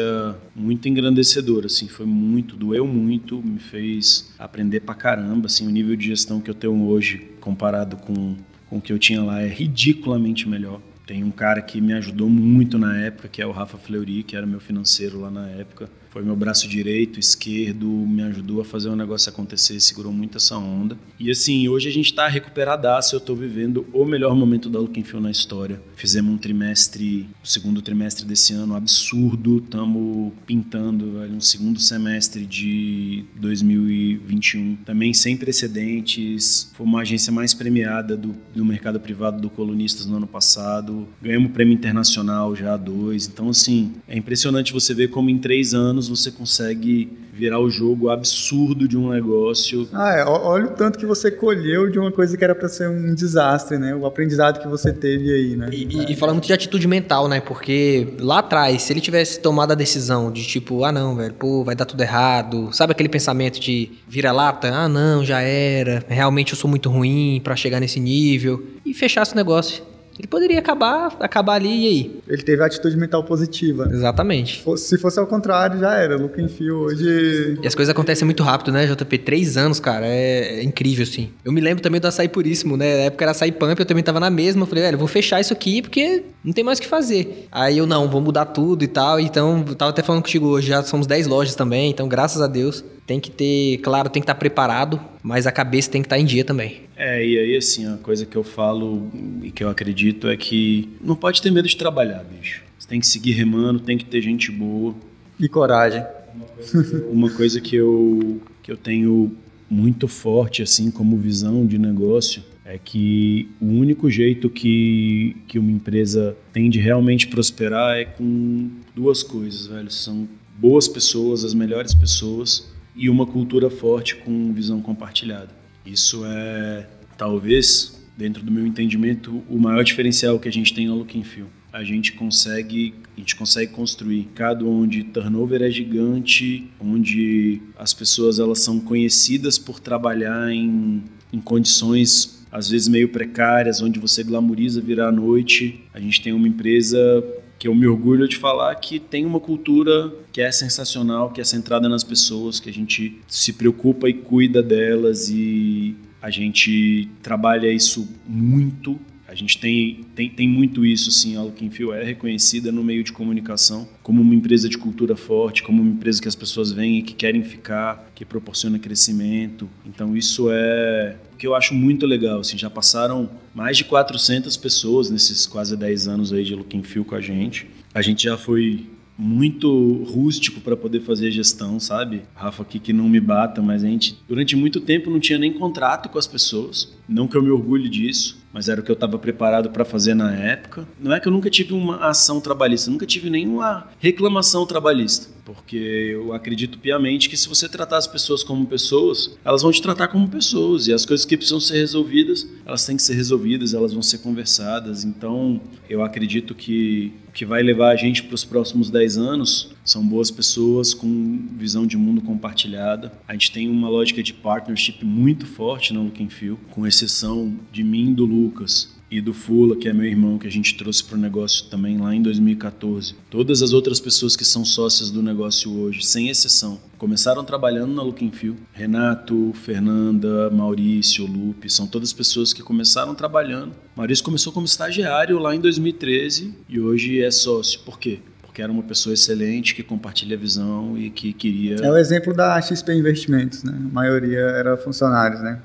muito 0.54 0.86
engrandecedora, 0.86 1.66
assim, 1.66 1.88
foi 1.88 2.04
muito, 2.04 2.56
doeu 2.56 2.86
muito, 2.86 3.42
me 3.42 3.58
fez 3.58 4.34
aprender 4.38 4.80
pra 4.80 4.94
caramba, 4.94 5.46
assim, 5.46 5.66
o 5.66 5.70
nível 5.70 5.96
de 5.96 6.06
gestão 6.06 6.40
que 6.40 6.50
eu 6.50 6.54
tenho 6.54 6.86
hoje 6.86 7.26
comparado 7.40 7.96
com, 7.96 8.36
com 8.68 8.76
o 8.76 8.80
que 8.80 8.92
eu 8.92 8.98
tinha 8.98 9.22
lá 9.22 9.40
é 9.40 9.48
ridiculamente 9.48 10.46
melhor. 10.46 10.80
Tem 11.06 11.24
um 11.24 11.30
cara 11.30 11.62
que 11.62 11.80
me 11.80 11.94
ajudou 11.94 12.28
muito 12.28 12.76
na 12.76 12.98
época, 12.98 13.28
que 13.28 13.40
é 13.40 13.46
o 13.46 13.52
Rafa 13.52 13.78
Fleury, 13.78 14.22
que 14.22 14.36
era 14.36 14.44
meu 14.44 14.60
financeiro 14.60 15.20
lá 15.20 15.30
na 15.30 15.48
época 15.48 15.88
foi 16.16 16.24
meu 16.24 16.34
braço 16.34 16.66
direito, 16.66 17.20
esquerdo, 17.20 17.86
me 17.86 18.22
ajudou 18.22 18.62
a 18.62 18.64
fazer 18.64 18.88
o 18.88 18.96
negócio 18.96 19.28
acontecer, 19.28 19.78
segurou 19.78 20.10
muito 20.10 20.38
essa 20.38 20.56
onda. 20.56 20.96
E 21.20 21.30
assim, 21.30 21.68
hoje 21.68 21.90
a 21.90 21.92
gente 21.92 22.06
está 22.06 22.26
recuperadaço, 22.26 23.14
eu 23.14 23.18
estou 23.18 23.36
vivendo 23.36 23.86
o 23.92 24.02
melhor 24.02 24.34
momento 24.34 24.70
da 24.70 24.78
Feel 25.04 25.20
na 25.20 25.30
história. 25.30 25.78
Fizemos 25.94 26.32
um 26.32 26.38
trimestre, 26.38 27.28
o 27.44 27.46
segundo 27.46 27.82
trimestre 27.82 28.24
desse 28.24 28.54
ano 28.54 28.74
absurdo, 28.74 29.58
estamos 29.58 30.32
pintando 30.46 31.18
velho, 31.18 31.34
um 31.34 31.40
segundo 31.40 31.78
semestre 31.78 32.46
de 32.46 33.26
2021, 33.34 34.76
também 34.86 35.12
sem 35.12 35.36
precedentes. 35.36 36.70
Foi 36.72 36.86
uma 36.86 37.02
agência 37.02 37.30
mais 37.30 37.52
premiada 37.52 38.16
do, 38.16 38.34
do 38.54 38.64
mercado 38.64 38.98
privado 38.98 39.38
do 39.38 39.50
Colunistas 39.50 40.06
no 40.06 40.16
ano 40.16 40.26
passado. 40.26 41.06
Ganhamos 41.20 41.52
prêmio 41.52 41.74
internacional 41.74 42.56
já 42.56 42.74
dois. 42.74 43.26
Então, 43.26 43.50
assim, 43.50 43.92
é 44.08 44.16
impressionante 44.16 44.72
você 44.72 44.94
ver 44.94 45.08
como 45.08 45.28
em 45.28 45.36
três 45.36 45.74
anos 45.74 46.05
anos 46.06 46.20
você 46.20 46.30
consegue 46.30 47.12
virar 47.32 47.60
o 47.60 47.68
jogo 47.68 48.08
absurdo 48.08 48.88
de 48.88 48.96
um 48.96 49.10
negócio. 49.10 49.86
Ah, 49.92 50.16
é. 50.16 50.24
Olha 50.24 50.66
o 50.66 50.70
tanto 50.70 50.98
que 50.98 51.04
você 51.04 51.30
colheu 51.30 51.90
de 51.90 51.98
uma 51.98 52.10
coisa 52.10 52.34
que 52.36 52.42
era 52.42 52.54
para 52.54 52.68
ser 52.68 52.88
um 52.88 53.14
desastre, 53.14 53.76
né? 53.78 53.94
O 53.94 54.06
aprendizado 54.06 54.60
que 54.60 54.66
você 54.66 54.90
teve 54.92 55.30
aí, 55.32 55.56
né? 55.56 55.68
E, 55.70 55.84
e, 55.84 56.12
e 56.12 56.16
fala 56.16 56.32
muito 56.32 56.46
de 56.46 56.52
atitude 56.54 56.88
mental, 56.88 57.28
né? 57.28 57.40
Porque 57.40 58.14
lá 58.18 58.38
atrás, 58.38 58.82
se 58.82 58.92
ele 58.92 59.02
tivesse 59.02 59.38
tomado 59.40 59.72
a 59.72 59.74
decisão 59.74 60.32
de 60.32 60.46
tipo, 60.46 60.82
ah 60.84 60.92
não, 60.92 61.14
velho, 61.14 61.34
pô, 61.34 61.62
vai 61.62 61.74
dar 61.74 61.84
tudo 61.84 62.00
errado. 62.00 62.70
Sabe 62.72 62.92
aquele 62.92 63.08
pensamento 63.08 63.60
de 63.60 63.90
vira-lata? 64.08 64.68
Ah 64.72 64.88
não, 64.88 65.22
já 65.22 65.40
era. 65.40 66.02
Realmente 66.08 66.52
eu 66.52 66.58
sou 66.58 66.70
muito 66.70 66.88
ruim 66.88 67.40
para 67.44 67.54
chegar 67.54 67.80
nesse 67.80 68.00
nível. 68.00 68.64
E 68.84 68.94
fechasse 68.94 69.34
o 69.34 69.36
negócio 69.36 69.95
ele 70.18 70.26
poderia 70.26 70.58
acabar, 70.58 71.14
acabar 71.20 71.54
ali 71.54 71.68
e 71.68 71.86
aí. 71.86 72.20
Ele 72.26 72.42
teve 72.42 72.62
a 72.62 72.66
atitude 72.66 72.96
mental 72.96 73.22
positiva. 73.24 73.88
Exatamente. 73.92 74.64
Se 74.78 74.96
fosse 74.98 75.18
ao 75.18 75.26
contrário, 75.26 75.78
já 75.78 75.94
era. 75.94 76.16
Look 76.16 76.40
and 76.40 76.48
feel 76.48 76.76
hoje. 76.76 77.58
E 77.62 77.66
as 77.66 77.74
coisas 77.74 77.92
acontecem 77.92 78.24
muito 78.24 78.42
rápido, 78.42 78.72
né, 78.72 78.86
JP? 78.86 79.18
Três 79.18 79.56
anos, 79.56 79.78
cara. 79.78 80.06
É, 80.06 80.60
é 80.60 80.62
incrível, 80.62 81.02
assim. 81.02 81.30
Eu 81.44 81.52
me 81.52 81.60
lembro 81.60 81.82
também 81.82 82.00
do 82.00 82.06
açaí 82.06 82.28
puríssimo, 82.28 82.76
né? 82.76 82.96
Na 82.96 83.02
época 83.04 83.24
era 83.24 83.32
açaí 83.32 83.52
pump, 83.52 83.78
eu 83.78 83.86
também 83.86 84.02
tava 84.02 84.18
na 84.18 84.30
mesma. 84.30 84.62
Eu 84.62 84.66
falei, 84.66 84.84
velho, 84.84 84.98
vou 84.98 85.08
fechar 85.08 85.40
isso 85.40 85.52
aqui 85.52 85.82
porque 85.82 86.22
não 86.42 86.52
tem 86.52 86.64
mais 86.64 86.78
o 86.78 86.82
que 86.82 86.88
fazer. 86.88 87.46
Aí 87.52 87.76
eu, 87.76 87.86
não, 87.86 88.08
vou 88.08 88.20
mudar 88.20 88.46
tudo 88.46 88.84
e 88.84 88.88
tal. 88.88 89.20
Então, 89.20 89.64
eu 89.68 89.74
tava 89.74 89.90
até 89.90 90.02
falando 90.02 90.22
contigo 90.22 90.46
hoje, 90.46 90.68
já 90.68 90.82
somos 90.82 91.06
10 91.06 91.26
lojas 91.26 91.54
também. 91.54 91.90
Então, 91.90 92.08
graças 92.08 92.40
a 92.40 92.46
Deus, 92.46 92.82
tem 93.06 93.20
que 93.20 93.30
ter, 93.30 93.78
claro, 93.78 94.10
tem 94.10 94.20
que 94.20 94.24
estar 94.24 94.34
preparado, 94.34 95.00
mas 95.22 95.46
a 95.46 95.52
cabeça 95.52 95.90
tem 95.90 96.02
que 96.02 96.06
estar 96.06 96.18
em 96.18 96.24
dia 96.24 96.44
também. 96.44 96.82
É, 96.96 97.24
e 97.24 97.38
aí 97.38 97.56
assim, 97.56 97.86
a 97.86 97.96
coisa 97.98 98.26
que 98.26 98.36
eu 98.36 98.42
falo 98.42 99.08
e 99.42 99.50
que 99.50 99.62
eu 99.62 99.68
acredito 99.68 100.28
é 100.28 100.36
que 100.36 100.88
não 101.00 101.14
pode 101.14 101.40
ter 101.40 101.50
medo 101.50 101.68
de 101.68 101.76
trabalhar, 101.76 102.24
bicho. 102.24 102.62
Você 102.78 102.88
tem 102.88 102.98
que 102.98 103.06
seguir 103.06 103.32
remando, 103.32 103.78
tem 103.78 103.96
que 103.96 104.04
ter 104.04 104.20
gente 104.20 104.50
boa. 104.50 104.94
E 105.38 105.48
coragem. 105.48 106.02
Uma 106.34 106.46
coisa, 106.46 107.06
uma 107.10 107.30
coisa 107.30 107.60
que, 107.60 107.76
eu, 107.76 108.40
que 108.62 108.72
eu 108.72 108.76
tenho 108.76 109.36
muito 109.70 110.08
forte, 110.08 110.62
assim, 110.62 110.90
como 110.90 111.16
visão 111.16 111.64
de 111.64 111.78
negócio, 111.78 112.42
é 112.64 112.78
que 112.78 113.48
o 113.60 113.66
único 113.66 114.10
jeito 114.10 114.50
que, 114.50 115.36
que 115.46 115.58
uma 115.58 115.70
empresa 115.70 116.36
tem 116.52 116.68
de 116.68 116.80
realmente 116.80 117.28
prosperar 117.28 117.96
é 117.96 118.04
com 118.04 118.68
duas 118.94 119.22
coisas, 119.22 119.68
velho. 119.68 119.90
São 119.90 120.28
boas 120.58 120.88
pessoas, 120.88 121.44
as 121.44 121.54
melhores 121.54 121.94
pessoas 121.94 122.75
e 122.96 123.10
uma 123.10 123.26
cultura 123.26 123.68
forte 123.68 124.16
com 124.16 124.52
visão 124.52 124.80
compartilhada. 124.80 125.50
Isso 125.84 126.24
é, 126.24 126.86
talvez, 127.16 128.02
dentro 128.16 128.42
do 128.42 128.50
meu 128.50 128.66
entendimento, 128.66 129.42
o 129.48 129.58
maior 129.58 129.84
diferencial 129.84 130.38
que 130.38 130.48
a 130.48 130.52
gente 130.52 130.74
tem 130.74 130.86
no 130.86 130.96
Look 130.96 131.22
Feel. 131.22 131.46
A 131.72 131.84
gente 131.84 132.12
consegue, 132.12 132.94
a 133.16 133.20
gente 133.20 133.36
consegue 133.36 133.70
construir 133.70 134.28
cada 134.34 134.64
onde 134.64 135.04
turnover 135.04 135.60
é 135.60 135.70
gigante, 135.70 136.70
onde 136.80 137.60
as 137.78 137.92
pessoas 137.92 138.38
elas 138.38 138.60
são 138.60 138.80
conhecidas 138.80 139.58
por 139.58 139.78
trabalhar 139.78 140.50
em, 140.50 141.02
em 141.30 141.38
condições 141.38 142.36
às 142.50 142.70
vezes 142.70 142.88
meio 142.88 143.10
precárias, 143.10 143.82
onde 143.82 144.00
você 144.00 144.24
glamoriza 144.24 144.80
virar 144.80 145.08
à 145.08 145.12
noite. 145.12 145.84
A 145.92 146.00
gente 146.00 146.22
tem 146.22 146.32
uma 146.32 146.48
empresa 146.48 147.22
que 147.66 147.68
eu 147.68 147.74
me 147.74 147.88
orgulho 147.88 148.28
de 148.28 148.36
falar 148.36 148.72
que 148.76 149.00
tem 149.00 149.26
uma 149.26 149.40
cultura 149.40 150.14
que 150.32 150.40
é 150.40 150.52
sensacional, 150.52 151.32
que 151.32 151.40
é 151.40 151.44
centrada 151.44 151.88
nas 151.88 152.04
pessoas, 152.04 152.60
que 152.60 152.70
a 152.70 152.72
gente 152.72 153.18
se 153.26 153.52
preocupa 153.52 154.08
e 154.08 154.14
cuida 154.14 154.62
delas 154.62 155.28
e 155.30 155.96
a 156.22 156.30
gente 156.30 157.08
trabalha 157.20 157.66
isso 157.66 158.08
muito 158.24 158.96
a 159.28 159.34
gente 159.34 159.58
tem, 159.58 160.06
tem, 160.14 160.30
tem 160.30 160.48
muito 160.48 160.86
isso, 160.86 161.08
assim, 161.08 161.36
a 161.36 161.70
Feel 161.70 161.92
é 161.92 162.04
reconhecida 162.04 162.70
no 162.70 162.84
meio 162.84 163.02
de 163.02 163.10
comunicação 163.10 163.88
como 164.00 164.22
uma 164.22 164.32
empresa 164.32 164.68
de 164.68 164.78
cultura 164.78 165.16
forte, 165.16 165.64
como 165.64 165.82
uma 165.82 165.90
empresa 165.90 166.22
que 166.22 166.28
as 166.28 166.36
pessoas 166.36 166.70
vêm 166.70 167.00
e 167.00 167.02
que 167.02 167.12
querem 167.12 167.42
ficar, 167.42 168.08
que 168.14 168.24
proporciona 168.24 168.78
crescimento. 168.78 169.68
Então 169.84 170.16
isso 170.16 170.46
é 170.48 171.16
que 171.38 171.46
eu 171.46 171.54
acho 171.54 171.74
muito 171.74 172.06
legal, 172.06 172.40
assim, 172.40 172.56
já 172.56 172.70
passaram 172.70 173.28
mais 173.54 173.76
de 173.76 173.84
400 173.84 174.56
pessoas 174.56 175.10
nesses 175.10 175.46
quase 175.46 175.76
10 175.76 176.08
anos 176.08 176.32
aí 176.32 176.44
de 176.44 176.54
Looking 176.54 176.82
Feel 176.82 177.04
com 177.04 177.14
a 177.14 177.20
gente. 177.20 177.66
A 177.94 178.02
gente 178.02 178.24
já 178.24 178.36
foi 178.36 178.86
muito 179.18 180.04
rústico 180.04 180.60
para 180.60 180.76
poder 180.76 181.00
fazer 181.00 181.30
gestão, 181.30 181.80
sabe? 181.80 182.22
Rafa 182.34 182.62
aqui 182.62 182.78
que 182.78 182.92
não 182.92 183.08
me 183.08 183.18
bata, 183.18 183.62
mas 183.62 183.82
a 183.82 183.86
gente 183.86 184.18
durante 184.28 184.54
muito 184.54 184.80
tempo 184.80 185.10
não 185.10 185.18
tinha 185.18 185.38
nem 185.38 185.52
contrato 185.52 186.08
com 186.08 186.18
as 186.18 186.26
pessoas. 186.26 186.94
Não 187.08 187.26
que 187.26 187.36
eu 187.36 187.42
me 187.42 187.50
orgulhe 187.50 187.88
disso, 187.88 188.44
mas 188.56 188.70
era 188.70 188.80
o 188.80 188.82
que 188.82 188.90
eu 188.90 188.94
estava 188.94 189.18
preparado 189.18 189.68
para 189.68 189.84
fazer 189.84 190.14
na 190.14 190.34
época. 190.34 190.88
Não 190.98 191.12
é 191.12 191.20
que 191.20 191.28
eu 191.28 191.32
nunca 191.32 191.50
tive 191.50 191.74
uma 191.74 192.08
ação 192.08 192.40
trabalhista, 192.40 192.90
nunca 192.90 193.04
tive 193.04 193.28
nenhuma 193.28 193.86
reclamação 193.98 194.64
trabalhista, 194.64 195.28
porque 195.44 195.76
eu 195.76 196.32
acredito 196.32 196.78
piamente 196.78 197.28
que 197.28 197.36
se 197.36 197.50
você 197.50 197.68
tratar 197.68 197.98
as 197.98 198.06
pessoas 198.06 198.42
como 198.42 198.64
pessoas, 198.64 199.36
elas 199.44 199.60
vão 199.60 199.70
te 199.70 199.82
tratar 199.82 200.08
como 200.08 200.26
pessoas 200.26 200.88
e 200.88 200.92
as 200.94 201.04
coisas 201.04 201.26
que 201.26 201.36
precisam 201.36 201.60
ser 201.60 201.76
resolvidas, 201.76 202.48
elas 202.64 202.86
têm 202.86 202.96
que 202.96 203.02
ser 203.02 203.12
resolvidas, 203.12 203.74
elas 203.74 203.92
vão 203.92 204.00
ser 204.00 204.18
conversadas. 204.18 205.04
Então, 205.04 205.60
eu 205.86 206.02
acredito 206.02 206.54
que 206.54 207.12
que 207.36 207.44
vai 207.44 207.62
levar 207.62 207.90
a 207.90 207.96
gente 207.96 208.22
para 208.22 208.34
os 208.34 208.44
próximos 208.44 208.88
10 208.88 209.18
anos 209.18 209.70
são 209.84 210.02
boas 210.02 210.30
pessoas 210.30 210.94
com 210.94 211.46
visão 211.52 211.86
de 211.86 211.94
mundo 211.94 212.22
compartilhada. 212.22 213.12
A 213.28 213.34
gente 213.34 213.52
tem 213.52 213.68
uma 213.68 213.90
lógica 213.90 214.22
de 214.22 214.32
partnership 214.32 215.04
muito 215.04 215.46
forte 215.46 215.92
no 215.92 216.04
Looking 216.04 216.30
Feel, 216.30 216.58
com 216.70 216.86
exceção 216.86 217.54
de 217.70 217.84
mim 217.84 218.10
e 218.10 218.14
do 218.14 218.24
Lucas 218.46 218.94
e 219.10 219.20
do 219.20 219.32
Fula, 219.32 219.76
que 219.76 219.88
é 219.88 219.92
meu 219.92 220.04
irmão, 220.04 220.38
que 220.38 220.46
a 220.46 220.50
gente 220.50 220.76
trouxe 220.76 221.02
para 221.02 221.16
o 221.16 221.20
negócio 221.20 221.66
também 221.66 221.98
lá 221.98 222.14
em 222.14 222.22
2014. 222.22 223.14
Todas 223.30 223.62
as 223.62 223.72
outras 223.72 224.00
pessoas 224.00 224.34
que 224.34 224.44
são 224.44 224.64
sócias 224.64 225.10
do 225.10 225.22
negócio 225.22 225.72
hoje, 225.78 226.04
sem 226.04 226.28
exceção, 226.28 226.80
começaram 226.98 227.44
trabalhando 227.44 227.94
na 227.94 228.02
Looking 228.02 228.32
Feel. 228.32 228.56
Renato, 228.72 229.52
Fernanda, 229.54 230.50
Maurício, 230.50 231.24
Lupe, 231.24 231.70
são 231.70 231.86
todas 231.86 232.12
pessoas 232.12 232.52
que 232.52 232.62
começaram 232.62 233.14
trabalhando. 233.14 233.72
Maurício 233.94 234.24
começou 234.24 234.52
como 234.52 234.66
estagiário 234.66 235.38
lá 235.38 235.54
em 235.54 235.60
2013 235.60 236.54
e 236.68 236.80
hoje 236.80 237.22
é 237.22 237.30
sócio. 237.30 237.80
Por 237.80 237.98
quê? 237.98 238.20
porque 238.42 238.62
era 238.62 238.72
uma 238.72 238.82
pessoa 238.82 239.12
excelente 239.12 239.74
que 239.74 239.82
compartilha 239.82 240.34
a 240.34 240.40
visão 240.40 240.96
e 240.96 241.10
que 241.10 241.34
queria. 241.34 241.76
É 241.76 241.90
o 241.90 241.96
exemplo 241.98 242.32
da 242.32 242.58
XP 242.58 242.90
Investimentos, 242.94 243.62
né? 243.62 243.74
A 243.76 243.94
maioria 243.94 244.38
era 244.38 244.78
funcionários, 244.78 245.42
né? 245.42 245.60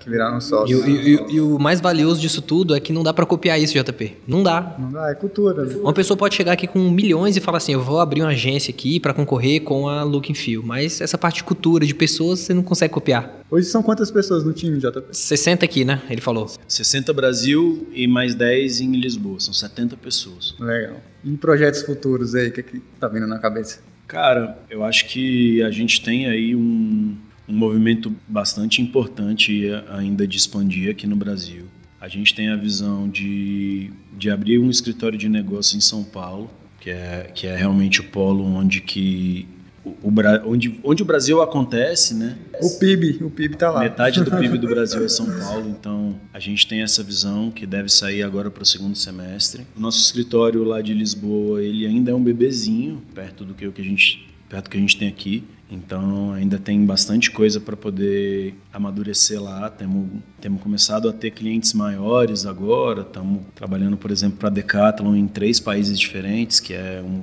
Que 0.00 0.10
viraram 0.10 0.40
sócios. 0.40 0.84
E, 0.84 0.90
e, 0.90 1.14
e, 1.14 1.34
e, 1.34 1.40
o 1.40 1.58
mais 1.58 1.80
valioso 1.80 2.20
disso 2.20 2.42
tudo 2.42 2.74
é 2.74 2.80
que 2.80 2.92
não 2.92 3.02
dá 3.02 3.12
para 3.12 3.26
copiar 3.26 3.60
isso, 3.60 3.74
JP. 3.74 4.16
Não 4.26 4.42
dá. 4.42 4.76
Não 4.78 4.90
dá, 4.90 5.10
é 5.10 5.14
cultura. 5.14 5.64
Né? 5.64 5.76
Uma 5.76 5.92
pessoa 5.92 6.16
pode 6.16 6.34
chegar 6.34 6.52
aqui 6.52 6.66
com 6.66 6.78
milhões 6.90 7.36
e 7.36 7.40
falar 7.40 7.58
assim: 7.58 7.72
eu 7.72 7.82
vou 7.82 8.00
abrir 8.00 8.22
uma 8.22 8.30
agência 8.30 8.70
aqui 8.72 8.98
para 8.98 9.12
concorrer 9.12 9.62
com 9.62 9.88
a 9.88 10.02
Look 10.02 10.30
and 10.30 10.34
Feel. 10.34 10.62
Mas 10.62 11.00
essa 11.00 11.18
parte 11.18 11.36
de 11.36 11.44
cultura, 11.44 11.86
de 11.86 11.94
pessoas, 11.94 12.40
você 12.40 12.54
não 12.54 12.62
consegue 12.62 12.92
copiar. 12.92 13.42
Hoje 13.50 13.66
são 13.68 13.82
quantas 13.82 14.10
pessoas 14.10 14.44
no 14.44 14.52
time, 14.52 14.78
JP? 14.78 15.06
60 15.12 15.64
aqui, 15.64 15.84
né? 15.84 16.02
Ele 16.10 16.20
falou. 16.20 16.50
60 16.66 17.12
Brasil 17.12 17.86
e 17.92 18.06
mais 18.06 18.34
10 18.34 18.80
em 18.80 18.92
Lisboa. 18.92 19.38
São 19.40 19.54
70 19.54 19.96
pessoas. 19.96 20.54
Legal. 20.58 20.96
E 21.22 21.36
projetos 21.36 21.82
futuros 21.82 22.34
aí, 22.34 22.48
o 22.48 22.52
que, 22.52 22.60
é 22.60 22.62
que 22.62 22.82
tá 22.98 23.08
vindo 23.08 23.26
na 23.26 23.38
cabeça? 23.38 23.80
Cara, 24.06 24.58
eu 24.68 24.84
acho 24.84 25.06
que 25.06 25.62
a 25.62 25.70
gente 25.70 26.02
tem 26.02 26.26
aí 26.26 26.54
um, 26.54 27.16
um 27.48 27.54
movimento 27.54 28.14
bastante 28.26 28.80
importante 28.80 29.70
ainda 29.88 30.26
de 30.26 30.36
expandir 30.36 30.90
aqui 30.90 31.06
no 31.06 31.16
Brasil. 31.16 31.64
A 32.00 32.08
gente 32.08 32.34
tem 32.34 32.48
a 32.48 32.56
visão 32.56 33.08
de, 33.08 33.90
de 34.16 34.30
abrir 34.30 34.58
um 34.58 34.68
escritório 34.68 35.18
de 35.18 35.28
negócio 35.28 35.76
em 35.76 35.80
São 35.80 36.04
Paulo, 36.04 36.50
que 36.80 36.90
é, 36.90 37.30
que 37.34 37.46
é 37.46 37.56
realmente 37.56 38.00
o 38.00 38.04
polo 38.04 38.44
onde 38.44 38.80
que 38.80 39.48
o, 39.84 40.10
onde, 40.46 40.80
onde 40.82 41.02
o 41.02 41.06
Brasil 41.06 41.42
acontece, 41.42 42.14
né? 42.14 42.36
O 42.60 42.78
PIB, 42.78 43.22
o 43.22 43.30
PIB 43.30 43.54
está 43.54 43.70
lá. 43.70 43.80
Metade 43.80 44.22
do 44.22 44.30
PIB 44.30 44.58
do 44.58 44.68
Brasil 44.68 45.04
é 45.04 45.08
São 45.08 45.26
Paulo, 45.38 45.68
então 45.68 46.18
a 46.32 46.38
gente 46.38 46.66
tem 46.66 46.82
essa 46.82 47.02
visão 47.02 47.50
que 47.50 47.66
deve 47.66 47.88
sair 47.90 48.22
agora 48.22 48.50
para 48.50 48.62
o 48.62 48.66
segundo 48.66 48.96
semestre. 48.96 49.66
O 49.76 49.80
nosso 49.80 50.00
escritório 50.00 50.64
lá 50.64 50.80
de 50.80 50.94
Lisboa, 50.94 51.62
ele 51.62 51.86
ainda 51.86 52.10
é 52.10 52.14
um 52.14 52.22
bebezinho, 52.22 53.02
perto 53.14 53.44
do 53.44 53.54
que, 53.54 53.66
o 53.66 53.72
que 53.72 53.82
a 53.82 53.84
gente 53.84 54.26
perto 54.48 54.70
que 54.70 54.76
a 54.76 54.80
gente 54.80 54.96
tem 54.96 55.08
aqui. 55.08 55.44
Então 55.70 56.32
ainda 56.32 56.58
tem 56.58 56.84
bastante 56.84 57.30
coisa 57.30 57.60
para 57.60 57.76
poder 57.76 58.54
amadurecer 58.72 59.42
lá. 59.42 59.68
Temos, 59.70 60.08
temos 60.40 60.62
começado 60.62 61.08
a 61.08 61.12
ter 61.12 61.30
clientes 61.30 61.72
maiores 61.72 62.46
agora. 62.46 63.02
Estamos 63.02 63.42
trabalhando, 63.54 63.96
por 63.96 64.10
exemplo, 64.10 64.38
para 64.38 64.48
a 64.48 64.52
Decathlon 64.52 65.16
em 65.16 65.26
três 65.26 65.58
países 65.58 65.98
diferentes, 65.98 66.60
que 66.60 66.74
é 66.74 67.02
um, 67.02 67.22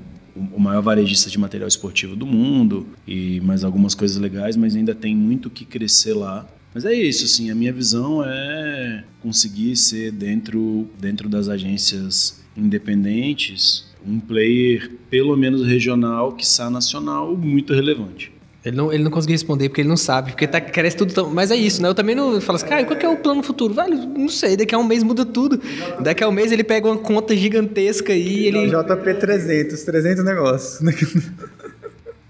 o 0.53 0.59
maior 0.59 0.81
varejista 0.81 1.29
de 1.29 1.37
material 1.37 1.67
esportivo 1.67 2.15
do 2.15 2.25
mundo 2.25 2.87
e 3.07 3.39
mais 3.41 3.63
algumas 3.63 3.95
coisas 3.95 4.17
legais, 4.17 4.55
mas 4.57 4.75
ainda 4.75 4.95
tem 4.95 5.15
muito 5.15 5.49
que 5.49 5.65
crescer 5.65 6.13
lá. 6.13 6.47
Mas 6.73 6.85
é 6.85 6.93
isso, 6.93 7.25
assim, 7.25 7.51
a 7.51 7.55
minha 7.55 7.73
visão 7.73 8.23
é 8.25 9.03
conseguir 9.21 9.75
ser 9.75 10.11
dentro, 10.11 10.89
dentro 10.99 11.27
das 11.27 11.49
agências 11.49 12.41
independentes 12.55 13.90
um 14.05 14.19
player 14.19 14.91
pelo 15.09 15.35
menos 15.35 15.65
regional, 15.65 16.33
que 16.33 16.43
está 16.43 16.69
nacional, 16.69 17.35
muito 17.35 17.73
relevante. 17.73 18.31
Ele 18.63 18.77
não, 18.77 18.93
ele 18.93 19.03
não 19.03 19.09
conseguiu 19.09 19.33
responder 19.33 19.69
porque 19.69 19.81
ele 19.81 19.89
não 19.89 19.97
sabe, 19.97 20.31
porque 20.31 20.45
tá, 20.45 20.61
cresce 20.61 20.95
tudo 20.95 21.11
tão... 21.11 21.29
Mas 21.31 21.49
é 21.49 21.55
isso, 21.55 21.81
né? 21.81 21.89
Eu 21.89 21.95
também 21.95 22.15
não 22.15 22.39
falo 22.39 22.57
assim, 22.57 22.67
cara, 22.67 22.85
qual 22.85 22.97
que 22.97 23.05
é 23.05 23.09
o 23.09 23.17
plano 23.17 23.41
futuro? 23.41 23.73
Vale, 23.73 23.95
não 23.95 24.29
sei, 24.29 24.55
daqui 24.55 24.75
a 24.75 24.77
um 24.77 24.83
mês 24.83 25.01
muda 25.01 25.25
tudo. 25.25 25.59
Daqui 25.99 26.23
a 26.23 26.29
um 26.29 26.31
mês 26.31 26.51
ele 26.51 26.63
pega 26.63 26.87
uma 26.87 26.97
conta 26.97 27.35
gigantesca 27.35 28.13
e 28.13 28.45
ele. 28.45 28.67
JP 28.67 29.13
300, 29.19 29.81
300 29.81 30.23
negócios. 30.23 30.79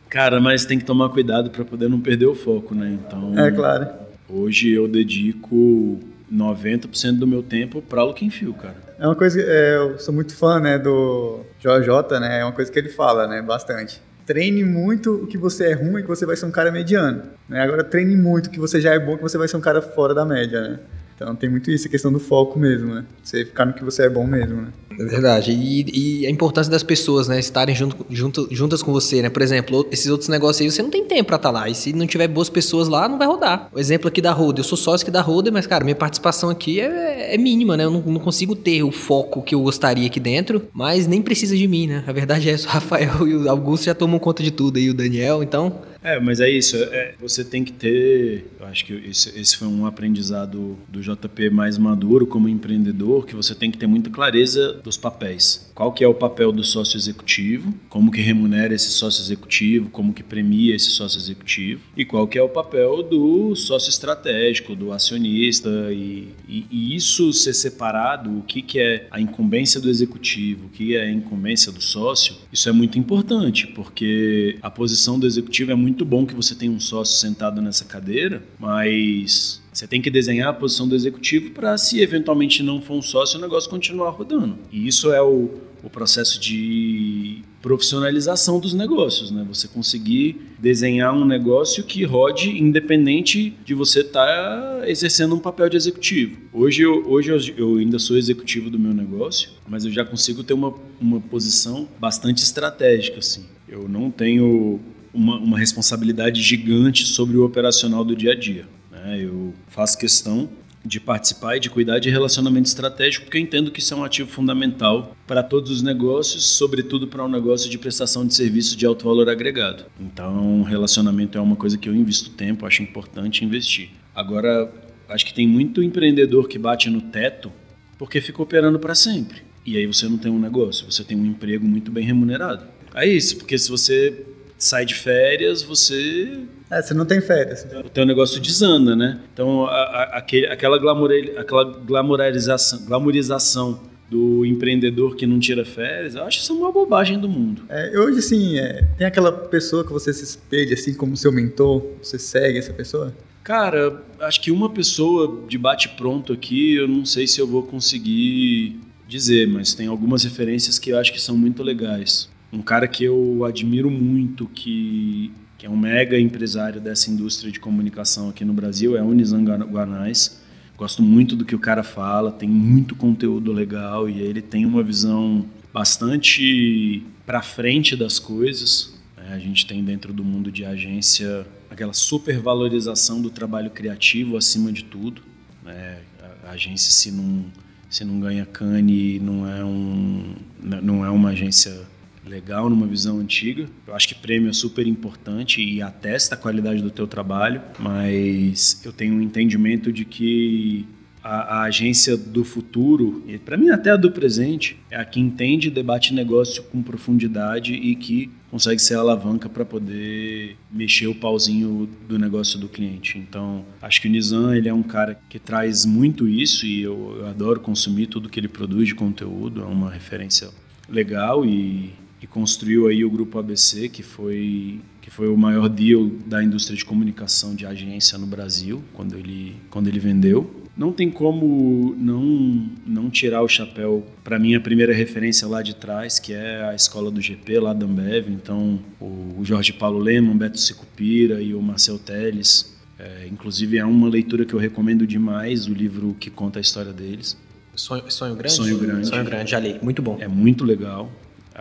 Cara, 0.09 0.39
mas 0.39 0.65
tem 0.65 0.77
que 0.77 0.85
tomar 0.85 1.09
cuidado 1.09 1.49
para 1.49 1.63
poder 1.65 1.89
não 1.89 1.99
perder 1.99 2.25
o 2.25 2.35
foco, 2.35 2.75
né? 2.75 2.97
Então. 2.99 3.37
É 3.37 3.51
claro. 3.51 3.87
Hoje 4.29 4.69
eu 4.69 4.87
dedico 4.87 5.99
90% 6.31 7.17
do 7.17 7.27
meu 7.27 7.43
tempo 7.43 7.81
para 7.81 8.03
Look 8.03 8.29
Feel, 8.29 8.53
cara. 8.53 8.75
É 9.01 9.05
uma 9.07 9.15
coisa, 9.15 9.41
é, 9.41 9.77
eu 9.77 9.97
sou 9.97 10.13
muito 10.13 10.33
fã, 10.35 10.59
né, 10.59 10.77
do 10.77 11.39
JJ, 11.59 12.19
né? 12.19 12.41
É 12.41 12.43
uma 12.45 12.53
coisa 12.53 12.71
que 12.71 12.77
ele 12.77 12.89
fala, 12.89 13.27
né, 13.27 13.41
bastante 13.41 13.99
treine 14.25 14.63
muito 14.63 15.15
o 15.15 15.27
que 15.27 15.37
você 15.37 15.71
é 15.71 15.73
ruim, 15.73 16.01
que 16.01 16.07
você 16.07 16.25
vai 16.25 16.37
ser 16.37 16.45
um 16.45 16.51
cara 16.51 16.71
mediano. 16.71 17.23
Né? 17.49 17.59
Agora 17.61 17.83
treine 17.83 18.15
muito 18.15 18.47
o 18.47 18.49
que 18.49 18.59
você 18.59 18.79
já 18.79 18.93
é 18.93 18.99
bom, 18.99 19.17
que 19.17 19.23
você 19.23 19.37
vai 19.37 19.47
ser 19.47 19.57
um 19.57 19.61
cara 19.61 19.81
fora 19.81 20.13
da 20.13 20.23
média, 20.23 20.61
né? 20.61 20.79
Então 21.21 21.35
tem 21.35 21.49
muito 21.49 21.69
isso, 21.69 21.87
a 21.87 21.91
questão 21.91 22.11
do 22.11 22.19
foco 22.19 22.57
mesmo, 22.57 22.95
né? 22.95 23.05
Você 23.23 23.45
ficar 23.45 23.65
no 23.65 23.73
que 23.73 23.83
você 23.83 24.03
é 24.03 24.09
bom 24.09 24.25
mesmo, 24.25 24.61
né? 24.61 24.67
É 24.99 25.05
verdade. 25.05 25.51
E, 25.51 26.21
e 26.21 26.25
a 26.25 26.29
importância 26.31 26.71
das 26.71 26.81
pessoas, 26.81 27.27
né? 27.27 27.39
Estarem 27.39 27.75
junto, 27.75 28.05
junto, 28.09 28.47
juntas 28.49 28.81
com 28.81 28.91
você, 28.91 29.21
né? 29.21 29.29
Por 29.29 29.41
exemplo, 29.43 29.87
esses 29.91 30.07
outros 30.07 30.29
negócios 30.29 30.61
aí, 30.61 30.71
você 30.71 30.81
não 30.81 30.89
tem 30.89 31.05
tempo 31.05 31.25
pra 31.25 31.35
estar 31.35 31.49
tá 31.49 31.59
lá. 31.59 31.69
E 31.69 31.75
se 31.75 31.93
não 31.93 32.07
tiver 32.07 32.27
boas 32.27 32.49
pessoas 32.49 32.87
lá, 32.87 33.07
não 33.07 33.19
vai 33.19 33.27
rodar. 33.27 33.69
O 33.71 33.79
exemplo 33.79 34.07
aqui 34.07 34.19
da 34.19 34.31
Roda. 34.31 34.59
Eu 34.59 34.63
sou 34.63 34.77
sócio 34.77 35.05
aqui 35.05 35.11
da 35.11 35.21
Roda, 35.21 35.51
mas, 35.51 35.67
cara, 35.67 35.83
minha 35.83 35.95
participação 35.95 36.49
aqui 36.49 36.81
é, 36.81 37.35
é 37.35 37.37
mínima, 37.37 37.77
né? 37.77 37.85
Eu 37.85 37.91
não, 37.91 38.01
não, 38.01 38.19
consigo 38.19 38.55
ter 38.55 38.81
o 38.81 38.91
foco 38.91 39.43
que 39.43 39.53
eu 39.53 39.61
gostaria 39.61 40.07
aqui 40.07 40.19
dentro, 40.19 40.63
mas 40.73 41.05
nem 41.05 41.21
precisa 41.21 41.55
de 41.55 41.67
mim, 41.67 41.85
né? 41.85 42.03
A 42.07 42.11
verdade 42.11 42.49
é 42.49 42.53
isso. 42.53 42.67
O 42.67 42.71
Rafael 42.71 43.27
e 43.29 43.35
o 43.35 43.49
Augusto 43.49 43.85
já 43.85 43.93
tomam 43.93 44.19
conta 44.19 44.41
de 44.41 44.49
tudo 44.49 44.77
aí, 44.77 44.89
o 44.89 44.93
Daniel, 44.93 45.43
então 45.43 45.81
é, 46.03 46.19
mas 46.19 46.39
é 46.39 46.49
isso. 46.49 46.75
É, 46.75 47.13
você 47.19 47.43
tem 47.43 47.63
que 47.63 47.71
ter. 47.71 48.45
Eu 48.59 48.65
acho 48.65 48.85
que 48.85 48.93
esse, 48.93 49.39
esse 49.39 49.57
foi 49.57 49.67
um 49.67 49.85
aprendizado 49.85 50.77
do 50.87 51.01
JP 51.01 51.49
mais 51.51 51.77
maduro 51.77 52.25
como 52.25 52.49
empreendedor, 52.49 53.25
que 53.25 53.35
você 53.35 53.53
tem 53.53 53.69
que 53.69 53.77
ter 53.77 53.87
muita 53.87 54.09
clareza 54.09 54.73
dos 54.83 54.97
papéis. 54.97 55.71
Qual 55.75 55.91
que 55.91 56.03
é 56.03 56.07
o 56.07 56.13
papel 56.13 56.51
do 56.51 56.63
sócio 56.63 56.97
executivo? 56.97 57.73
Como 57.89 58.11
que 58.11 58.21
remunera 58.21 58.73
esse 58.73 58.89
sócio 58.91 59.21
executivo? 59.21 59.89
Como 59.89 60.13
que 60.13 60.23
premia 60.23 60.75
esse 60.75 60.91
sócio 60.91 61.19
executivo? 61.19 61.81
E 61.95 62.05
qual 62.05 62.27
que 62.27 62.37
é 62.37 62.41
o 62.41 62.49
papel 62.49 63.03
do 63.03 63.55
sócio 63.55 63.89
estratégico, 63.89 64.75
do 64.75 64.91
acionista? 64.91 65.69
E, 65.91 66.29
e, 66.47 66.65
e 66.71 66.95
isso 66.95 67.31
ser 67.33 67.53
separado, 67.53 68.37
o 68.37 68.41
que, 68.41 68.61
que 68.61 68.79
é 68.79 69.07
a 69.11 69.19
incumbência 69.19 69.79
do 69.79 69.89
executivo, 69.89 70.67
o 70.67 70.69
que 70.69 70.95
é 70.95 71.01
a 71.01 71.11
incumbência 71.11 71.71
do 71.71 71.81
sócio, 71.81 72.35
isso 72.51 72.69
é 72.69 72.71
muito 72.71 72.97
importante, 72.97 73.67
porque 73.67 74.57
a 74.61 74.69
posição 74.69 75.19
do 75.19 75.25
executivo 75.25 75.71
é 75.71 75.75
muito 75.75 75.90
muito 75.91 76.05
bom 76.05 76.25
que 76.25 76.33
você 76.33 76.55
tenha 76.55 76.71
um 76.71 76.79
sócio 76.79 77.19
sentado 77.19 77.61
nessa 77.61 77.83
cadeira, 77.83 78.41
mas 78.57 79.61
você 79.73 79.85
tem 79.85 80.01
que 80.01 80.09
desenhar 80.09 80.47
a 80.47 80.53
posição 80.53 80.87
do 80.87 80.95
executivo 80.95 81.51
para, 81.51 81.77
se 81.77 81.99
eventualmente 81.99 82.63
não 82.63 82.81
for 82.81 82.93
um 82.93 83.01
sócio, 83.01 83.37
o 83.37 83.41
negócio 83.41 83.69
continuar 83.69 84.11
rodando. 84.11 84.57
E 84.71 84.87
isso 84.87 85.11
é 85.11 85.21
o, 85.21 85.49
o 85.83 85.89
processo 85.89 86.39
de 86.39 87.41
profissionalização 87.61 88.57
dos 88.57 88.73
negócios, 88.73 89.31
né? 89.31 89.45
Você 89.49 89.67
conseguir 89.67 90.53
desenhar 90.57 91.13
um 91.13 91.25
negócio 91.25 91.83
que 91.83 92.05
rode 92.05 92.57
independente 92.57 93.53
de 93.65 93.73
você 93.73 93.99
estar 93.99 94.25
tá 94.25 94.89
exercendo 94.89 95.35
um 95.35 95.39
papel 95.39 95.67
de 95.67 95.75
executivo. 95.75 96.37
Hoje, 96.53 96.83
eu, 96.83 97.03
hoje 97.05 97.53
eu 97.57 97.75
ainda 97.75 97.99
sou 97.99 98.17
executivo 98.17 98.69
do 98.69 98.79
meu 98.79 98.93
negócio, 98.93 99.51
mas 99.67 99.83
eu 99.83 99.91
já 99.91 100.05
consigo 100.05 100.41
ter 100.41 100.53
uma, 100.53 100.73
uma 101.01 101.19
posição 101.19 101.87
bastante 101.99 102.41
estratégica, 102.41 103.19
assim. 103.19 103.45
Eu 103.67 103.87
não 103.87 104.09
tenho 104.09 104.79
uma, 105.13 105.37
uma 105.37 105.57
responsabilidade 105.57 106.41
gigante 106.41 107.05
sobre 107.05 107.37
o 107.37 107.45
operacional 107.45 108.03
do 108.03 108.15
dia 108.15 108.31
a 108.31 108.35
dia. 108.35 108.65
Né? 108.91 109.19
Eu 109.23 109.53
faço 109.67 109.97
questão 109.97 110.49
de 110.83 110.99
participar 110.99 111.57
e 111.57 111.59
de 111.59 111.69
cuidar 111.69 111.99
de 111.99 112.09
relacionamento 112.09 112.67
estratégico, 112.67 113.25
porque 113.25 113.37
eu 113.37 113.41
entendo 113.41 113.71
que 113.71 113.79
isso 113.79 113.93
é 113.93 113.97
um 113.97 114.03
ativo 114.03 114.29
fundamental 114.29 115.15
para 115.27 115.43
todos 115.43 115.69
os 115.69 115.81
negócios, 115.81 116.43
sobretudo 116.43 117.07
para 117.07 117.23
um 117.23 117.29
negócio 117.29 117.69
de 117.69 117.77
prestação 117.77 118.25
de 118.25 118.33
serviço 118.33 118.75
de 118.75 118.85
alto 118.85 119.05
valor 119.05 119.29
agregado. 119.29 119.85
Então, 119.99 120.63
relacionamento 120.63 121.37
é 121.37 121.41
uma 121.41 121.55
coisa 121.55 121.77
que 121.77 121.87
eu 121.87 121.95
invisto 121.95 122.31
tempo, 122.31 122.65
acho 122.65 122.81
importante 122.81 123.45
investir. 123.45 123.89
Agora, 124.15 124.73
acho 125.07 125.25
que 125.25 125.33
tem 125.33 125.47
muito 125.47 125.83
empreendedor 125.83 126.47
que 126.47 126.57
bate 126.57 126.89
no 126.89 127.01
teto 127.01 127.51
porque 127.97 128.19
fica 128.19 128.41
operando 128.41 128.79
para 128.79 128.95
sempre. 128.95 129.43
E 129.63 129.77
aí 129.77 129.85
você 129.85 130.09
não 130.09 130.17
tem 130.17 130.31
um 130.31 130.39
negócio, 130.39 130.91
você 130.91 131.03
tem 131.03 131.15
um 131.15 131.25
emprego 131.25 131.65
muito 131.65 131.91
bem 131.91 132.03
remunerado. 132.03 132.65
É 132.95 133.05
isso, 133.05 133.37
porque 133.37 133.57
se 133.57 133.69
você 133.69 134.25
sai 134.63 134.85
de 134.85 134.95
férias, 134.95 135.61
você. 135.61 136.39
É, 136.69 136.81
você 136.81 136.93
não 136.93 137.05
tem 137.05 137.19
férias. 137.19 137.65
O 137.85 137.89
teu 137.89 138.05
negócio 138.05 138.39
desanda, 138.39 138.95
né? 138.95 139.19
Então, 139.33 139.65
a, 139.65 139.71
a, 139.71 140.03
aquele, 140.17 140.47
aquela, 140.47 140.77
glamour, 140.77 141.11
aquela 141.37 141.63
glamorização, 141.63 142.85
glamorização 142.85 143.81
do 144.09 144.45
empreendedor 144.45 145.15
que 145.15 145.25
não 145.25 145.39
tira 145.39 145.63
férias, 145.63 146.15
eu 146.15 146.23
acho 146.23 146.39
isso 146.39 146.53
uma 146.53 146.71
bobagem 146.71 147.17
do 147.17 147.29
mundo. 147.29 147.63
É, 147.69 147.97
hoje, 147.97 148.19
assim, 148.19 148.59
é, 148.59 148.85
tem 148.97 149.07
aquela 149.07 149.31
pessoa 149.31 149.85
que 149.85 149.91
você 149.91 150.13
se 150.13 150.23
espelha, 150.23 150.73
assim, 150.73 150.93
como 150.93 151.15
seu 151.15 151.31
mentor, 151.31 151.85
você 152.01 152.19
segue 152.19 152.59
essa 152.59 152.73
pessoa? 152.73 153.15
Cara, 153.43 154.03
acho 154.19 154.41
que 154.41 154.51
uma 154.51 154.69
pessoa 154.69 155.45
de 155.47 155.57
bate-pronto 155.57 156.33
aqui, 156.33 156.75
eu 156.75 156.87
não 156.87 157.05
sei 157.05 157.25
se 157.25 157.39
eu 157.39 157.47
vou 157.47 157.63
conseguir 157.63 158.79
dizer, 159.07 159.47
mas 159.47 159.73
tem 159.73 159.87
algumas 159.87 160.23
referências 160.23 160.77
que 160.77 160.91
eu 160.91 160.97
acho 160.97 161.11
que 161.11 161.19
são 161.19 161.37
muito 161.37 161.63
legais. 161.63 162.29
Um 162.51 162.61
cara 162.61 162.87
que 162.87 163.03
eu 163.03 163.45
admiro 163.45 163.89
muito, 163.89 164.45
que, 164.47 165.31
que 165.57 165.65
é 165.65 165.69
um 165.69 165.77
mega 165.77 166.19
empresário 166.19 166.81
dessa 166.81 167.09
indústria 167.09 167.51
de 167.51 167.59
comunicação 167.59 168.29
aqui 168.29 168.43
no 168.43 168.53
Brasil, 168.53 168.97
é 168.97 169.01
o 169.01 169.13
Nizam 169.13 169.43
Guanais. 169.43 170.41
Gosto 170.77 171.01
muito 171.01 171.35
do 171.35 171.45
que 171.45 171.55
o 171.55 171.59
cara 171.59 171.83
fala, 171.83 172.31
tem 172.31 172.49
muito 172.49 172.95
conteúdo 172.95 173.51
legal 173.51 174.09
e 174.09 174.19
ele 174.19 174.41
tem 174.41 174.65
uma 174.65 174.83
visão 174.83 175.45
bastante 175.71 177.05
para 177.25 177.41
frente 177.41 177.95
das 177.95 178.19
coisas. 178.19 178.99
É, 179.15 179.33
a 179.33 179.39
gente 179.39 179.65
tem 179.65 179.83
dentro 179.83 180.11
do 180.11 180.23
mundo 180.23 180.51
de 180.51 180.65
agência 180.65 181.45
aquela 181.69 181.93
supervalorização 181.93 183.21
do 183.21 183.29
trabalho 183.29 183.69
criativo 183.69 184.35
acima 184.35 184.71
de 184.71 184.83
tudo. 184.83 185.21
Né? 185.63 185.99
A 186.43 186.51
agência 186.51 186.91
se 186.91 187.11
não 187.11 187.45
se 187.89 188.03
não 188.05 188.19
ganha 188.19 188.45
cane 188.45 189.19
não 189.19 189.47
é 189.47 189.63
um 189.63 190.35
não 190.61 191.05
é 191.05 191.09
uma 191.09 191.29
agência 191.29 191.81
legal 192.25 192.69
numa 192.69 192.87
visão 192.87 193.19
antiga. 193.19 193.67
Eu 193.87 193.95
acho 193.95 194.07
que 194.07 194.15
prêmio 194.15 194.49
é 194.49 194.53
super 194.53 194.87
importante 194.87 195.61
e 195.61 195.81
atesta 195.81 196.35
a 196.35 196.37
qualidade 196.37 196.81
do 196.81 196.91
teu 196.91 197.07
trabalho, 197.07 197.61
mas 197.79 198.81
eu 198.85 198.93
tenho 198.93 199.15
um 199.15 199.21
entendimento 199.21 199.91
de 199.91 200.05
que 200.05 200.85
a, 201.23 201.59
a 201.59 201.61
agência 201.63 202.17
do 202.17 202.43
futuro, 202.43 203.23
e 203.27 203.37
para 203.37 203.55
mim 203.55 203.69
até 203.69 203.91
a 203.91 203.95
do 203.95 204.11
presente, 204.11 204.77
é 204.89 204.97
a 204.97 205.05
que 205.05 205.19
entende 205.19 205.67
e 205.67 205.71
debate 205.71 206.13
negócio 206.13 206.63
com 206.63 206.81
profundidade 206.81 207.73
e 207.73 207.95
que 207.95 208.31
consegue 208.49 208.81
ser 208.81 208.95
a 208.95 208.99
alavanca 208.99 209.47
para 209.47 209.63
poder 209.63 210.57
mexer 210.71 211.07
o 211.07 211.15
pauzinho 211.15 211.87
do 212.07 212.19
negócio 212.19 212.59
do 212.59 212.67
cliente. 212.67 213.17
Então, 213.17 213.63
acho 213.81 214.01
que 214.01 214.07
o 214.07 214.11
Nizam 214.11 214.53
ele 214.53 214.67
é 214.67 214.73
um 214.73 214.83
cara 214.83 215.19
que 215.29 215.39
traz 215.39 215.85
muito 215.85 216.27
isso 216.27 216.65
e 216.65 216.81
eu, 216.81 217.17
eu 217.19 217.27
adoro 217.27 217.59
consumir 217.59 218.07
tudo 218.07 218.27
que 218.27 218.39
ele 218.39 218.49
produz 218.49 218.87
de 218.87 218.95
conteúdo, 218.95 219.61
é 219.61 219.65
uma 219.65 219.89
referência 219.89 220.49
legal 220.89 221.45
e 221.45 221.93
que 222.21 222.27
construiu 222.27 222.87
aí 222.87 223.03
o 223.03 223.09
grupo 223.09 223.39
ABC, 223.39 223.89
que 223.89 224.03
foi 224.03 224.79
que 225.01 225.09
foi 225.09 225.27
o 225.27 225.35
maior 225.35 225.67
deal 225.67 226.05
da 226.27 226.43
indústria 226.43 226.77
de 226.77 226.85
comunicação 226.85 227.55
de 227.55 227.65
agência 227.65 228.15
no 228.15 228.27
Brasil, 228.27 228.83
quando 228.93 229.17
ele 229.17 229.55
quando 229.71 229.87
ele 229.87 229.97
vendeu. 229.97 230.67
não 230.77 230.93
tem 230.93 231.09
como 231.09 231.95
não, 231.97 232.69
não 232.85 233.09
tirar 233.09 233.41
o 233.41 233.47
chapéu 233.47 234.05
para 234.23 234.37
mim 234.37 234.53
a 234.53 234.61
primeira 234.61 234.93
referência 234.93 235.47
lá 235.47 235.63
de 235.63 235.75
trás, 235.75 236.19
que 236.19 236.31
é 236.31 236.63
a 236.63 236.75
escola 236.75 237.09
do 237.09 237.19
GP 237.19 237.59
lá 237.59 237.73
da 237.73 237.87
Ambev. 237.87 238.29
Então, 238.29 238.79
o 238.99 239.39
Jorge 239.43 239.73
Paulo 239.73 239.97
Lema, 239.97 240.31
o 240.31 240.35
Beto 240.35 240.59
Sicupira 240.59 241.41
e 241.41 241.55
o 241.55 241.61
Marcel 241.61 241.97
Teles. 241.97 242.71
É, 242.99 243.27
inclusive, 243.31 243.79
é 243.79 243.85
uma 243.85 244.07
leitura 244.07 244.45
que 244.45 244.53
eu 244.53 244.59
recomendo 244.59 245.07
demais, 245.07 245.65
o 245.65 245.73
livro 245.73 246.15
que 246.19 246.29
conta 246.29 246.59
a 246.59 246.61
história 246.61 246.93
deles. 246.93 247.35
Sonho, 247.75 248.03
sonho 248.11 248.35
Grande? 248.35 248.53
Sonho 248.53 248.77
Grande. 248.77 249.07
Sonho 249.07 249.25
Grande, 249.25 249.49
já 249.49 249.59
li. 249.59 249.79
Muito 249.81 250.03
bom. 250.03 250.17
É 250.19 250.27
muito 250.27 250.63
legal. 250.63 251.11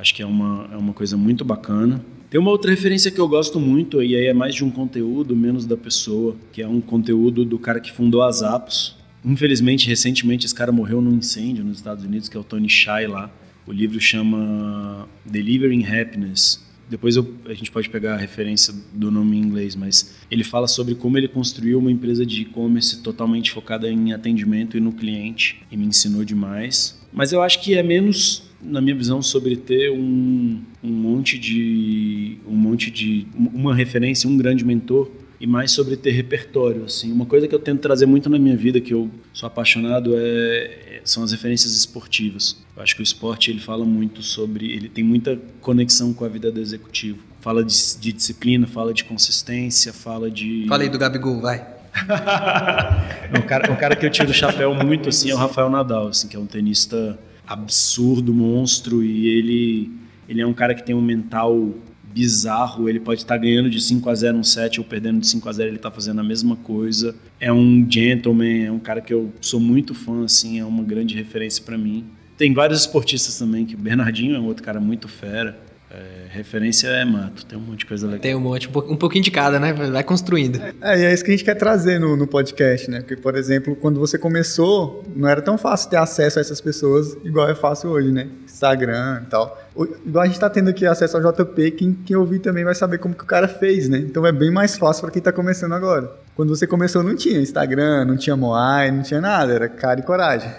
Acho 0.01 0.15
que 0.15 0.23
é 0.23 0.27
uma, 0.27 0.67
é 0.73 0.77
uma 0.79 0.95
coisa 0.95 1.15
muito 1.15 1.45
bacana. 1.45 2.03
Tem 2.31 2.41
uma 2.41 2.51
outra 2.51 2.71
referência 2.71 3.11
que 3.11 3.21
eu 3.21 3.29
gosto 3.29 3.61
muito, 3.61 4.03
e 4.03 4.17
aí 4.17 4.27
é 4.27 4.33
mais 4.33 4.55
de 4.55 4.65
um 4.65 4.71
conteúdo, 4.71 5.37
menos 5.37 5.67
da 5.67 5.77
pessoa, 5.77 6.37
que 6.53 6.63
é 6.63 6.67
um 6.67 6.81
conteúdo 6.81 7.45
do 7.45 7.59
cara 7.59 7.79
que 7.81 7.93
fundou 7.93 8.23
as 8.23 8.43
Apos. 8.43 8.97
Infelizmente, 9.23 9.87
recentemente, 9.87 10.47
esse 10.47 10.55
cara 10.55 10.73
morreu 10.73 11.03
num 11.03 11.19
incêndio 11.19 11.63
nos 11.63 11.77
Estados 11.77 12.03
Unidos, 12.03 12.31
que 12.31 12.37
é 12.37 12.41
o 12.41 12.45
Tony 12.45 12.69
Shai 12.69 13.07
lá. 13.07 13.31
O 13.67 13.73
livro 13.73 14.01
chama 14.01 15.07
Delivering 15.27 15.85
Happiness. 15.85 16.65
Depois 16.89 17.17
eu, 17.17 17.35
a 17.45 17.53
gente 17.53 17.71
pode 17.71 17.91
pegar 17.91 18.15
a 18.15 18.17
referência 18.17 18.73
do 18.95 19.11
nome 19.11 19.37
em 19.37 19.41
inglês, 19.41 19.77
mas 19.77 20.17
ele 20.31 20.43
fala 20.43 20.67
sobre 20.67 20.95
como 20.95 21.19
ele 21.19 21.29
construiu 21.29 21.79
uma 21.79 21.93
empresa 21.93 22.25
de 22.25 22.41
e-commerce 22.41 23.03
totalmente 23.03 23.51
focada 23.51 23.89
em 23.89 24.15
atendimento 24.15 24.79
e 24.79 24.81
no 24.81 24.93
cliente, 24.93 25.63
e 25.71 25.77
me 25.77 25.85
ensinou 25.85 26.25
demais. 26.25 26.99
Mas 27.13 27.33
eu 27.33 27.43
acho 27.43 27.61
que 27.61 27.75
é 27.75 27.83
menos 27.83 28.50
na 28.63 28.81
minha 28.81 28.95
visão, 28.95 29.23
sobre 29.23 29.57
ter 29.57 29.91
um, 29.91 30.61
um 30.83 30.91
monte 30.91 31.39
de. 31.39 32.39
um 32.47 32.55
monte 32.55 32.91
de. 32.91 33.27
uma 33.35 33.75
referência, 33.75 34.29
um 34.29 34.37
grande 34.37 34.65
mentor, 34.65 35.11
e 35.41 35.47
mais 35.47 35.73
sobre 35.73 35.97
ter 35.97 36.11
repertório. 36.11 36.85
Assim. 36.85 37.11
Uma 37.11 37.27
coisa 37.27 37.49
que 37.49 37.55
eu 37.55 37.59
tento 37.59 37.81
trazer 37.81 38.07
muito 38.07 38.29
na 38.29 38.39
minha 38.39 38.57
vida, 38.57 38.81
que 38.81 38.93
eu 38.93 39.11
sou 39.33 39.47
apaixonado, 39.47 40.13
é, 40.15 41.01
são 41.05 41.23
as 41.23 41.33
referências 41.33 41.75
esportivas. 41.75 42.63
Eu 42.77 42.83
acho 42.83 42.95
que 42.95 43.03
o 43.03 43.05
esporte 43.05 43.51
ele 43.51 43.61
fala 43.61 43.85
muito 43.85 44.23
sobre. 44.23 44.71
ele 44.71 44.89
tem 44.89 45.03
muita 45.03 45.39
conexão 45.61 46.13
com 46.13 46.25
a 46.25 46.29
vida 46.29 46.53
do 46.53 46.61
executivo. 46.61 47.19
Fala 47.41 47.65
de, 47.65 47.75
de 47.99 48.13
disciplina, 48.13 48.67
fala 48.67 48.93
de 48.93 49.05
consistência, 49.05 49.93
fala 49.93 50.31
de. 50.31 50.67
Fala 50.69 50.83
aí 50.83 50.89
do 50.89 50.99
Gabigol, 50.99 51.41
vai. 51.41 51.81
o, 53.37 53.43
cara, 53.43 53.73
o 53.73 53.77
cara 53.77 53.97
que 53.97 54.07
eu 54.07 54.11
tiro 54.11 54.31
o 54.31 54.35
chapéu 54.35 54.73
muito 54.75 55.09
assim 55.09 55.31
é 55.31 55.35
o 55.35 55.37
Rafael 55.37 55.69
Nadal, 55.69 56.09
assim, 56.09 56.29
que 56.29 56.37
é 56.37 56.39
um 56.39 56.47
tenista 56.47 57.19
absurdo, 57.51 58.33
monstro, 58.33 59.03
e 59.03 59.27
ele, 59.27 59.91
ele 60.29 60.41
é 60.41 60.47
um 60.47 60.55
cara 60.55 60.73
que 60.73 60.85
tem 60.85 60.95
um 60.95 61.03
mental 61.03 61.75
bizarro, 62.13 62.89
ele 62.89 63.01
pode 63.01 63.23
estar 63.23 63.35
tá 63.35 63.41
ganhando 63.41 63.69
de 63.69 63.81
5 63.81 64.09
a 64.09 64.15
0 64.15 64.39
um 64.39 64.45
set 64.45 64.79
ou 64.79 64.87
perdendo 64.87 65.19
de 65.19 65.27
5 65.27 65.49
a 65.49 65.53
0 65.53 65.69
ele 65.69 65.77
está 65.77 65.91
fazendo 65.91 66.21
a 66.21 66.25
mesma 66.25 66.55
coisa. 66.55 67.15
É 67.41 67.53
um 67.53 67.85
gentleman, 67.91 68.67
é 68.67 68.73
um 68.73 68.79
cara 68.79 69.01
que 69.01 69.13
eu 69.13 69.33
sou 69.41 69.59
muito 69.59 69.95
fã, 69.95 70.25
assim, 70.25 70.61
é 70.61 70.65
uma 70.65 70.85
grande 70.85 71.17
referência 71.17 71.63
para 71.65 71.77
mim. 71.77 72.05
Tem 72.37 72.55
vários 72.55 72.81
esportistas 72.81 73.37
também, 73.37 73.67
que 73.67 73.75
o 73.75 73.79
Bernardinho 73.79 74.37
é 74.37 74.39
um 74.39 74.47
outro 74.47 74.63
cara 74.63 74.81
muito 74.81 75.09
fera. 75.09 75.59
É, 75.93 76.27
referência 76.29 76.87
é 76.87 77.05
mato, 77.05 77.45
tem 77.45 77.59
um 77.59 77.63
monte 77.63 77.81
de 77.81 77.87
coisa 77.87 78.07
legal. 78.07 78.21
Tem 78.21 78.35
um 78.35 78.41
monte, 78.41 78.69
um 78.69 78.97
pouquinho 78.97 79.25
de 79.25 79.31
cada, 79.31 79.59
né? 79.59 79.73
Vai 79.73 80.05
construindo. 80.05 80.61
É, 80.81 81.01
e 81.01 81.05
é 81.05 81.13
isso 81.13 81.25
que 81.25 81.31
a 81.31 81.35
gente 81.35 81.45
quer 81.45 81.57
trazer 81.57 81.99
no, 81.99 82.17
no 82.17 82.29
podcast, 82.29 82.89
né? 82.89 83.01
Porque, 83.01 83.17
por 83.17 83.35
exemplo, 83.35 83.75
quando 83.75 83.99
você 83.99 84.17
começou, 84.17 85.03
não 85.17 85.29
era 85.29 85.43
tão 85.43 85.59
fácil 85.59 85.91
ter 85.91 85.97
acesso 85.97 86.39
a 86.39 86.43
essas 86.43 86.61
pessoas 86.61 87.17
igual 87.25 87.49
é 87.49 87.57
fácil 87.57 87.91
hoje, 87.91 88.13
né? 88.13 88.29
Instagram 88.61 89.23
e 89.23 89.31
tal. 89.31 89.59
Igual 90.05 90.23
a 90.23 90.27
gente 90.27 90.35
está 90.35 90.51
tendo 90.51 90.69
aqui 90.69 90.85
acesso 90.85 91.17
ao 91.17 91.33
JP, 91.33 91.71
quem, 91.71 91.93
quem 92.05 92.17
ouvir 92.17 92.41
também 92.41 92.65
vai 92.65 92.75
saber 92.75 92.99
como 92.99 93.15
que 93.15 93.25
o 93.25 93.27
cara 93.27 93.49
fez, 93.49 93.89
né? 93.89 93.99
Então 93.99 94.27
é 94.27 94.33
bem 94.33 94.51
mais 94.51 94.77
fácil 94.77 95.03
para 95.03 95.11
quem 95.11 95.21
está 95.21 95.33
começando 95.33 95.73
agora. 95.73 96.11
Quando 96.37 96.55
você 96.55 96.67
começou 96.67 97.03
não 97.03 97.17
tinha 97.17 97.41
Instagram, 97.41 98.05
não 98.05 98.17
tinha 98.17 98.37
Moai, 98.37 98.91
não 98.91 99.03
tinha 99.03 99.21
nada, 99.21 99.53
era 99.53 99.69
cara 99.69 100.01
e 100.01 100.03
coragem. 100.03 100.51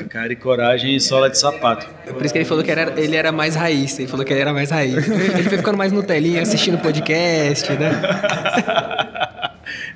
É, 0.00 0.04
cara 0.04 0.32
e 0.32 0.36
coragem 0.36 0.96
e 0.96 1.00
sola 1.00 1.28
de 1.28 1.38
sapato. 1.38 1.86
É 2.06 2.12
por 2.12 2.24
isso 2.24 2.32
que 2.32 2.38
ele 2.38 2.44
falou 2.44 2.64
que 2.64 2.70
era, 2.70 2.98
ele 2.98 3.16
era 3.16 3.32
mais 3.32 3.54
raiz, 3.54 3.98
ele 3.98 4.08
falou 4.08 4.24
que 4.24 4.32
ele 4.32 4.40
era 4.40 4.52
mais 4.52 4.70
raiz. 4.70 5.08
Ele 5.08 5.42
foi 5.42 5.58
ficando 5.58 5.76
mais 5.76 5.92
no 5.92 6.02
telinha, 6.02 6.42
assistindo 6.42 6.78
podcast, 6.78 7.72
né? 7.72 7.92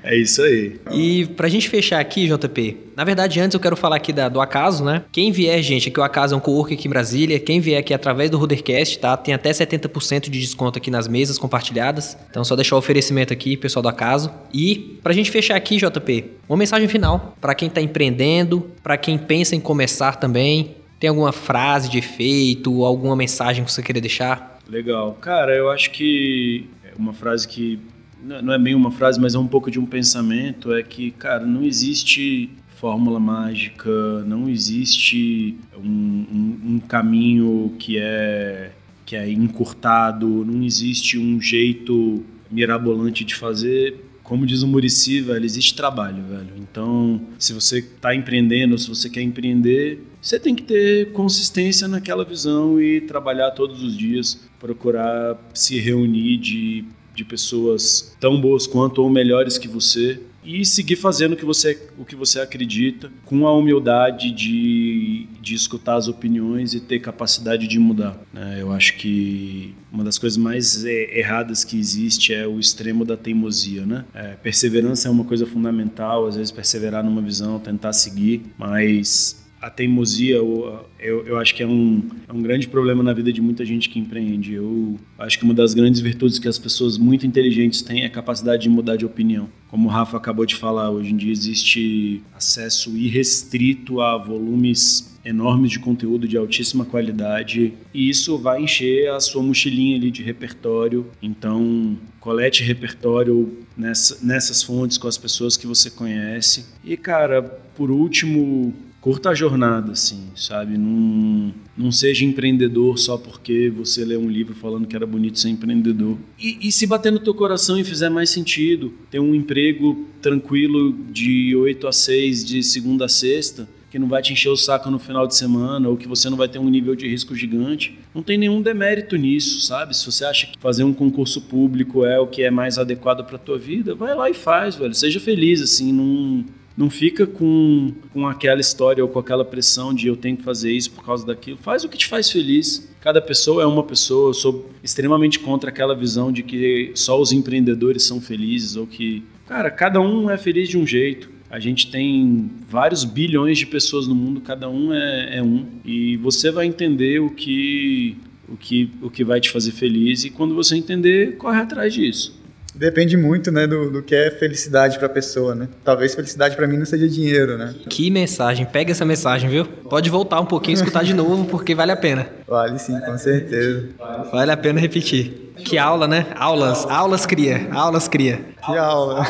É 0.02 0.16
isso 0.16 0.42
aí. 0.42 0.80
E 0.92 1.26
pra 1.26 1.48
gente 1.48 1.68
fechar 1.68 2.00
aqui, 2.00 2.26
JP, 2.26 2.76
na 2.96 3.04
verdade, 3.04 3.40
antes 3.40 3.54
eu 3.54 3.60
quero 3.60 3.76
falar 3.76 3.96
aqui 3.96 4.12
da, 4.12 4.28
do 4.28 4.40
Acaso, 4.40 4.84
né? 4.84 5.04
Quem 5.12 5.32
vier, 5.32 5.62
gente, 5.62 5.88
aqui 5.88 6.00
o 6.00 6.02
Acaso 6.02 6.34
é 6.34 6.36
um 6.36 6.40
co-work 6.40 6.74
aqui 6.74 6.86
em 6.86 6.90
Brasília. 6.90 7.38
Quem 7.38 7.60
vier 7.60 7.80
aqui 7.80 7.94
através 7.94 8.30
do 8.30 8.38
Rudercast, 8.38 8.98
tá? 8.98 9.16
Tem 9.16 9.34
até 9.34 9.50
70% 9.50 10.28
de 10.28 10.40
desconto 10.40 10.78
aqui 10.78 10.90
nas 10.90 11.06
mesas 11.06 11.38
compartilhadas. 11.38 12.16
Então, 12.30 12.44
só 12.44 12.56
deixar 12.56 12.76
o 12.76 12.78
oferecimento 12.78 13.32
aqui, 13.32 13.56
pessoal 13.56 13.82
do 13.82 13.88
Acaso. 13.88 14.30
E 14.52 14.98
pra 15.02 15.12
gente 15.12 15.30
fechar 15.30 15.56
aqui, 15.56 15.76
JP, 15.76 16.24
uma 16.48 16.56
mensagem 16.56 16.88
final 16.88 17.36
para 17.40 17.54
quem 17.54 17.68
tá 17.68 17.80
empreendendo, 17.80 18.70
para 18.82 18.96
quem 18.96 19.16
pensa 19.18 19.54
em 19.54 19.60
começar 19.60 20.16
também. 20.16 20.76
Tem 20.98 21.08
alguma 21.08 21.32
frase 21.32 21.88
de 21.88 21.98
efeito, 21.98 22.84
alguma 22.84 23.16
mensagem 23.16 23.64
que 23.64 23.72
você 23.72 23.82
queria 23.82 24.02
deixar? 24.02 24.58
Legal. 24.68 25.16
Cara, 25.20 25.56
eu 25.56 25.70
acho 25.70 25.90
que 25.90 26.68
é 26.84 26.92
uma 26.98 27.14
frase 27.14 27.48
que 27.48 27.80
não 28.22 28.52
é 28.52 28.58
bem 28.58 28.74
uma 28.74 28.90
frase, 28.90 29.20
mas 29.20 29.34
é 29.34 29.38
um 29.38 29.46
pouco 29.46 29.70
de 29.70 29.78
um 29.78 29.86
pensamento, 29.86 30.72
é 30.72 30.82
que, 30.82 31.10
cara, 31.12 31.44
não 31.44 31.62
existe 31.62 32.50
fórmula 32.80 33.20
mágica, 33.20 33.90
não 34.24 34.48
existe 34.48 35.54
um, 35.76 35.88
um, 35.88 36.60
um 36.64 36.80
caminho 36.80 37.74
que 37.78 37.98
é, 37.98 38.72
que 39.04 39.14
é 39.14 39.30
encurtado, 39.30 40.26
não 40.46 40.62
existe 40.62 41.18
um 41.18 41.40
jeito 41.40 42.24
mirabolante 42.50 43.22
de 43.22 43.34
fazer. 43.34 44.06
Como 44.22 44.46
diz 44.46 44.62
o 44.62 44.68
Murici, 44.68 45.20
velho, 45.20 45.44
existe 45.44 45.74
trabalho, 45.74 46.22
velho. 46.22 46.52
Então, 46.56 47.20
se 47.38 47.52
você 47.52 47.80
está 47.80 48.14
empreendendo, 48.14 48.78
se 48.78 48.88
você 48.88 49.10
quer 49.10 49.22
empreender, 49.22 50.02
você 50.22 50.38
tem 50.38 50.54
que 50.54 50.62
ter 50.62 51.12
consistência 51.12 51.86
naquela 51.88 52.24
visão 52.24 52.80
e 52.80 53.00
trabalhar 53.00 53.50
todos 53.50 53.82
os 53.82 53.96
dias, 53.96 54.48
procurar 54.58 55.36
se 55.52 55.78
reunir 55.78 56.38
de 56.38 56.84
de 57.14 57.24
pessoas 57.24 58.16
tão 58.20 58.40
boas 58.40 58.66
quanto 58.66 59.02
ou 59.02 59.10
melhores 59.10 59.58
que 59.58 59.68
você 59.68 60.20
e 60.44 60.64
seguir 60.64 60.96
fazendo 60.96 61.34
o 61.34 61.36
que 61.36 61.44
você, 61.44 61.78
o 61.98 62.04
que 62.04 62.16
você 62.16 62.40
acredita, 62.40 63.10
com 63.24 63.46
a 63.46 63.54
humildade 63.54 64.30
de, 64.30 65.26
de 65.40 65.54
escutar 65.54 65.96
as 65.96 66.08
opiniões 66.08 66.72
e 66.72 66.80
ter 66.80 66.98
capacidade 66.98 67.68
de 67.68 67.78
mudar. 67.78 68.18
Né? 68.32 68.58
Eu 68.60 68.72
acho 68.72 68.96
que 68.96 69.74
uma 69.92 70.02
das 70.02 70.18
coisas 70.18 70.36
mais 70.36 70.84
é, 70.84 71.18
erradas 71.18 71.62
que 71.62 71.78
existe 71.78 72.32
é 72.32 72.46
o 72.46 72.58
extremo 72.58 73.04
da 73.04 73.16
teimosia. 73.16 73.84
Né? 73.84 74.04
É, 74.14 74.28
perseverança 74.36 75.08
é 75.08 75.10
uma 75.10 75.24
coisa 75.24 75.46
fundamental, 75.46 76.26
às 76.26 76.36
vezes 76.36 76.50
perseverar 76.50 77.04
numa 77.04 77.20
visão, 77.20 77.58
tentar 77.58 77.92
seguir, 77.92 78.42
mas 78.56 79.39
a 79.60 79.68
teimosia, 79.68 80.36
eu, 80.36 80.86
eu, 80.98 81.38
acho 81.38 81.54
que 81.54 81.62
é 81.62 81.66
um, 81.66 82.08
é 82.26 82.32
um 82.32 82.40
grande 82.40 82.66
problema 82.66 83.02
na 83.02 83.12
vida 83.12 83.30
de 83.30 83.42
muita 83.42 83.64
gente 83.64 83.90
que 83.90 83.98
empreende. 83.98 84.54
Eu 84.54 84.98
acho 85.18 85.38
que 85.38 85.44
uma 85.44 85.52
das 85.52 85.74
grandes 85.74 86.00
virtudes 86.00 86.38
que 86.38 86.48
as 86.48 86.58
pessoas 86.58 86.96
muito 86.96 87.26
inteligentes 87.26 87.82
têm 87.82 88.02
é 88.02 88.06
a 88.06 88.10
capacidade 88.10 88.62
de 88.62 88.70
mudar 88.70 88.96
de 88.96 89.04
opinião. 89.04 89.50
Como 89.68 89.86
o 89.86 89.90
Rafa 89.90 90.16
acabou 90.16 90.46
de 90.46 90.56
falar, 90.56 90.90
hoje 90.90 91.12
em 91.12 91.16
dia 91.16 91.30
existe 91.30 92.22
acesso 92.34 92.96
irrestrito 92.96 94.00
a 94.00 94.16
volumes 94.16 95.10
enormes 95.22 95.70
de 95.70 95.78
conteúdo 95.78 96.26
de 96.26 96.38
altíssima 96.38 96.86
qualidade 96.86 97.74
e 97.92 98.08
isso 98.08 98.38
vai 98.38 98.62
encher 98.62 99.10
a 99.10 99.20
sua 99.20 99.42
mochilinha 99.42 99.96
ali 99.96 100.10
de 100.10 100.22
repertório. 100.22 101.06
Então, 101.20 101.98
colete 102.18 102.62
repertório 102.62 103.58
nessa, 103.76 104.24
nessas 104.24 104.62
fontes 104.62 104.96
com 104.96 105.06
as 105.06 105.18
pessoas 105.18 105.56
que 105.56 105.66
você 105.66 105.90
conhece. 105.90 106.64
E, 106.82 106.96
cara, 106.96 107.42
por 107.42 107.90
último, 107.90 108.74
curta 109.00 109.30
a 109.30 109.34
jornada, 109.34 109.92
assim, 109.92 110.28
sabe? 110.36 110.76
Não, 110.76 111.54
não 111.76 111.90
seja 111.90 112.24
empreendedor 112.24 112.98
só 112.98 113.16
porque 113.16 113.70
você 113.70 114.04
lê 114.04 114.16
um 114.16 114.28
livro 114.28 114.54
falando 114.54 114.86
que 114.86 114.94
era 114.94 115.06
bonito 115.06 115.38
ser 115.38 115.48
empreendedor. 115.48 116.18
E, 116.38 116.68
e, 116.68 116.70
se 116.70 116.86
bater 116.86 117.10
no 117.10 117.18
teu 117.18 117.34
coração 117.34 117.78
e 117.78 117.84
fizer 117.84 118.10
mais 118.10 118.30
sentido, 118.30 118.92
ter 119.10 119.18
um 119.18 119.34
emprego 119.34 120.06
tranquilo 120.20 120.92
de 121.10 121.56
8 121.56 121.88
a 121.88 121.92
6, 121.92 122.44
de 122.44 122.62
segunda 122.62 123.06
a 123.06 123.08
sexta, 123.08 123.66
que 123.90 123.98
não 123.98 124.06
vai 124.06 124.22
te 124.22 124.32
encher 124.32 124.50
o 124.50 124.56
saco 124.56 124.88
no 124.88 124.98
final 124.98 125.26
de 125.26 125.34
semana 125.34 125.88
ou 125.88 125.96
que 125.96 126.06
você 126.06 126.30
não 126.30 126.36
vai 126.36 126.48
ter 126.48 126.60
um 126.60 126.68
nível 126.68 126.94
de 126.94 127.08
risco 127.08 127.34
gigante. 127.34 127.98
Não 128.14 128.22
tem 128.22 128.38
nenhum 128.38 128.62
demérito 128.62 129.16
nisso, 129.16 129.60
sabe? 129.62 129.96
Se 129.96 130.06
você 130.06 130.24
acha 130.24 130.46
que 130.46 130.58
fazer 130.60 130.84
um 130.84 130.92
concurso 130.92 131.40
público 131.40 132.04
é 132.04 132.20
o 132.20 132.26
que 132.26 132.42
é 132.42 132.50
mais 132.50 132.78
adequado 132.78 133.24
para 133.24 133.36
tua 133.36 133.58
vida, 133.58 133.94
vai 133.94 134.14
lá 134.14 134.30
e 134.30 134.34
faz, 134.34 134.76
velho. 134.76 134.94
Seja 134.94 135.18
feliz, 135.18 135.60
assim, 135.60 135.92
não 135.92 136.44
não 136.80 136.88
fica 136.88 137.26
com, 137.26 137.92
com 138.10 138.26
aquela 138.26 138.58
história 138.58 139.04
ou 139.04 139.10
com 139.10 139.18
aquela 139.18 139.44
pressão 139.44 139.92
de 139.92 140.08
eu 140.08 140.16
tenho 140.16 140.38
que 140.38 140.42
fazer 140.42 140.72
isso 140.72 140.90
por 140.92 141.04
causa 141.04 141.26
daquilo. 141.26 141.58
Faz 141.58 141.84
o 141.84 141.90
que 141.90 141.98
te 141.98 142.06
faz 142.06 142.30
feliz. 142.30 142.90
Cada 143.02 143.20
pessoa 143.20 143.62
é 143.62 143.66
uma 143.66 143.82
pessoa. 143.82 144.30
Eu 144.30 144.34
sou 144.34 144.70
extremamente 144.82 145.38
contra 145.38 145.68
aquela 145.68 145.94
visão 145.94 146.32
de 146.32 146.42
que 146.42 146.90
só 146.94 147.20
os 147.20 147.32
empreendedores 147.32 148.04
são 148.04 148.18
felizes 148.18 148.76
ou 148.76 148.86
que. 148.86 149.22
Cara, 149.46 149.70
cada 149.70 150.00
um 150.00 150.30
é 150.30 150.38
feliz 150.38 150.70
de 150.70 150.78
um 150.78 150.86
jeito. 150.86 151.28
A 151.50 151.60
gente 151.60 151.90
tem 151.90 152.50
vários 152.66 153.04
bilhões 153.04 153.58
de 153.58 153.66
pessoas 153.66 154.08
no 154.08 154.14
mundo, 154.14 154.40
cada 154.40 154.70
um 154.70 154.94
é, 154.94 155.36
é 155.36 155.42
um. 155.42 155.66
E 155.84 156.16
você 156.16 156.50
vai 156.50 156.64
entender 156.64 157.20
o 157.20 157.28
que, 157.28 158.16
o, 158.48 158.56
que, 158.56 158.90
o 159.02 159.10
que 159.10 159.22
vai 159.22 159.38
te 159.38 159.50
fazer 159.50 159.72
feliz. 159.72 160.24
E 160.24 160.30
quando 160.30 160.54
você 160.54 160.76
entender, 160.76 161.36
corre 161.36 161.60
atrás 161.60 161.92
disso. 161.92 162.39
Depende 162.74 163.16
muito, 163.16 163.50
né, 163.50 163.66
do, 163.66 163.90
do 163.90 164.02
que 164.02 164.14
é 164.14 164.30
felicidade 164.30 164.98
para 164.98 165.06
a 165.06 165.10
pessoa, 165.10 165.54
né? 165.54 165.68
Talvez 165.84 166.14
felicidade 166.14 166.56
para 166.56 166.66
mim 166.66 166.76
não 166.76 166.86
seja 166.86 167.08
dinheiro, 167.08 167.58
né? 167.58 167.74
Que 167.88 168.10
mensagem, 168.10 168.64
pega 168.64 168.92
essa 168.92 169.04
mensagem, 169.04 169.50
viu? 169.50 169.64
Pode 169.64 170.08
voltar 170.08 170.40
um 170.40 170.46
pouquinho 170.46 170.76
e 170.76 170.78
escutar 170.78 171.04
de 171.04 171.12
novo, 171.14 171.44
porque 171.46 171.74
vale 171.74 171.92
a 171.92 171.96
pena. 171.96 172.28
Vale 172.46 172.78
sim, 172.78 172.98
com 173.00 173.16
certeza. 173.18 173.88
Vale 174.32 174.52
a 174.52 174.56
pena 174.56 174.80
repetir. 174.80 175.49
Que 175.64 175.78
aula, 175.78 176.06
né? 176.08 176.26
Aulas, 176.36 176.84
aulas 176.86 177.26
cria, 177.26 177.68
aulas 177.72 178.08
cria. 178.08 178.50
Que 178.64 178.76
aula. 178.76 179.24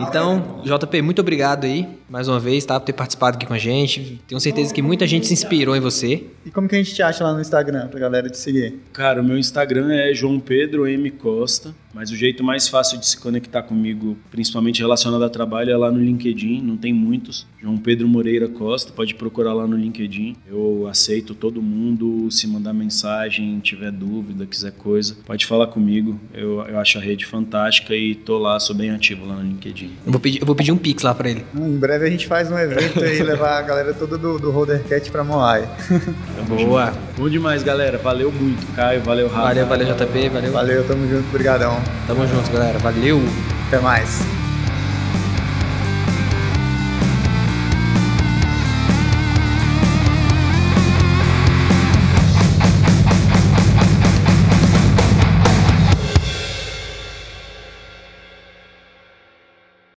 Então, 0.00 0.60
JP, 0.64 1.02
muito 1.02 1.20
obrigado 1.20 1.64
aí, 1.64 1.88
mais 2.08 2.28
uma 2.28 2.40
vez, 2.40 2.64
tá? 2.64 2.78
Por 2.78 2.86
ter 2.86 2.92
participado 2.92 3.36
aqui 3.36 3.46
com 3.46 3.54
a 3.54 3.58
gente. 3.58 4.20
Tenho 4.26 4.40
certeza 4.40 4.74
que 4.74 4.82
muita 4.82 5.06
gente 5.06 5.26
se 5.26 5.32
inspirou 5.32 5.76
em 5.76 5.80
você. 5.80 6.24
E 6.44 6.50
como 6.50 6.68
que 6.68 6.74
a 6.74 6.78
gente 6.78 6.94
te 6.94 7.02
acha 7.02 7.22
lá 7.22 7.32
no 7.32 7.40
Instagram, 7.40 7.88
pra 7.88 8.00
galera 8.00 8.28
te 8.28 8.38
seguir? 8.38 8.80
Cara, 8.92 9.20
o 9.20 9.24
meu 9.24 9.38
Instagram 9.38 9.92
é 9.92 10.12
João 10.12 10.40
Pedro 10.40 10.86
M. 10.86 11.10
Costa, 11.10 11.74
mas 11.94 12.10
o 12.10 12.16
jeito 12.16 12.42
mais 12.42 12.68
fácil 12.68 12.98
de 12.98 13.06
se 13.06 13.16
conectar 13.18 13.62
comigo, 13.62 14.16
principalmente 14.30 14.80
relacionado 14.80 15.24
a 15.24 15.28
trabalho, 15.28 15.70
é 15.70 15.76
lá 15.76 15.90
no 15.90 15.98
LinkedIn, 15.98 16.62
não 16.62 16.76
tem 16.76 16.92
muitos. 16.92 17.46
João 17.60 17.76
Pedro 17.76 18.08
Moreira 18.08 18.48
Costa, 18.48 18.92
pode 18.92 19.14
procurar 19.14 19.52
lá 19.52 19.66
no 19.66 19.76
LinkedIn. 19.76 20.36
Eu 20.46 20.86
aceito 20.88 21.34
todo 21.34 21.62
mundo, 21.62 22.30
se 22.30 22.46
mandar 22.46 22.72
mensagem, 22.72 23.58
tiver 23.60 23.92
dúvida, 23.92 24.46
quiser 24.46 24.72
coisa, 24.72 25.16
pode 25.26 25.46
falar 25.48 25.66
comigo. 25.68 26.18
Eu, 26.32 26.64
eu 26.68 26.78
acho 26.78 26.98
a 26.98 27.00
rede 27.00 27.26
fantástica 27.26 27.94
e 27.94 28.14
tô 28.14 28.38
lá, 28.38 28.60
sou 28.60 28.76
bem 28.76 28.90
ativo 28.90 29.26
lá 29.26 29.34
no 29.34 29.42
LinkedIn. 29.42 29.92
Eu 30.04 30.12
vou 30.12 30.20
pedir, 30.20 30.40
eu 30.40 30.46
vou 30.46 30.54
pedir 30.54 30.72
um 30.72 30.76
pix 30.76 31.02
lá 31.02 31.14
pra 31.14 31.30
ele. 31.30 31.44
Em 31.56 31.76
breve 31.76 32.06
a 32.06 32.10
gente 32.10 32.26
faz 32.26 32.50
um 32.50 32.58
evento 32.58 33.02
aí, 33.02 33.22
levar 33.22 33.58
a 33.58 33.62
galera 33.62 33.94
toda 33.94 34.18
do, 34.18 34.38
do 34.38 34.50
Rodercat 34.50 35.10
pra 35.10 35.24
Moai. 35.24 35.68
Boa. 36.48 36.92
Bom 37.16 37.28
demais, 37.28 37.62
galera. 37.62 37.98
Valeu 37.98 38.30
muito, 38.30 38.66
Caio. 38.74 39.00
Valeu, 39.02 39.28
Rafa. 39.28 39.42
Valeu, 39.42 39.66
valeu, 39.66 39.94
JP. 39.94 40.28
Valeu. 40.28 40.52
Valeu, 40.52 40.86
tamo 40.86 41.08
junto, 41.08 41.28
brigadão. 41.32 41.76
Tamo 42.06 42.26
junto, 42.26 42.50
galera. 42.50 42.78
Valeu. 42.78 43.20
Até 43.66 43.80
mais. 43.80 44.47